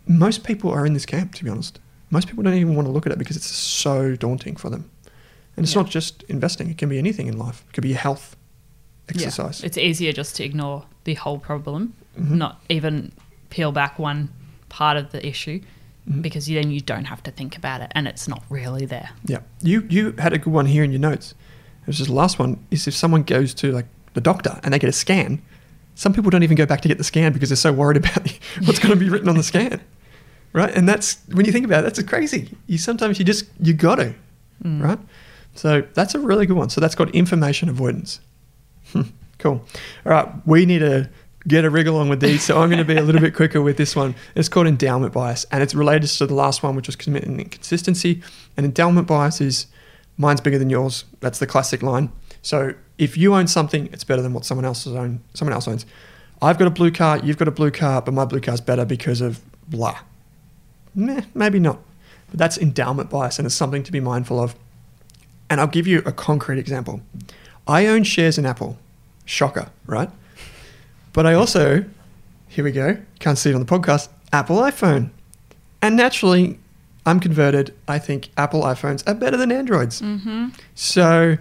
most 0.07 0.45
people 0.45 0.71
are 0.71 0.85
in 0.85 0.93
this 0.93 1.07
camp, 1.07 1.35
to 1.37 1.45
be 1.45 1.49
honest. 1.51 1.79
Most 2.11 2.29
people 2.29 2.43
don't 2.45 2.55
even 2.55 2.75
want 2.75 2.87
to 2.87 2.93
look 2.93 3.07
at 3.07 3.13
it 3.13 3.19
because 3.19 3.37
it's 3.37 3.47
so 3.47 4.15
daunting 4.17 4.57
for 4.57 4.69
them. 4.69 4.91
And 5.59 5.65
it's 5.65 5.75
Yeah. 5.75 5.83
not 5.83 5.91
just 5.91 6.23
investing, 6.29 6.71
it 6.71 6.79
can 6.79 6.89
be 6.89 6.99
anything 6.99 7.27
in 7.27 7.37
life. 7.39 7.65
It 7.69 7.73
could 7.75 7.83
be 7.83 7.89
your 7.91 7.99
health, 7.99 8.37
exercise. 9.09 9.61
Yeah. 9.61 9.67
It's 9.67 9.79
easier 9.79 10.13
just 10.13 10.37
to 10.37 10.45
ignore 10.45 10.85
the 11.05 11.15
whole 11.15 11.39
problem, 11.39 11.95
Mhm. 12.19 12.31
not 12.33 12.63
even 12.69 13.13
peel 13.51 13.73
back 13.73 13.99
one 13.99 14.29
part 14.69 14.97
of 14.97 15.11
the 15.13 15.27
issue 15.27 15.61
Mhm. 16.09 16.23
because 16.23 16.47
then 16.47 16.71
you 16.71 16.81
don't 16.81 17.07
have 17.07 17.23
to 17.25 17.31
think 17.31 17.57
about 17.57 17.81
it 17.81 17.91
and 17.95 18.07
it's 18.07 18.29
not 18.29 18.43
really 18.51 18.87
there. 18.87 19.11
Yeah. 19.25 19.41
You 19.63 19.87
you 19.89 20.15
had 20.19 20.33
a 20.33 20.39
good 20.39 20.53
one 20.53 20.67
here 20.67 20.85
in 20.85 20.93
your 20.93 21.01
notes. 21.01 21.35
It 21.83 21.87
was 21.87 21.97
just 21.99 22.09
the 22.09 22.15
last 22.15 22.39
one 22.39 22.59
is 22.71 22.87
if 22.87 22.95
someone 22.95 23.23
goes 23.23 23.55
to 23.55 23.73
like 23.73 23.87
the 24.15 24.21
doctor 24.21 24.61
and 24.63 24.73
they 24.75 24.79
get 24.79 24.91
a 24.91 24.93
scan, 24.93 25.41
some 25.95 26.13
people 26.13 26.31
don't 26.31 26.43
even 26.43 26.57
go 26.57 26.67
back 26.67 26.81
to 26.83 26.89
get 26.89 26.99
the 26.99 27.05
scan 27.05 27.33
because 27.33 27.49
they're 27.49 27.57
so 27.57 27.73
worried 27.73 27.97
about 28.05 28.31
what's 28.65 28.79
going 28.79 28.93
to 28.93 28.97
be 29.05 29.09
written 29.13 29.29
on 29.29 29.37
the 29.37 29.43
scan. 29.43 29.81
Right? 30.53 30.75
And 30.77 30.89
that's 30.89 31.19
when 31.33 31.45
you 31.47 31.53
think 31.53 31.65
about 31.67 31.81
it, 31.81 31.95
that's 31.95 32.03
crazy. 32.09 32.51
You 32.67 32.79
sometimes 32.79 33.19
you 33.19 33.25
just 33.25 33.47
you 33.61 33.73
got 33.75 33.97
to, 33.97 34.15
Mm. 34.65 34.83
right? 34.83 34.99
So 35.59 35.83
that's 35.95 36.15
a 36.15 36.21
really 36.21 36.47
good 36.47 36.57
one. 36.57 36.71
So 36.71 36.81
that's 36.81 36.95
called 36.95 37.11
information 37.11 37.69
avoidance. 37.69 38.21
Cool. 39.39 39.65
All 40.05 40.13
right, 40.13 40.29
we 40.47 40.67
need 40.67 40.81
to 40.81 41.09
get 41.47 41.65
a 41.65 41.71
rig 41.71 41.87
along 41.87 42.09
with 42.09 42.21
these. 42.21 42.43
So 42.43 42.61
I'm 42.61 42.69
going 42.69 42.79
to 42.79 42.85
be 42.85 42.97
a 42.97 43.03
little 43.03 43.21
bit 43.21 43.35
quicker 43.35 43.63
with 43.63 43.77
this 43.77 43.95
one. 43.95 44.15
It's 44.35 44.49
called 44.49 44.67
endowment 44.67 45.13
bias, 45.13 45.47
and 45.53 45.63
it's 45.63 45.75
related 45.75 46.09
to 46.09 46.27
the 46.27 46.35
last 46.35 46.63
one, 46.63 46.75
which 46.75 46.89
was 46.89 46.97
commitment 46.97 47.41
and 47.41 47.51
consistency. 47.51 48.21
And 48.57 48.67
endowment 48.67 49.07
bias 49.07 49.41
is 49.41 49.69
mine's 50.17 50.41
bigger 50.41 50.59
than 50.59 50.71
yours. 50.71 51.05
That's 51.21 51.39
the 51.39 51.47
classic 51.47 51.83
line. 51.83 52.11
So 52.43 52.75
if 52.99 53.17
you 53.17 53.35
own 53.35 53.47
something, 53.47 53.89
it's 53.93 54.05
better 54.05 54.23
than 54.23 54.33
what 54.33 54.45
someone 54.45 54.65
else 54.65 54.87
own. 54.87 55.21
Someone 55.35 55.53
else 55.53 55.69
owns. 55.69 55.87
I've 56.43 56.59
got 56.59 56.67
a 56.67 56.73
blue 56.73 56.91
car. 56.91 57.19
You've 57.19 57.39
got 57.39 57.49
a 57.49 57.53
blue 57.53 57.71
car, 57.71 58.03
but 58.03 58.13
my 58.15 58.25
blue 58.25 58.41
car's 58.41 58.61
better 58.61 58.85
because 58.85 59.21
of 59.21 59.41
blah. 59.69 60.01
Meh, 60.97 61.23
maybe 61.35 61.61
not. 61.61 61.81
But 62.31 62.39
that's 62.39 62.59
endowment 62.59 63.09
bias, 63.09 63.39
and 63.39 63.47
it's 63.47 63.55
something 63.55 63.85
to 63.85 63.93
be 63.93 64.01
mindful 64.01 64.41
of. 64.41 64.57
And 65.51 65.61
I'll 65.61 65.67
give 65.67 65.87
you 65.87 66.03
a 66.05 66.13
concrete 66.13 66.59
example. 66.59 67.01
I 67.67 67.87
own 67.87 68.05
shares 68.05 68.39
in 68.39 68.47
Apple. 68.47 68.79
Shocker, 69.25 69.71
right? 69.87 70.11
But 71.13 71.27
I 71.27 71.35
also, 71.35 71.85
here 72.49 72.65
we 72.65 72.73
go, 72.73 72.99
can't 73.19 73.37
see 73.37 73.51
it 73.51 73.55
on 73.55 73.61
the 73.61 73.67
podcast, 73.67 74.09
Apple 74.33 74.57
iPhone. 74.57 75.11
And 75.83 75.97
naturally, 75.97 76.59
I'm 77.05 77.21
converted. 77.21 77.75
I 77.87 77.99
think 77.99 78.31
Apple 78.37 78.63
iPhones 78.63 79.07
are 79.09 79.15
better 79.15 79.37
than 79.37 79.53
Androids. 79.53 80.01
Mm-hmm. 80.01 80.49
So 80.75 81.39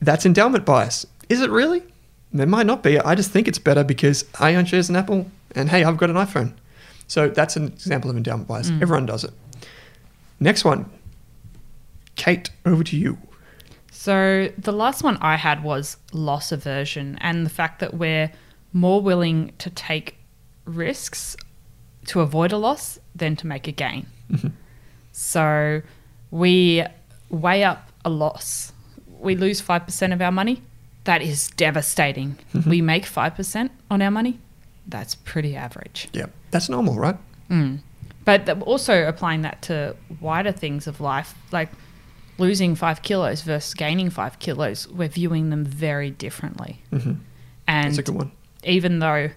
that's 0.00 0.26
endowment 0.26 0.64
bias. 0.64 1.06
Is 1.28 1.40
it 1.40 1.50
really? 1.50 1.82
It 2.32 2.48
might 2.48 2.66
not 2.66 2.82
be. 2.82 2.98
I 2.98 3.14
just 3.14 3.30
think 3.30 3.48
it's 3.48 3.58
better 3.58 3.84
because 3.84 4.24
I 4.38 4.54
own 4.54 4.66
shares 4.66 4.90
in 4.90 4.96
Apple 4.96 5.30
and 5.54 5.70
hey, 5.70 5.84
I've 5.84 5.96
got 5.96 6.10
an 6.10 6.16
iPhone. 6.16 6.52
So 7.08 7.28
that's 7.28 7.56
an 7.56 7.68
example 7.68 8.10
of 8.10 8.16
endowment 8.16 8.48
bias. 8.48 8.70
Mm. 8.70 8.82
Everyone 8.82 9.06
does 9.06 9.24
it. 9.24 9.32
Next 10.40 10.64
one. 10.64 10.90
Kate, 12.16 12.50
over 12.64 12.82
to 12.84 12.96
you. 12.96 13.18
So 13.90 14.50
the 14.58 14.72
last 14.72 15.02
one 15.02 15.16
I 15.20 15.36
had 15.36 15.62
was 15.62 15.96
loss 16.12 16.52
aversion 16.52 17.18
and 17.20 17.46
the 17.46 17.50
fact 17.50 17.80
that 17.80 17.94
we're 17.94 18.30
more 18.72 19.00
willing 19.00 19.52
to 19.58 19.70
take 19.70 20.16
risks 20.64 21.36
to 22.06 22.20
avoid 22.20 22.52
a 22.52 22.58
loss 22.58 22.98
than 23.14 23.36
to 23.36 23.46
make 23.46 23.66
a 23.66 23.72
gain. 23.72 24.06
So 25.12 25.80
we 26.30 26.84
weigh 27.30 27.64
up 27.64 27.90
a 28.04 28.10
loss. 28.10 28.72
We 29.18 29.34
lose 29.34 29.62
5% 29.62 30.12
of 30.12 30.20
our 30.20 30.30
money. 30.30 30.62
That 31.04 31.22
is 31.22 31.48
devastating. 31.56 32.38
we 32.66 32.82
make 32.82 33.04
5% 33.04 33.70
on 33.90 34.02
our 34.02 34.10
money. 34.10 34.38
That's 34.86 35.14
pretty 35.14 35.56
average. 35.56 36.08
Yeah, 36.12 36.26
that's 36.50 36.68
normal, 36.68 36.96
right? 36.96 37.16
Mm. 37.50 37.78
But 38.24 38.48
also 38.62 39.08
applying 39.08 39.42
that 39.42 39.62
to 39.62 39.96
wider 40.20 40.52
things 40.52 40.86
of 40.86 41.00
life, 41.00 41.34
like 41.50 41.70
losing 42.38 42.74
five 42.74 43.02
kilos 43.02 43.42
versus 43.42 43.74
gaining 43.74 44.10
five 44.10 44.38
kilos, 44.38 44.88
we're 44.88 45.08
viewing 45.08 45.50
them 45.50 45.64
very 45.64 46.10
differently. 46.10 46.82
hmm 46.90 47.14
And 47.66 47.88
That's 47.88 47.98
a 47.98 48.02
good 48.02 48.14
one. 48.14 48.32
even 48.64 48.98
though, 49.00 49.30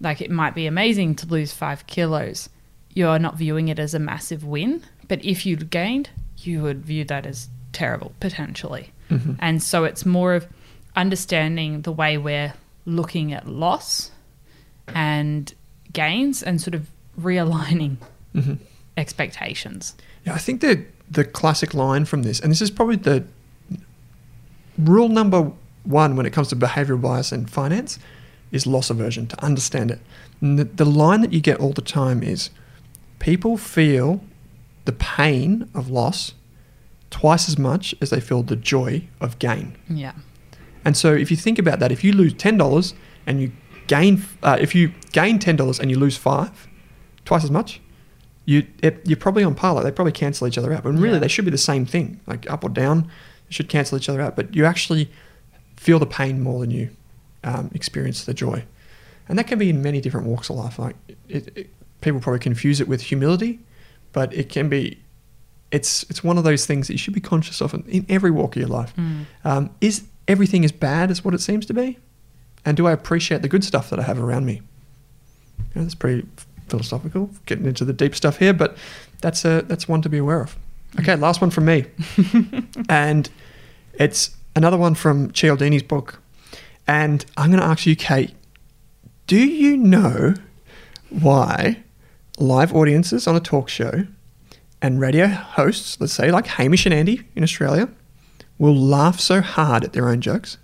like, 0.00 0.20
it 0.20 0.30
might 0.30 0.54
be 0.54 0.66
amazing 0.66 1.14
to 1.16 1.26
lose 1.26 1.52
five 1.52 1.86
kilos, 1.86 2.48
you're 2.94 3.18
not 3.18 3.36
viewing 3.36 3.68
it 3.68 3.78
as 3.78 3.94
a 3.94 3.98
massive 3.98 4.44
win. 4.44 4.82
But 5.08 5.24
if 5.24 5.44
you'd 5.46 5.70
gained, 5.70 6.10
you 6.38 6.62
would 6.62 6.84
view 6.84 7.04
that 7.04 7.26
as 7.26 7.48
terrible 7.72 8.12
potentially. 8.20 8.92
hmm 9.08 9.32
And 9.38 9.62
so 9.62 9.84
it's 9.84 10.04
more 10.06 10.34
of 10.34 10.46
understanding 10.96 11.82
the 11.82 11.92
way 11.92 12.18
we're 12.18 12.52
looking 12.84 13.32
at 13.32 13.46
loss 13.48 14.10
and 14.88 15.52
gains 15.92 16.42
and 16.42 16.60
sort 16.60 16.74
of 16.74 16.88
realigning 17.20 17.96
hmm 18.34 18.54
expectations. 18.96 19.94
Yeah, 20.26 20.34
I 20.34 20.38
think 20.38 20.60
that 20.60 20.78
the 21.10 21.24
classic 21.24 21.74
line 21.74 22.04
from 22.04 22.22
this, 22.22 22.40
and 22.40 22.50
this 22.50 22.62
is 22.62 22.70
probably 22.70 22.96
the 22.96 23.24
rule 24.78 25.08
number 25.08 25.52
one 25.84 26.16
when 26.16 26.26
it 26.26 26.32
comes 26.32 26.48
to 26.48 26.56
behavioral 26.56 27.00
bias 27.00 27.32
and 27.32 27.50
finance, 27.50 27.98
is 28.50 28.66
loss 28.66 28.90
aversion, 28.90 29.26
to 29.26 29.44
understand 29.44 29.90
it. 29.90 30.00
The, 30.40 30.64
the 30.64 30.84
line 30.84 31.20
that 31.20 31.32
you 31.32 31.40
get 31.40 31.58
all 31.58 31.72
the 31.72 31.82
time 31.82 32.22
is 32.22 32.50
people 33.18 33.56
feel 33.56 34.22
the 34.84 34.92
pain 34.92 35.68
of 35.74 35.90
loss 35.90 36.34
twice 37.10 37.48
as 37.48 37.58
much 37.58 37.94
as 38.00 38.10
they 38.10 38.20
feel 38.20 38.42
the 38.42 38.56
joy 38.56 39.06
of 39.20 39.38
gain. 39.38 39.76
Yeah. 39.88 40.12
And 40.84 40.96
so 40.96 41.12
if 41.12 41.30
you 41.30 41.36
think 41.36 41.58
about 41.58 41.78
that, 41.78 41.92
if 41.92 42.02
you 42.02 42.12
lose 42.12 42.34
ten 42.34 42.56
dollars 42.56 42.94
and 43.26 43.40
you 43.40 43.52
gain, 43.86 44.22
uh, 44.42 44.56
if 44.60 44.74
you 44.74 44.92
gain 45.12 45.38
ten 45.38 45.56
dollars 45.56 45.78
and 45.78 45.90
you 45.90 45.98
lose 45.98 46.16
five, 46.16 46.68
twice 47.24 47.44
as 47.44 47.50
much, 47.50 47.80
you 48.44 48.66
it, 48.82 49.00
you're 49.06 49.16
probably 49.16 49.44
on 49.44 49.54
par. 49.54 49.74
Like 49.74 49.84
they 49.84 49.90
probably 49.92 50.12
cancel 50.12 50.46
each 50.46 50.58
other 50.58 50.72
out. 50.72 50.82
But 50.82 50.92
really, 50.94 51.14
Yeah. 51.14 51.18
they 51.20 51.28
should 51.28 51.44
be 51.44 51.50
the 51.50 51.58
same 51.58 51.86
thing. 51.86 52.20
Like 52.26 52.50
up 52.50 52.64
or 52.64 52.70
down, 52.70 53.02
they 53.02 53.50
should 53.52 53.68
cancel 53.68 53.96
each 53.98 54.08
other 54.08 54.20
out. 54.20 54.36
But 54.36 54.54
you 54.54 54.64
actually 54.64 55.10
feel 55.76 55.98
the 55.98 56.06
pain 56.06 56.40
more 56.40 56.60
than 56.60 56.70
you 56.70 56.90
um, 57.44 57.70
experience 57.74 58.24
the 58.24 58.34
joy, 58.34 58.64
and 59.28 59.38
that 59.38 59.46
can 59.46 59.58
be 59.58 59.68
in 59.70 59.82
many 59.82 60.00
different 60.00 60.26
walks 60.26 60.50
of 60.50 60.56
life. 60.56 60.78
Like 60.78 60.96
it, 61.28 61.56
it, 61.56 61.70
people 62.00 62.20
probably 62.20 62.40
confuse 62.40 62.80
it 62.80 62.88
with 62.88 63.02
humility, 63.02 63.60
but 64.12 64.32
it 64.34 64.48
can 64.48 64.68
be. 64.68 64.98
It's 65.70 66.02
it's 66.10 66.22
one 66.22 66.36
of 66.36 66.44
those 66.44 66.66
things 66.66 66.86
that 66.88 66.92
you 66.94 66.98
should 66.98 67.14
be 67.14 67.20
conscious 67.20 67.62
of 67.62 67.72
in, 67.74 67.82
in 67.86 68.06
every 68.08 68.30
walk 68.30 68.56
of 68.56 68.60
your 68.60 68.68
life. 68.68 68.94
Mm. 68.96 69.24
Um, 69.44 69.70
is 69.80 70.02
everything 70.28 70.64
as 70.64 70.72
bad 70.72 71.10
as 71.10 71.24
what 71.24 71.32
it 71.34 71.40
seems 71.40 71.64
to 71.66 71.74
be? 71.74 71.98
And 72.64 72.76
do 72.76 72.86
I 72.86 72.92
appreciate 72.92 73.42
the 73.42 73.48
good 73.48 73.64
stuff 73.64 73.88
that 73.90 73.98
I 73.98 74.02
have 74.02 74.20
around 74.20 74.44
me? 74.46 74.60
You 75.58 75.64
know, 75.76 75.82
that's 75.82 75.94
pretty 75.94 76.26
philosophical, 76.72 77.30
getting 77.44 77.66
into 77.66 77.84
the 77.84 77.92
deep 77.92 78.14
stuff 78.16 78.38
here, 78.38 78.54
but 78.54 78.76
that's 79.20 79.44
a 79.44 79.62
that's 79.68 79.86
one 79.86 80.00
to 80.02 80.08
be 80.08 80.18
aware 80.18 80.40
of. 80.40 80.56
Okay, 80.98 81.16
last 81.16 81.40
one 81.40 81.50
from 81.50 81.66
me, 81.66 81.84
and 82.88 83.28
it's 83.94 84.34
another 84.56 84.78
one 84.78 84.94
from 84.94 85.30
Cialdini's 85.32 85.82
book, 85.82 86.20
and 86.86 87.24
I'm 87.36 87.50
going 87.50 87.60
to 87.60 87.66
ask 87.66 87.86
you, 87.86 87.94
Kate, 87.94 88.34
do 89.26 89.38
you 89.38 89.76
know 89.76 90.34
why 91.10 91.82
live 92.38 92.74
audiences 92.74 93.26
on 93.26 93.36
a 93.36 93.40
talk 93.40 93.68
show 93.68 94.06
and 94.80 94.98
radio 94.98 95.26
hosts, 95.26 96.00
let's 96.00 96.14
say 96.14 96.30
like 96.30 96.46
Hamish 96.46 96.86
and 96.86 96.94
Andy 96.94 97.22
in 97.36 97.42
Australia, 97.42 97.88
will 98.58 98.74
laugh 98.74 99.20
so 99.20 99.42
hard 99.42 99.84
at 99.84 99.92
their 99.92 100.08
own 100.08 100.22
jokes? 100.22 100.56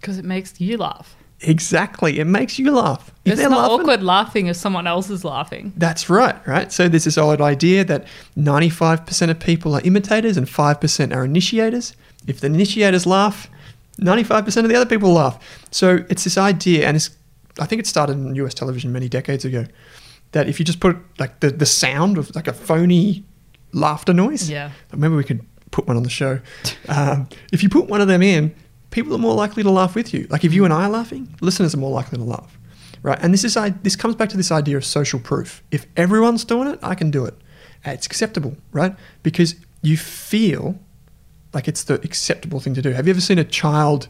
Because 0.00 0.18
it 0.18 0.24
makes 0.24 0.60
you 0.60 0.76
laugh. 0.76 1.14
Exactly. 1.42 2.18
It 2.20 2.26
makes 2.26 2.58
you 2.58 2.70
laugh. 2.70 3.10
If 3.24 3.32
It's 3.34 3.42
not 3.42 3.50
laughing- 3.52 3.80
awkward 3.80 4.02
laughing 4.02 4.46
if 4.48 4.56
someone 4.56 4.86
else 4.86 5.08
is 5.10 5.24
laughing. 5.24 5.72
That's 5.76 6.10
right, 6.10 6.36
right? 6.46 6.70
So 6.72 6.88
there's 6.88 7.04
this 7.04 7.16
old 7.18 7.40
idea 7.40 7.84
that 7.84 8.06
95% 8.36 9.30
of 9.30 9.38
people 9.40 9.74
are 9.74 9.80
imitators 9.82 10.36
and 10.36 10.46
5% 10.48 11.14
are 11.14 11.24
initiators. 11.24 11.94
If 12.26 12.40
the 12.40 12.46
initiators 12.48 13.06
laugh, 13.06 13.48
95% 13.98 14.64
of 14.64 14.68
the 14.68 14.76
other 14.76 14.86
people 14.86 15.12
laugh. 15.12 15.38
So 15.70 16.04
it's 16.10 16.24
this 16.24 16.36
idea, 16.38 16.86
and 16.86 16.96
it's, 16.96 17.10
I 17.58 17.66
think 17.66 17.80
it 17.80 17.86
started 17.86 18.12
in 18.18 18.34
US 18.36 18.54
television 18.54 18.92
many 18.92 19.08
decades 19.08 19.44
ago, 19.44 19.64
that 20.32 20.48
if 20.48 20.58
you 20.58 20.64
just 20.64 20.80
put 20.80 20.96
like 21.18 21.40
the, 21.40 21.50
the 21.50 21.66
sound 21.66 22.18
of 22.18 22.34
like 22.36 22.48
a 22.48 22.52
phony 22.52 23.24
laughter 23.72 24.12
noise, 24.12 24.48
Yeah. 24.50 24.70
maybe 24.96 25.14
we 25.14 25.24
could 25.24 25.40
put 25.70 25.86
one 25.86 25.96
on 25.96 26.02
the 26.02 26.10
show. 26.10 26.40
Um, 26.88 27.28
if 27.52 27.62
you 27.62 27.68
put 27.68 27.86
one 27.88 28.00
of 28.00 28.08
them 28.08 28.20
in, 28.22 28.52
people 28.90 29.14
are 29.14 29.18
more 29.18 29.34
likely 29.34 29.62
to 29.62 29.70
laugh 29.70 29.94
with 29.94 30.12
you. 30.12 30.26
Like 30.30 30.44
if 30.44 30.52
you 30.52 30.64
and 30.64 30.72
I 30.72 30.84
are 30.84 30.90
laughing, 30.90 31.34
listeners 31.40 31.74
are 31.74 31.78
more 31.78 31.90
likely 31.90 32.18
to 32.18 32.24
laugh, 32.24 32.58
right? 33.02 33.18
And 33.20 33.32
this 33.32 33.44
is 33.44 33.56
this 33.82 33.96
comes 33.96 34.14
back 34.14 34.28
to 34.30 34.36
this 34.36 34.50
idea 34.50 34.76
of 34.76 34.84
social 34.84 35.20
proof. 35.20 35.62
If 35.70 35.86
everyone's 35.96 36.44
doing 36.44 36.68
it, 36.68 36.78
I 36.82 36.94
can 36.94 37.10
do 37.10 37.24
it. 37.24 37.34
It's 37.84 38.06
acceptable, 38.06 38.56
right? 38.72 38.94
Because 39.22 39.54
you 39.82 39.96
feel 39.96 40.78
like 41.52 41.66
it's 41.66 41.84
the 41.84 41.94
acceptable 41.94 42.60
thing 42.60 42.74
to 42.74 42.82
do. 42.82 42.90
Have 42.90 43.06
you 43.06 43.12
ever 43.12 43.20
seen 43.20 43.38
a 43.38 43.44
child 43.44 44.08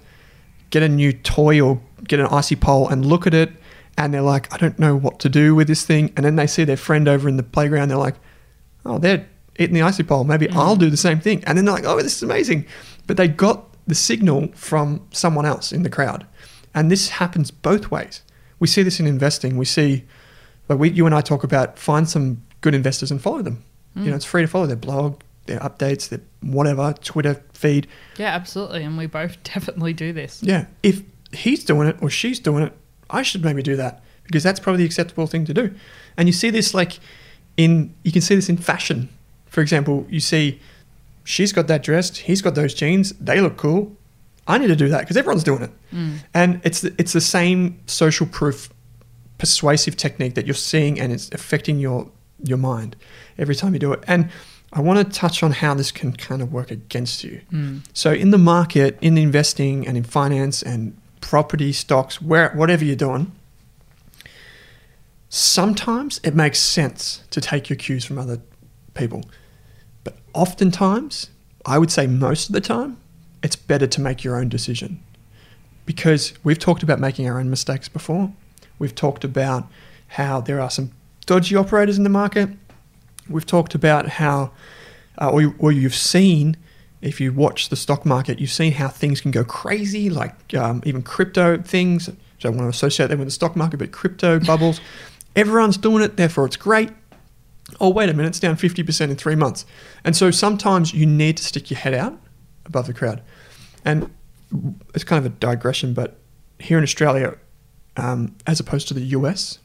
get 0.71 0.83
a 0.83 0.89
new 0.89 1.13
toy 1.13 1.61
or 1.61 1.81
get 2.05 2.21
an 2.21 2.27
icy 2.27 2.57
pole 2.57 2.89
and 2.89 3.05
look 3.05 3.27
at 3.27 3.35
it 3.35 3.51
and 3.97 4.15
they're 4.15 4.23
like, 4.23 4.53
I 4.53 4.57
don't 4.57 4.79
know 4.79 4.97
what 4.97 5.21
to 5.21 5.29
do 5.29 5.55
with 5.55 5.69
this 5.69 5.85
thing, 5.85 6.13
and 6.17 6.25
then 6.25 6.37
they 6.37 6.47
see 6.47 6.65
their 6.65 6.77
friend 6.77 7.07
over 7.09 7.29
in 7.29 7.37
the 7.37 7.43
playground, 7.43 7.89
they're 7.89 7.99
like, 7.99 8.17
oh, 8.87 8.99
they're 8.99 9.27
eating 9.59 9.75
the 9.75 9.83
icy 9.83 10.03
pole. 10.03 10.25
Maybe 10.25 10.47
mm-hmm. 10.47 10.59
I'll 10.59 10.77
do 10.77 10.91
the 10.91 10.97
same 10.97 11.21
thing. 11.21 11.45
And 11.45 11.59
then 11.59 11.65
they're 11.67 11.75
like, 11.75 11.85
oh, 11.85 12.01
this 12.01 12.17
is 12.17 12.23
amazing. 12.23 12.67
But 13.07 13.17
they 13.17 13.29
got 13.29 13.70
the 13.91 13.95
signal 13.95 14.49
from 14.55 15.07
someone 15.11 15.45
else 15.45 15.73
in 15.73 15.83
the 15.83 15.91
crowd. 15.91 16.27
And 16.75 16.91
this 16.91 17.11
happens 17.11 17.51
both 17.51 17.91
ways. 17.91 18.23
We 18.59 18.67
see 18.67 18.83
this 18.83 19.01
in 19.01 19.07
investing. 19.07 19.57
We 19.57 19.65
see, 19.65 20.05
like 20.69 20.79
we, 20.79 20.91
you 20.91 21.05
and 21.07 21.15
I 21.15 21.21
talk 21.21 21.45
about, 21.45 21.79
find 21.79 22.09
some 22.09 22.43
good 22.61 22.75
investors 22.75 23.11
and 23.11 23.21
follow 23.21 23.43
them. 23.43 23.65
You 23.97 24.07
know, 24.07 24.13
mm. 24.13 24.17
it's 24.17 24.25
free 24.25 24.43
to 24.43 24.49
follow 24.49 24.67
their 24.67 24.77
blog, 24.77 25.21
their 25.47 25.59
updates, 25.59 26.09
their 26.09 26.21
whatever, 26.43 26.95
Twitter 27.03 27.43
feed. 27.53 27.89
Yeah, 28.17 28.29
absolutely. 28.29 28.85
And 28.85 28.97
we 28.97 29.07
both 29.07 29.43
definitely 29.43 29.93
do 29.93 30.13
this. 30.13 30.43
Yeah. 30.43 30.67
If 30.83 31.03
he's 31.33 31.65
doing 31.65 31.89
it 31.89 31.97
or 32.01 32.09
she's 32.09 32.39
doing 32.39 32.63
it, 32.63 32.73
I 33.11 33.23
should 33.23 33.45
maybe 33.45 33.63
do 33.63 33.77
that 33.77 34.03
because 34.25 34.45
that's 34.45 34.61
probably 34.61 34.79
the 34.79 34.87
acceptable 34.87 35.27
thing 35.27 35.45
to 35.47 35.55
do. 35.55 35.75
And 36.17 36.29
you 36.29 36.33
see 36.33 36.51
this 36.51 36.73
like 36.73 37.01
in, 37.57 37.93
you 38.05 38.13
can 38.13 38.23
see 38.23 38.37
this 38.37 38.49
in 38.49 38.57
fashion. 38.57 39.09
For 39.47 39.61
example, 39.61 40.07
you 40.09 40.21
see 40.21 40.61
she's 41.25 41.53
got 41.53 41.67
that 41.69 41.83
dress, 41.83 42.17
he's 42.17 42.43
got 42.43 42.55
those 42.55 42.75
jeans, 42.75 43.13
they 43.21 43.41
look 43.41 43.57
cool. 43.57 43.97
I 44.47 44.59
need 44.59 44.69
to 44.69 44.77
do 44.77 44.89
that 44.89 45.01
because 45.01 45.17
everyone's 45.17 45.45
doing 45.45 45.63
it. 45.63 45.71
Mm. 45.93 46.19
And 46.35 46.61
it's 46.65 46.81
the, 46.81 46.95
it's 46.99 47.13
the 47.13 47.21
same 47.21 47.81
social 47.87 48.27
proof 48.27 48.71
persuasive 49.39 49.97
technique 49.97 50.35
that 50.35 50.47
you're 50.47 50.55
seeing 50.55 51.01
and 51.01 51.13
it's 51.13 51.31
affecting 51.33 51.79
your 51.79 52.11
your 52.43 52.59
mind 52.59 52.97
every 53.39 53.55
time 53.55 53.73
you 53.75 53.79
do 53.79 53.93
it. 53.93 54.03
And 54.07 54.31
I 54.73 54.81
want 54.81 54.99
to 54.99 55.19
touch 55.19 55.43
on 55.43 55.51
how 55.51 55.75
this 55.75 55.91
can 55.91 56.13
kind 56.13 56.43
of 56.43 56.53
work 56.53 56.71
against 56.71 57.25
you. 57.25 57.41
Mm. 57.53 57.85
So 57.93 58.13
in 58.13 58.31
the 58.31 58.39
market, 58.39 58.99
in 59.01 59.19
investing 59.19 59.87
and 59.87 59.97
in 59.97 60.05
finance 60.05 60.63
and 60.63 60.97
property 61.21 61.73
stocks, 61.73 62.23
where 62.23 62.51
whatever 62.51 62.85
you're 62.85 62.97
doing, 62.97 63.33
sometimes 65.29 66.21
it 66.23 66.35
makes 66.35 66.61
sense 66.61 67.25
to 67.31 67.41
take 67.41 67.69
your 67.69 67.77
cues 67.77 68.05
from 68.05 68.19
other 68.19 68.41
people. 68.95 69.25
But 70.05 70.17
oftentimes, 70.35 71.31
I 71.67 71.79
would 71.79 71.91
say 71.91 72.07
most 72.07 72.49
of 72.49 72.55
the 72.55 72.61
time, 72.61 72.99
it's 73.43 73.57
better 73.57 73.87
to 73.87 74.01
make 74.01 74.25
your 74.25 74.37
own 74.37 74.49
decision. 74.49 75.03
Because 75.87 76.33
we've 76.45 76.59
talked 76.59 76.83
about 76.83 77.01
making 77.01 77.29
our 77.29 77.39
own 77.39 77.51
mistakes 77.51 77.89
before. 77.89 78.33
We've 78.79 78.95
talked 78.95 79.25
about 79.25 79.67
how 80.09 80.41
there 80.41 80.61
are 80.61 80.71
some 80.71 80.93
dodgy 81.27 81.57
operators 81.57 81.97
in 81.97 82.05
the 82.05 82.11
market. 82.11 82.49
We've 83.29 83.47
talked 83.47 83.75
about 83.75 84.09
how, 84.09 84.53
uh, 85.21 85.31
or, 85.31 85.41
you, 85.41 85.55
or 85.59 85.73
you've 85.73 85.95
seen, 85.95 86.57
if 87.03 87.21
you 87.21 87.33
watch 87.33 87.69
the 87.69 87.77
stock 87.77 88.05
market, 88.05 88.41
you've 88.41 88.51
seen 88.51 88.73
how 88.73 88.89
things 88.89 89.21
can 89.21 89.31
go 89.31 89.45
crazy, 89.45 90.11
like 90.11 90.55
um, 90.55 90.83
even 90.85 91.03
crypto 91.03 91.59
things. 91.59 92.09
I 92.09 92.15
don't 92.41 92.57
want 92.57 92.67
to 92.67 92.71
associate 92.71 93.09
them 93.09 93.19
with 93.19 93.29
the 93.29 93.33
stock 93.33 93.57
market, 93.57 93.79
but 93.79 93.93
crypto 93.93 94.41
bubbles. 94.41 94.81
Everyone's 95.37 95.77
doing 95.77 96.03
it, 96.03 96.17
therefore 96.17 96.47
it's 96.47 96.57
great. 96.57 96.91
Oh, 97.81 97.91
wait 97.91 98.09
a 98.09 98.15
minute, 98.15 98.29
it's 98.31 98.41
down 98.41 98.57
50% 98.57 99.11
in 99.11 99.17
three 99.17 99.37
months. 99.37 99.65
And 100.05 100.17
so 100.17 100.31
sometimes 100.31 100.95
you 100.95 101.07
need 101.07 101.37
to 101.37 101.45
stick 101.45 101.71
your 101.71 101.79
head 101.79 101.95
out 101.95 102.19
above 102.67 102.87
the 102.87 102.95
crowd. 102.95 103.23
And 103.85 104.11
it's 104.95 105.05
kind 105.05 105.25
of 105.25 105.33
a 105.33 105.35
digression, 105.37 105.95
but 105.95 106.19
here 106.59 106.79
in 106.79 106.85
Australia, 106.85 107.37
um, 107.97 108.37
as 108.47 108.61
opposed 108.61 108.89
to 108.89 108.95
the 108.95 109.03
US, 109.03 109.59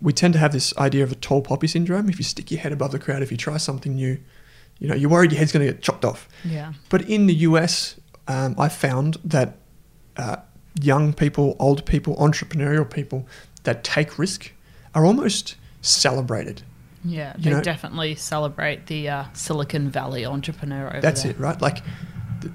we 0.00 0.12
tend 0.12 0.34
to 0.34 0.40
have 0.40 0.52
this 0.52 0.76
idea 0.76 1.04
of 1.04 1.12
a 1.12 1.14
tall 1.14 1.42
poppy 1.42 1.66
syndrome. 1.66 2.08
If 2.08 2.18
you 2.18 2.24
stick 2.24 2.50
your 2.50 2.60
head 2.60 2.72
above 2.72 2.92
the 2.92 2.98
crowd, 2.98 3.22
if 3.22 3.30
you 3.30 3.36
try 3.36 3.56
something 3.56 3.94
new, 3.94 4.18
you 4.78 4.88
know, 4.88 4.94
you're 4.94 5.10
worried 5.10 5.30
your 5.30 5.38
head's 5.38 5.52
going 5.52 5.64
to 5.64 5.72
get 5.72 5.82
chopped 5.82 6.04
off. 6.04 6.28
Yeah. 6.44 6.72
But 6.88 7.02
in 7.08 7.26
the 7.26 7.34
US, 7.34 8.00
um, 8.26 8.56
I 8.58 8.68
found 8.68 9.18
that 9.24 9.56
uh, 10.16 10.36
young 10.80 11.12
people, 11.12 11.56
old 11.58 11.84
people, 11.86 12.16
entrepreneurial 12.16 12.88
people 12.88 13.26
that 13.62 13.84
take 13.84 14.18
risk 14.18 14.52
are 14.94 15.04
almost 15.04 15.54
celebrated. 15.82 16.62
Yeah. 17.04 17.34
You 17.36 17.44
They 17.44 17.50
know- 17.50 17.60
definitely 17.62 18.14
celebrate 18.14 18.86
the 18.86 19.08
uh, 19.08 19.24
Silicon 19.32 19.90
Valley 19.90 20.24
entrepreneur 20.24 20.88
over 20.88 21.00
That's 21.00 21.22
there. 21.22 21.32
it, 21.32 21.38
right? 21.40 21.60
Like 21.60 21.78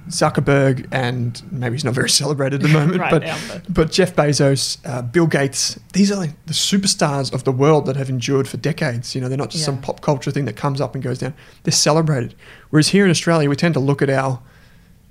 Zuckerberg, 0.10 0.88
and 0.92 1.42
maybe 1.52 1.76
he's 1.76 1.84
not 1.84 1.94
very 1.94 2.10
celebrated 2.10 2.62
at 2.64 2.68
the 2.70 2.74
moment, 2.80 3.00
Right 3.00 3.12
but 3.12 3.24
now, 3.24 3.38
but- 3.48 3.74
but 3.74 3.92
Jeff 3.92 4.16
Bezos, 4.16 4.78
uh, 4.86 5.02
Bill 5.02 5.28
Gates, 5.28 5.80
these 5.94 6.12
are 6.12 6.16
like 6.18 6.32
the 6.46 6.54
superstars 6.54 7.34
of 7.34 7.44
the 7.44 7.52
world 7.52 7.86
that 7.86 7.96
have 7.96 8.10
endured 8.10 8.48
for 8.48 8.58
decades. 8.58 9.16
You 9.16 9.22
know, 9.22 9.30
they're 9.30 9.38
not 9.38 9.50
just 9.50 9.66
some 9.66 9.80
pop 9.82 10.02
culture 10.02 10.32
thing 10.32 10.46
that 10.46 10.56
comes 10.56 10.82
up 10.82 10.94
and 10.96 11.04
goes 11.04 11.20
down. 11.20 11.34
They're 11.64 11.72
celebrated. 11.72 12.36
Whereas 12.70 12.90
here 12.90 13.06
in 13.06 13.12
Australia, 13.12 13.50
we 13.50 13.56
tend 13.56 13.74
to 13.76 13.80
look 13.80 14.02
at 14.02 14.10
our 14.10 14.42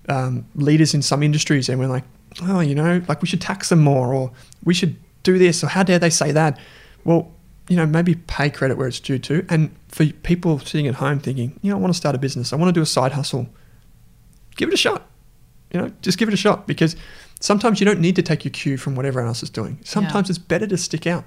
um, 0.09 0.47
leaders 0.55 0.95
in 0.95 1.03
some 1.03 1.22
industries 1.22 1.68
and 1.68 1.78
we're 1.78 1.87
like, 1.89 2.05
oh, 2.43 2.61
you 2.61 2.74
know, 2.74 3.03
like 3.09 3.22
we 3.22 3.28
should 3.28 3.41
tax 3.41 3.70
them 3.70 3.80
more, 3.80 4.12
or 4.14 4.30
we 4.64 4.74
should 4.74 4.97
do 5.22 5.39
this, 5.39 5.64
or 5.64 5.68
how 5.68 5.82
dare 5.82 5.99
they 5.99 6.11
say 6.11 6.32
that? 6.32 6.59
Well, 7.05 7.32
you 7.68 7.76
know, 7.76 7.86
maybe 7.86 8.14
pay 8.14 8.50
credit 8.50 8.76
where 8.76 8.86
it's 8.86 9.00
due 9.00 9.18
to. 9.18 9.44
And 9.48 9.74
for 9.88 10.06
people 10.06 10.58
sitting 10.58 10.86
at 10.86 10.96
home 10.96 11.18
thinking, 11.18 11.58
you 11.62 11.70
know, 11.70 11.76
I 11.76 11.80
want 11.80 11.92
to 11.92 11.96
start 11.96 12.14
a 12.14 12.18
business, 12.18 12.52
I 12.52 12.56
want 12.56 12.68
to 12.68 12.72
do 12.72 12.82
a 12.82 12.86
side 12.86 13.12
hustle, 13.12 13.48
give 14.56 14.68
it 14.68 14.74
a 14.74 14.78
shot. 14.78 15.08
You 15.72 15.80
know, 15.80 15.92
just 16.00 16.16
give 16.16 16.28
it 16.28 16.34
a 16.34 16.38
shot 16.38 16.66
because 16.66 16.94
sometimes 17.40 17.80
you 17.80 17.86
don't 17.86 18.00
need 18.00 18.16
to 18.16 18.22
take 18.22 18.44
your 18.44 18.52
cue 18.52 18.76
from 18.76 18.94
what 18.94 19.04
everyone 19.04 19.28
else 19.28 19.42
is 19.42 19.50
doing. 19.50 19.78
Sometimes 19.84 20.30
it's 20.30 20.38
better 20.38 20.66
to 20.66 20.76
stick 20.76 21.06
out. 21.06 21.24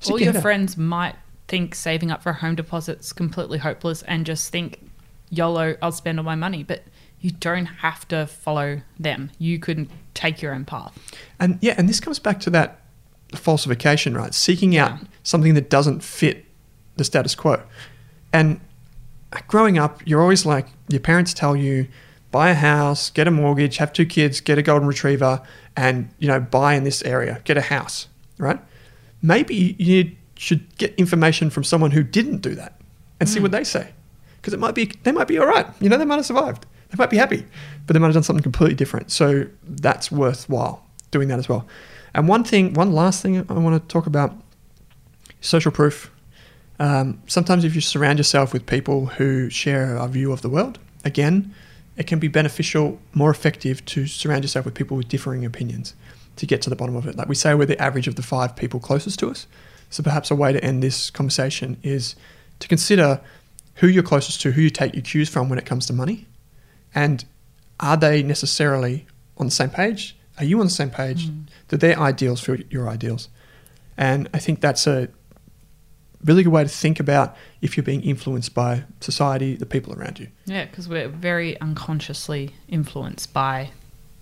Stick 0.00 0.12
All 0.12 0.20
your 0.20 0.36
out. 0.36 0.42
friends 0.42 0.76
might 0.76 1.16
think 1.48 1.74
saving 1.74 2.10
up 2.10 2.22
for 2.22 2.30
a 2.30 2.34
home 2.34 2.54
deposit's 2.54 3.12
completely 3.12 3.58
hopeless 3.58 4.02
and 4.02 4.24
just 4.24 4.50
think, 4.50 4.78
YOLO, 5.30 5.76
I'll 5.82 5.92
spend 5.92 6.18
all 6.18 6.24
my 6.24 6.36
money. 6.36 6.62
But 6.62 6.84
you 7.20 7.32
don't 7.32 7.66
have 7.66 8.06
to 8.08 8.26
follow 8.26 8.80
them. 8.98 9.30
You 9.38 9.58
could 9.58 9.90
take 10.14 10.40
your 10.40 10.54
own 10.54 10.64
path. 10.64 10.96
And 11.38 11.58
yeah, 11.60 11.74
and 11.76 11.88
this 11.88 12.00
comes 12.00 12.18
back 12.18 12.40
to 12.40 12.50
that 12.50 12.79
falsification, 13.34 14.14
right? 14.14 14.34
Seeking 14.34 14.76
out 14.76 14.98
something 15.22 15.54
that 15.54 15.70
doesn't 15.70 16.02
fit 16.02 16.44
the 16.96 17.04
status 17.04 17.34
quo. 17.34 17.62
And 18.32 18.60
growing 19.46 19.78
up, 19.78 20.00
you're 20.06 20.22
always 20.22 20.44
like, 20.44 20.66
your 20.88 21.00
parents 21.00 21.32
tell 21.34 21.56
you, 21.56 21.88
buy 22.30 22.50
a 22.50 22.54
house, 22.54 23.10
get 23.10 23.26
a 23.26 23.30
mortgage, 23.30 23.78
have 23.78 23.92
two 23.92 24.06
kids, 24.06 24.40
get 24.40 24.58
a 24.58 24.62
golden 24.62 24.86
retriever, 24.86 25.42
and 25.76 26.10
you 26.18 26.28
know, 26.28 26.40
buy 26.40 26.74
in 26.74 26.84
this 26.84 27.02
area, 27.02 27.40
get 27.44 27.56
a 27.56 27.62
house, 27.62 28.08
right? 28.38 28.60
Maybe 29.22 29.76
you 29.78 30.12
should 30.36 30.76
get 30.78 30.94
information 30.94 31.50
from 31.50 31.64
someone 31.64 31.90
who 31.90 32.02
didn't 32.02 32.38
do 32.38 32.54
that 32.54 32.80
and 33.18 33.28
see 33.28 33.38
hmm. 33.38 33.44
what 33.44 33.52
they 33.52 33.64
say. 33.64 33.92
Because 34.36 34.54
it 34.54 34.60
might 34.60 34.74
be 34.74 34.86
they 35.02 35.12
might 35.12 35.28
be 35.28 35.38
all 35.38 35.46
right. 35.46 35.66
You 35.80 35.90
know, 35.90 35.98
they 35.98 36.06
might 36.06 36.16
have 36.16 36.26
survived. 36.26 36.64
They 36.88 36.96
might 36.96 37.10
be 37.10 37.18
happy, 37.18 37.46
but 37.86 37.92
they 37.92 38.00
might 38.00 38.06
have 38.06 38.14
done 38.14 38.22
something 38.22 38.42
completely 38.42 38.74
different. 38.74 39.12
So 39.12 39.46
that's 39.62 40.10
worthwhile 40.10 40.84
doing 41.10 41.28
that 41.28 41.38
as 41.38 41.48
well. 41.48 41.66
And 42.14 42.28
one 42.28 42.44
thing, 42.44 42.74
one 42.74 42.92
last 42.92 43.22
thing 43.22 43.38
I 43.38 43.52
want 43.52 43.80
to 43.80 43.92
talk 43.92 44.06
about 44.06 44.34
social 45.40 45.72
proof. 45.72 46.10
Um, 46.78 47.22
sometimes 47.26 47.64
if 47.64 47.74
you 47.74 47.80
surround 47.80 48.18
yourself 48.18 48.52
with 48.52 48.66
people 48.66 49.06
who 49.06 49.50
share 49.50 49.96
a 49.96 50.08
view 50.08 50.32
of 50.32 50.42
the 50.42 50.48
world, 50.48 50.78
again, 51.04 51.54
it 51.96 52.06
can 52.06 52.18
be 52.18 52.28
beneficial, 52.28 52.98
more 53.12 53.30
effective 53.30 53.84
to 53.86 54.06
surround 54.06 54.44
yourself 54.44 54.64
with 54.64 54.74
people 54.74 54.96
with 54.96 55.08
differing 55.08 55.44
opinions 55.44 55.94
to 56.36 56.46
get 56.46 56.62
to 56.62 56.70
the 56.70 56.76
bottom 56.76 56.96
of 56.96 57.06
it. 57.06 57.16
Like 57.16 57.28
we 57.28 57.34
say, 57.34 57.54
we're 57.54 57.66
the 57.66 57.80
average 57.80 58.08
of 58.08 58.14
the 58.14 58.22
five 58.22 58.56
people 58.56 58.80
closest 58.80 59.18
to 59.18 59.30
us. 59.30 59.46
So 59.90 60.02
perhaps 60.02 60.30
a 60.30 60.34
way 60.34 60.52
to 60.52 60.64
end 60.64 60.82
this 60.82 61.10
conversation 61.10 61.76
is 61.82 62.16
to 62.60 62.68
consider 62.68 63.20
who 63.76 63.88
you're 63.88 64.02
closest 64.02 64.40
to, 64.42 64.52
who 64.52 64.62
you 64.62 64.70
take 64.70 64.94
your 64.94 65.02
cues 65.02 65.28
from 65.28 65.48
when 65.48 65.58
it 65.58 65.66
comes 65.66 65.86
to 65.86 65.92
money, 65.92 66.26
and 66.94 67.24
are 67.78 67.96
they 67.96 68.22
necessarily 68.22 69.06
on 69.36 69.46
the 69.46 69.52
same 69.52 69.70
page? 69.70 70.16
Are 70.40 70.44
you 70.44 70.58
on 70.58 70.66
the 70.66 70.70
same 70.70 70.90
page? 70.90 71.28
Mm. 71.28 71.46
Do 71.68 71.76
their 71.76 71.98
ideals 71.98 72.40
fit 72.40 72.66
your 72.72 72.88
ideals? 72.88 73.28
And 73.96 74.28
I 74.32 74.38
think 74.38 74.60
that's 74.60 74.86
a 74.86 75.08
really 76.24 76.42
good 76.42 76.52
way 76.52 76.62
to 76.62 76.68
think 76.68 76.98
about 76.98 77.36
if 77.60 77.76
you're 77.76 77.84
being 77.84 78.02
influenced 78.02 78.54
by 78.54 78.84
society, 79.00 79.54
the 79.54 79.66
people 79.66 79.92
around 79.92 80.18
you. 80.18 80.28
Yeah, 80.46 80.64
because 80.64 80.88
we're 80.88 81.08
very 81.08 81.60
unconsciously 81.60 82.50
influenced 82.68 83.32
by 83.34 83.70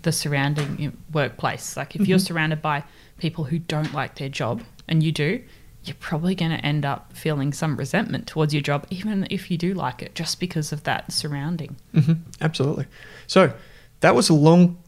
the 0.03 0.11
surrounding 0.13 0.97
workplace. 1.13 1.77
Like 1.77 1.95
if 1.95 2.07
you're 2.09 2.19
Mhm. 2.19 2.27
surrounded 2.27 2.63
by 2.63 2.85
people 3.19 3.45
who 3.45 3.59
don't 3.61 3.93
like 3.95 4.17
their 4.17 4.29
job 4.29 4.63
and 4.89 5.03
you 5.03 5.13
do, 5.13 5.43
you're 5.85 5.97
probably 6.01 6.35
going 6.35 6.51
to 6.51 6.65
end 6.65 6.85
up 6.85 7.13
feeling 7.15 7.53
some 7.53 7.77
resentment 7.77 8.27
towards 8.27 8.53
your 8.53 8.63
job, 8.63 8.87
even 8.91 9.27
if 9.31 9.51
you 9.51 9.57
do 9.57 9.75
like 9.75 10.03
it, 10.03 10.15
just 10.15 10.39
because 10.41 10.73
of 10.73 10.83
that 10.85 11.13
surrounding. 11.13 11.77
hmm 11.95 12.15
Absolutely. 12.41 12.87
So 13.29 13.53
that 14.01 14.15
was 14.17 14.29
a 14.29 14.35
long 14.35 14.79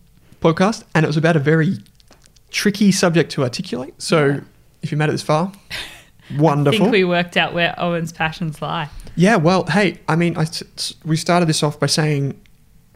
podcast, 0.40 0.84
and 0.94 1.04
it 1.04 1.08
was 1.08 1.16
about 1.16 1.36
a 1.36 1.40
very 1.40 1.78
tricky 2.50 2.90
subject 2.92 3.30
to 3.32 3.42
articulate. 3.42 3.94
So 4.02 4.26
Yeah. 4.26 4.40
if 4.82 4.90
you 4.92 4.98
made 4.98 5.08
it 5.08 5.12
this 5.12 5.22
far, 5.22 5.52
I 6.30 6.36
wonderful. 6.40 6.78
think 6.78 6.92
we 6.92 7.04
worked 7.04 7.36
out 7.36 7.54
where 7.54 7.74
Owen's 7.78 8.12
passions 8.12 8.60
lie. 8.62 8.88
yeah. 9.16 9.36
Well, 9.36 9.64
hey, 9.66 9.98
I 10.08 10.16
mean, 10.16 10.36
I, 10.36 10.46
we 11.04 11.16
started 11.16 11.46
this 11.48 11.62
off 11.62 11.78
by 11.80 11.86
saying 11.86 12.40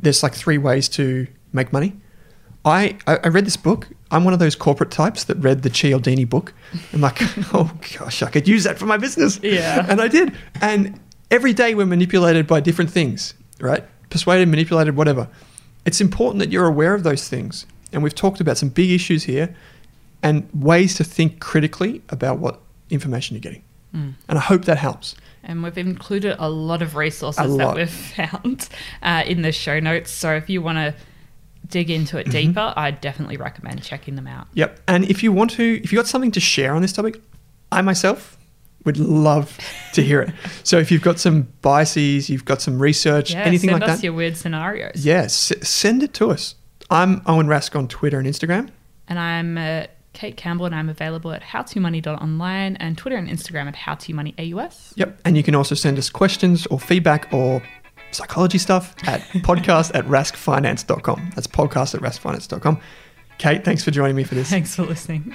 there's 0.03 0.23
like 0.23 0.35
three 0.35 0.59
ways 0.59 0.89
to 0.91 1.27
make 1.53 1.73
money. 1.73 1.95
I, 2.65 2.97
I 3.07 3.17
I 3.25 3.29
read 3.29 3.45
this 3.45 3.57
book. 3.59 3.89
I'm 4.11 4.25
one 4.25 4.33
of 4.33 4.39
those 4.39 4.55
corporate 4.57 4.91
types 4.91 5.25
that 5.25 5.37
read 5.39 5.63
the 5.63 5.71
Cialdini 5.71 6.25
book. 6.25 6.55
I'm 6.93 7.01
like, 7.01 7.19
oh 7.55 7.71
gosh, 7.99 8.23
I 8.23 8.31
could 8.31 8.49
use 8.49 8.65
that 8.65 8.79
for 8.79 8.87
my 8.87 8.97
business. 8.97 9.39
Yeah. 9.43 9.85
And 9.89 10.01
I 10.01 10.09
did. 10.09 10.33
And 10.63 10.99
every 11.31 11.53
day 11.53 11.75
we're 11.75 11.85
manipulated 11.87 12.47
by 12.47 12.61
different 12.61 12.91
things, 12.91 13.35
right? 13.61 13.85
Persuaded, 14.11 14.49
manipulated, 14.49 14.97
whatever. 14.97 15.29
It's 15.85 16.01
important 16.01 16.39
that 16.41 16.51
you're 16.51 16.67
aware 16.67 16.95
of 16.95 17.03
those 17.03 17.29
things. 17.29 17.67
And 17.93 18.03
we've 18.03 18.15
talked 18.15 18.41
about 18.41 18.59
some 18.59 18.71
big 18.71 18.91
issues 18.91 19.25
here 19.25 19.55
and 20.23 20.49
ways 20.55 20.95
to 20.95 21.05
think 21.05 21.41
critically 21.41 22.03
about 22.09 22.39
what 22.39 22.61
information 22.91 23.37
you're 23.37 23.43
getting. 23.43 23.63
Mm. 23.95 24.15
And 24.29 24.39
I 24.39 24.41
hope 24.41 24.65
that 24.65 24.79
helps. 24.79 25.15
And 25.43 25.63
we've 25.63 25.77
included 25.79 26.37
a 26.39 26.49
lot 26.49 26.83
of 26.83 26.97
resources 26.97 27.57
that 27.57 27.77
we've 27.77 27.91
found 27.91 28.69
uh, 29.03 29.23
in 29.27 29.43
the 29.43 29.53
show 29.53 29.79
notes. 29.79 30.11
So 30.11 30.35
if 30.35 30.49
you 30.49 30.63
want 30.63 30.79
to 30.79 30.95
dig 31.69 31.91
into 31.91 32.17
Mm-hmm. 32.17 32.29
it 32.29 32.33
deeper, 32.33 32.73
I 32.77 32.91
definitely 32.91 33.37
recommend 33.37 33.83
checking 33.83 34.17
them 34.17 34.27
out. 34.27 34.49
Yep. 34.55 34.81
And 34.89 35.05
if 35.05 35.23
you 35.23 35.33
want 35.33 35.51
to, 35.53 35.81
if 35.83 35.93
you've 35.93 35.99
got 35.99 36.09
something 36.09 36.33
to 36.33 36.41
share 36.41 36.75
on 36.75 36.83
this 36.83 36.93
topic, 36.93 37.21
I 37.71 37.83
myself 37.83 38.39
would 38.85 38.99
love 38.99 39.59
to 39.95 40.03
hear 40.03 40.21
it. 40.23 40.31
So 40.65 40.79
if 40.79 40.91
you've 40.91 41.03
got 41.03 41.19
some 41.21 41.49
biases, 41.63 42.29
you've 42.31 42.45
got 42.45 42.61
some 42.63 42.79
research, 42.81 43.33
Yeah, 43.33 43.43
anything 43.43 43.71
send 43.71 43.81
like 43.83 43.91
us 43.91 43.99
that, 43.99 44.05
your 44.05 44.13
weird 44.15 44.37
scenarios. 44.37 45.05
yes, 45.05 45.53
s- 45.53 45.69
send 45.69 46.03
it 46.03 46.15
to 46.15 46.31
us. 46.31 46.55
I'm 46.91 47.23
Owen 47.27 47.47
Rask 47.47 47.77
on 47.79 47.89
Twitter 47.89 48.19
and 48.19 48.27
Instagram. 48.29 48.71
And 49.09 49.19
I'm 49.19 49.59
uh, 49.59 49.87
Kate 50.15 50.37
Campbell, 50.37 50.67
and 50.67 50.75
I'm 50.75 50.89
available 50.89 51.33
at 51.33 51.43
howtomoney.online 51.43 52.77
and 52.77 52.97
Twitter 52.97 53.17
and 53.17 53.29
Instagram 53.29 53.67
at 53.69 53.75
howtomoneyAUS. 53.77 54.93
Yep. 54.97 55.21
And 55.25 55.37
you 55.37 55.43
can 55.43 55.55
also 55.55 55.75
send 55.75 55.99
us 55.99 56.09
questions 56.09 56.67
or 56.69 56.79
feedback 56.81 57.29
or 57.33 57.63
psychology 58.11 58.59
stuff 58.59 58.95
at 59.09 59.21
podcast 59.43 59.95
at 59.95 60.05
raskfinance.com. 60.07 61.33
That's 61.35 61.47
podcast 61.47 61.95
at 61.95 62.01
raskfinance.com. 62.01 62.81
Kate, 63.39 63.65
thanks 63.65 63.83
for 63.85 63.91
joining 63.91 64.17
me 64.17 64.25
for 64.25 64.35
this. 64.35 64.49
Thanks 64.49 64.75
for 64.75 64.85
listening. 64.85 65.35